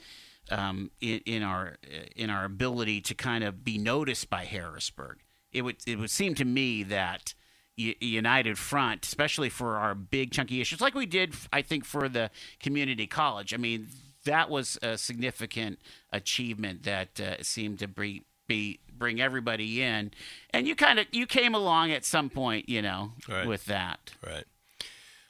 um, 0.50 0.92
in, 1.00 1.22
in, 1.26 1.44
our 1.44 1.78
in 2.16 2.30
our 2.30 2.46
ability 2.46 3.02
to 3.02 3.14
kind 3.14 3.44
of 3.44 3.64
be 3.64 3.78
noticed 3.78 4.30
by 4.30 4.46
Harrisburg. 4.46 5.20
It 5.52 5.62
would 5.64 5.78
it 5.86 6.00
would 6.00 6.10
seem 6.10 6.36
to 6.36 6.46
me 6.46 6.84
that 6.84 7.34
united 7.76 8.58
front, 8.58 9.06
especially 9.06 9.50
for 9.50 9.78
our 9.78 9.96
big 9.96 10.32
chunky 10.32 10.62
issues, 10.62 10.82
like 10.82 10.94
we 10.94 11.06
did, 11.06 11.34
I 11.52 11.62
think, 11.62 11.86
for 11.86 12.10
the 12.10 12.30
community 12.60 13.08
college. 13.08 13.54
I 13.54 13.58
mean, 13.58 13.88
that 14.26 14.50
was 14.50 14.78
a 14.82 14.98
significant 14.98 15.80
achievement 16.12 16.84
that 16.84 17.20
uh, 17.20 17.42
seemed 17.42 17.80
to 17.80 17.88
be, 17.88 18.24
be 18.48 18.80
bring 18.96 19.20
everybody 19.20 19.82
in, 19.82 20.12
and 20.52 20.68
you 20.68 20.76
kind 20.76 21.00
of 21.00 21.08
you 21.12 21.26
came 21.26 21.56
along 21.56 21.92
at 21.92 22.06
some 22.06 22.30
point, 22.30 22.70
you 22.70 22.82
know, 22.82 23.14
right. 23.28 23.48
with 23.48 23.66
that. 23.66 24.12
Right. 24.26 24.46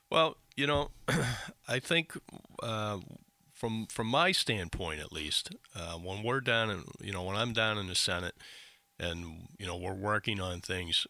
Well, 0.10 0.36
you 0.58 0.68
know, 0.68 0.92
I 1.68 1.80
think 1.80 2.18
uh, 2.62 3.00
from 3.62 3.86
from 3.86 4.08
my 4.08 4.32
standpoint, 4.32 5.00
at 5.00 5.14
least, 5.14 5.52
uh, 5.76 5.94
when 5.94 6.24
we're 6.24 6.42
down 6.42 6.72
in 6.72 6.84
you 7.00 7.14
know 7.14 7.22
when 7.22 7.36
I'm 7.36 7.54
down 7.54 7.78
in 7.78 7.86
the 7.86 7.96
Senate, 7.96 8.34
and 9.00 9.50
you 9.60 9.68
know 9.68 9.78
we're 9.78 9.94
working 9.94 10.42
on 10.42 10.62
things, 10.62 11.06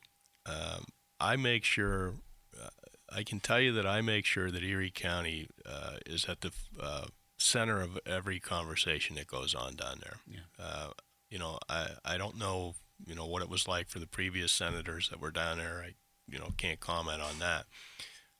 um, 0.45 0.85
I 1.19 1.37
make 1.37 1.63
sure. 1.63 2.15
Uh, 2.61 2.67
I 3.09 3.23
can 3.23 3.39
tell 3.39 3.59
you 3.59 3.71
that 3.73 3.85
I 3.85 4.01
make 4.01 4.25
sure 4.25 4.51
that 4.51 4.63
Erie 4.63 4.91
County 4.91 5.47
uh, 5.65 5.97
is 6.05 6.25
at 6.25 6.41
the 6.41 6.51
uh, 6.79 7.05
center 7.37 7.81
of 7.81 7.97
every 8.05 8.39
conversation 8.39 9.15
that 9.15 9.27
goes 9.27 9.55
on 9.55 9.75
down 9.75 10.01
there. 10.01 10.17
Yeah. 10.27 10.65
Uh, 10.65 10.89
you 11.29 11.39
know, 11.39 11.57
I, 11.69 11.87
I 12.05 12.17
don't 12.17 12.37
know, 12.37 12.75
you 13.05 13.15
know, 13.15 13.25
what 13.25 13.41
it 13.41 13.49
was 13.49 13.67
like 13.67 13.89
for 13.89 13.99
the 13.99 14.07
previous 14.07 14.53
senators 14.53 15.09
that 15.09 15.19
were 15.19 15.31
down 15.31 15.57
there. 15.57 15.83
I, 15.85 15.93
you 16.25 16.39
know, 16.39 16.51
can't 16.57 16.79
comment 16.79 17.21
on 17.21 17.39
that. 17.39 17.65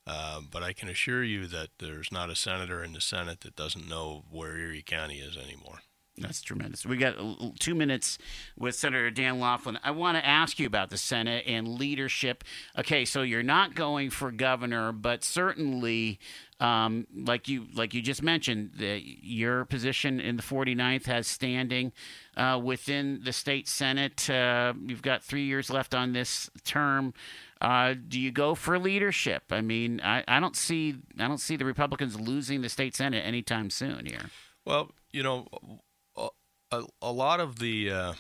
Uh, 0.08 0.42
but 0.50 0.64
I 0.64 0.74
can 0.74 0.90
assure 0.90 1.24
you 1.24 1.48
that 1.48 1.70
there's 1.80 2.12
not 2.12 2.30
a 2.30 2.36
senator 2.36 2.84
in 2.84 2.94
the 2.94 3.02
Senate 3.02 3.42
that 3.42 3.56
doesn't 3.56 3.88
know 3.88 4.26
where 4.32 4.58
Erie 4.58 4.82
County 4.82 5.20
is 5.20 5.38
anymore. 5.38 5.80
That's 6.18 6.42
tremendous. 6.42 6.86
We 6.86 6.98
got 6.98 7.16
two 7.60 7.74
minutes 7.74 8.18
with 8.58 8.76
Senator 8.76 9.10
Dan 9.10 9.40
Laughlin. 9.40 9.80
I 9.84 9.92
want 9.92 10.18
to 10.18 10.26
ask 10.26 10.60
you 10.60 10.68
about 10.68 10.90
the 10.90 10.98
Senate 10.98 11.46
and 11.48 11.68
leadership. 11.68 12.44
Okay, 12.78 13.06
so 13.06 13.22
you're 13.22 13.44
not 13.44 13.76
going 13.76 14.10
for 14.10 14.30
governor, 14.32 14.92
but 14.92 15.24
certainly, 15.24 16.20
um, 16.60 17.08
like 17.16 17.48
you 17.48 17.68
like 17.74 17.94
you 17.94 18.02
just 18.02 18.22
mentioned, 18.22 18.72
the, 18.78 19.02
your 19.02 19.64
position 19.66 20.20
in 20.20 20.36
the 20.36 20.44
49th 20.44 21.06
has 21.06 21.28
standing 21.28 21.94
uh, 22.36 22.60
within 22.62 23.22
the 23.24 23.34
state 23.34 23.68
Senate. 23.68 24.30
Uh, 24.30 24.74
you've 24.86 25.02
got 25.02 25.24
three 25.24 25.46
years 25.46 25.70
left 25.70 25.96
on 25.96 26.12
this 26.12 26.50
term. 26.66 27.14
Uh, 27.62 27.94
do 28.08 28.20
you 28.20 28.32
go 28.32 28.56
for 28.56 28.80
leadership? 28.80 29.44
I 29.52 29.62
mean, 29.62 30.02
I, 30.04 30.24
I 30.28 30.40
don't 30.40 30.56
see 30.56 30.98
I 31.20 31.28
don't 31.28 31.40
see 31.40 31.56
the 31.56 31.66
Republicans 31.66 32.20
losing 32.20 32.62
the 32.62 32.70
state 32.70 32.96
Senate 32.96 33.24
anytime 33.26 33.70
soon 33.70 34.06
here. 34.06 34.32
Well, 34.66 34.92
you 35.12 35.24
know 35.24 35.48
a, 36.72 36.84
a 37.02 37.12
lot 37.12 37.40
of 37.40 37.60
the 37.60 37.92
uh, 37.92 38.14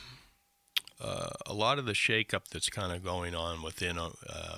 uh, 0.99 1.29
a 1.47 1.53
lot 1.53 1.79
of 1.79 1.85
the 1.85 1.93
shakeup 1.93 2.47
that's 2.51 2.69
kind 2.69 2.93
of 2.93 3.03
going 3.03 3.33
on 3.33 3.63
within 3.63 3.97
uh, 3.97 4.09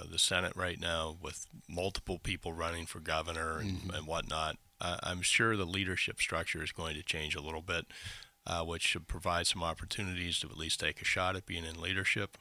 the 0.09 0.19
Senate 0.19 0.53
right 0.55 0.79
now, 0.79 1.15
with 1.21 1.45
multiple 1.69 2.19
people 2.19 2.51
running 2.51 2.85
for 2.85 2.99
governor 2.99 3.59
and, 3.59 3.77
mm-hmm. 3.77 3.91
and 3.91 4.07
whatnot, 4.07 4.57
I'm 4.81 5.21
sure 5.21 5.55
the 5.55 5.65
leadership 5.65 6.19
structure 6.19 6.61
is 6.61 6.73
going 6.73 6.95
to 6.95 7.03
change 7.03 7.35
a 7.35 7.41
little 7.41 7.61
bit, 7.61 7.85
uh, 8.45 8.63
which 8.63 8.81
should 8.81 9.07
provide 9.07 9.47
some 9.47 9.63
opportunities 9.63 10.39
to 10.39 10.47
at 10.47 10.57
least 10.57 10.81
take 10.81 11.01
a 11.01 11.05
shot 11.05 11.37
at 11.37 11.45
being 11.45 11.63
in 11.63 11.79
leadership. 11.79 12.37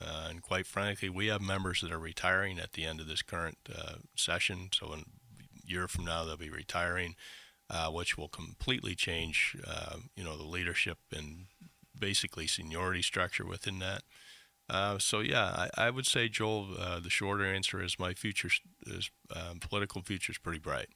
Uh, 0.00 0.28
and 0.28 0.42
quite 0.42 0.66
frankly, 0.66 1.08
we 1.08 1.28
have 1.28 1.40
members 1.40 1.80
that 1.80 1.90
are 1.90 1.98
retiring 1.98 2.58
at 2.58 2.72
the 2.74 2.84
end 2.84 3.00
of 3.00 3.08
this 3.08 3.22
current 3.22 3.58
uh, 3.74 3.94
session. 4.14 4.68
So, 4.72 4.92
in 4.92 5.00
a 5.00 5.04
year 5.64 5.88
from 5.88 6.04
now, 6.04 6.24
they'll 6.24 6.36
be 6.36 6.50
retiring 6.50 7.16
uh, 7.68 7.88
which 7.90 8.16
will 8.16 8.28
completely 8.28 8.94
change, 8.94 9.56
uh, 9.66 9.96
you 10.14 10.24
know, 10.24 10.36
the 10.36 10.44
leadership 10.44 10.98
and 11.12 11.46
basically 11.98 12.46
seniority 12.46 13.02
structure 13.02 13.44
within 13.44 13.78
that. 13.80 14.02
Uh, 14.68 14.98
so 14.98 15.20
yeah, 15.20 15.68
I, 15.76 15.86
I, 15.86 15.90
would 15.90 16.06
say 16.06 16.28
Joel. 16.28 16.68
Uh, 16.78 16.98
the 16.98 17.10
shorter 17.10 17.44
answer 17.44 17.80
is 17.80 18.00
my 18.00 18.14
future 18.14 18.50
is 18.84 19.10
um, 19.34 19.60
political 19.60 20.02
future 20.02 20.32
is 20.32 20.38
pretty 20.38 20.58
bright. 20.58 20.88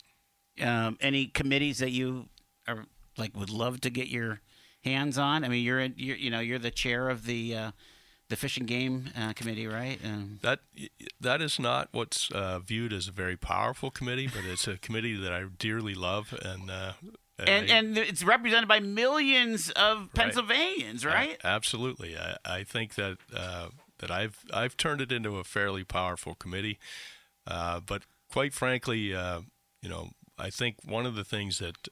Um, 0.61 0.98
any 1.01 1.26
committees 1.26 1.78
that 1.78 1.90
you 1.90 2.28
are 2.66 2.86
like 3.16 3.36
would 3.36 3.51
love 3.51 3.80
to 3.82 3.90
get 3.90 4.09
your 4.09 4.40
hands 4.82 5.18
on? 5.18 5.44
I 5.44 5.48
mean, 5.48 5.64
you're, 5.64 5.78
in, 5.78 5.94
you're 5.96 6.16
you 6.16 6.30
know 6.30 6.40
you're 6.40 6.59
the 6.59 6.72
chair 6.72 7.09
of 7.09 7.26
the 7.26 7.57
the 8.31 8.37
Fish 8.37 8.57
and 8.57 8.66
Game 8.66 9.11
uh, 9.18 9.33
Committee, 9.35 9.66
right? 9.66 9.99
Um, 10.03 10.39
that 10.43 10.61
that 11.20 11.43
is 11.43 11.59
not 11.59 11.89
what's 11.93 12.31
uh, 12.31 12.61
viewed 12.61 12.93
as 12.93 13.09
a 13.09 13.12
very 13.12 13.37
powerful 13.37 13.91
committee, 13.91 14.28
but 14.28 14.45
it's 14.45 14.66
a 14.66 14.78
committee 14.78 15.16
that 15.16 15.33
I 15.33 15.45
dearly 15.59 15.95
love, 15.95 16.33
and 16.43 16.70
uh, 16.70 16.93
and, 17.39 17.70
I, 17.70 17.74
and 17.74 17.99
it's 17.99 18.22
represented 18.22 18.68
by 18.68 18.81
millions 18.81 19.70
of 19.70 20.09
Pennsylvanians, 20.14 21.05
right? 21.05 21.14
right? 21.14 21.41
absolutely, 21.45 22.16
I, 22.16 22.37
I 22.45 22.64
think 22.64 22.95
that 22.95 23.18
uh, 23.37 23.68
that 23.99 24.11
I've 24.11 24.39
I've 24.55 24.76
turned 24.76 25.01
it 25.01 25.12
into 25.12 25.37
a 25.37 25.45
fairly 25.45 25.83
powerful 25.83 26.35
committee, 26.35 26.78
uh, 27.47 27.81
but 27.81 28.03
quite 28.31 28.55
frankly, 28.55 29.12
uh, 29.12 29.41
you 29.83 29.89
know, 29.89 30.11
I 30.39 30.51
think 30.51 30.76
one 30.85 31.05
of 31.05 31.16
the 31.16 31.24
things 31.24 31.59
that 31.59 31.89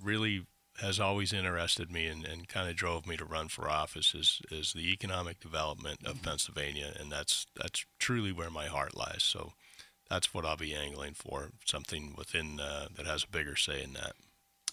really 0.00 0.46
has 0.80 1.00
always 1.00 1.32
interested 1.32 1.90
me 1.90 2.06
and, 2.06 2.24
and 2.24 2.48
kind 2.48 2.68
of 2.68 2.76
drove 2.76 3.06
me 3.06 3.16
to 3.16 3.24
run 3.24 3.48
for 3.48 3.68
office 3.68 4.14
is, 4.14 4.40
is 4.50 4.72
the 4.72 4.92
economic 4.92 5.40
development 5.40 6.00
of 6.04 6.16
mm-hmm. 6.16 6.24
Pennsylvania, 6.24 6.92
and 6.98 7.10
that's 7.10 7.46
that's 7.56 7.84
truly 7.98 8.32
where 8.32 8.50
my 8.50 8.66
heart 8.66 8.96
lies. 8.96 9.22
So 9.22 9.52
that's 10.10 10.32
what 10.32 10.44
I'll 10.44 10.56
be 10.56 10.74
angling 10.74 11.14
for, 11.14 11.50
something 11.64 12.14
within 12.16 12.60
uh, 12.60 12.88
that 12.94 13.06
has 13.06 13.24
a 13.24 13.28
bigger 13.28 13.56
say 13.56 13.82
in 13.82 13.94
that. 13.94 14.12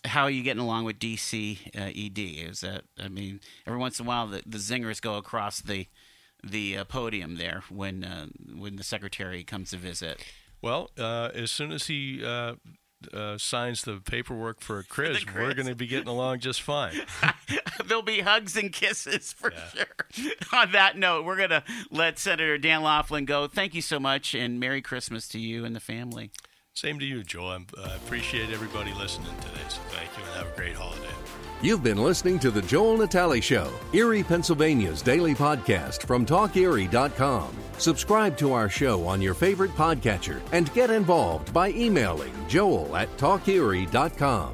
How 0.05 0.23
are 0.23 0.29
you 0.29 0.43
getting 0.43 0.61
along 0.61 0.83
with 0.83 0.99
DC 0.99 1.59
uh, 1.75 1.91
ED? 1.95 2.49
Is 2.49 2.61
that 2.61 2.83
I 3.01 3.07
mean, 3.07 3.39
every 3.65 3.79
once 3.79 3.99
in 3.99 4.05
a 4.05 4.09
while 4.09 4.27
the, 4.27 4.43
the 4.45 4.57
zingers 4.57 5.01
go 5.01 5.15
across 5.15 5.61
the 5.61 5.87
the 6.43 6.77
uh, 6.77 6.83
podium 6.83 7.37
there 7.37 7.63
when 7.69 8.03
uh, 8.03 8.27
when 8.53 8.75
the 8.75 8.83
secretary 8.83 9.43
comes 9.43 9.71
to 9.71 9.77
visit. 9.77 10.23
Well, 10.61 10.91
uh, 10.97 11.29
as 11.33 11.51
soon 11.51 11.71
as 11.71 11.87
he 11.87 12.23
uh, 13.13 13.23
uh, 13.33 13.37
signs 13.37 13.83
the 13.83 14.01
paperwork 14.03 14.61
for 14.61 14.79
a 14.79 14.83
CRIZ, 14.83 15.33
we're 15.33 15.53
going 15.53 15.67
to 15.67 15.75
be 15.75 15.87
getting 15.87 16.07
along 16.07 16.39
just 16.39 16.61
fine. 16.61 16.93
There'll 17.85 18.03
be 18.03 18.21
hugs 18.21 18.55
and 18.55 18.71
kisses 18.71 19.33
for 19.33 19.51
yeah. 19.51 19.83
sure. 20.13 20.31
On 20.53 20.71
that 20.71 20.97
note, 20.97 21.25
we're 21.25 21.37
going 21.37 21.49
to 21.49 21.63
let 21.89 22.19
Senator 22.19 22.57
Dan 22.57 22.83
Laughlin 22.83 23.25
go. 23.25 23.47
Thank 23.47 23.73
you 23.73 23.81
so 23.81 23.99
much, 23.99 24.33
and 24.35 24.59
Merry 24.59 24.81
Christmas 24.81 25.27
to 25.29 25.39
you 25.39 25.65
and 25.65 25.75
the 25.75 25.79
family. 25.79 26.31
Same 26.73 26.99
to 26.99 27.05
you, 27.05 27.23
Joe. 27.23 27.47
I 27.47 27.95
appreciate 27.95 28.49
everybody 28.49 28.93
listening 28.93 29.35
today, 29.37 29.63
so 29.69 29.79
thank 29.89 30.09
you, 30.17 30.23
and 30.23 30.33
have 30.33 30.53
a 30.53 30.57
great 30.57 30.75
holiday. 30.75 31.07
You've 31.63 31.81
been 31.81 31.97
listening 31.97 32.39
to 32.39 32.51
The 32.51 32.61
Joel 32.61 32.97
Natale 32.97 33.39
Show, 33.39 33.71
Erie, 33.93 34.21
Pennsylvania's 34.21 35.01
daily 35.01 35.33
podcast 35.33 36.05
from 36.05 36.25
TalkErie.com. 36.25 37.55
Subscribe 37.77 38.37
to 38.39 38.51
our 38.51 38.67
show 38.67 39.07
on 39.07 39.21
your 39.21 39.33
favorite 39.33 39.71
podcatcher 39.71 40.41
and 40.51 40.73
get 40.73 40.89
involved 40.89 41.53
by 41.53 41.69
emailing 41.69 42.33
joel 42.49 42.93
at 42.97 43.07
talkerie.com. 43.17 44.53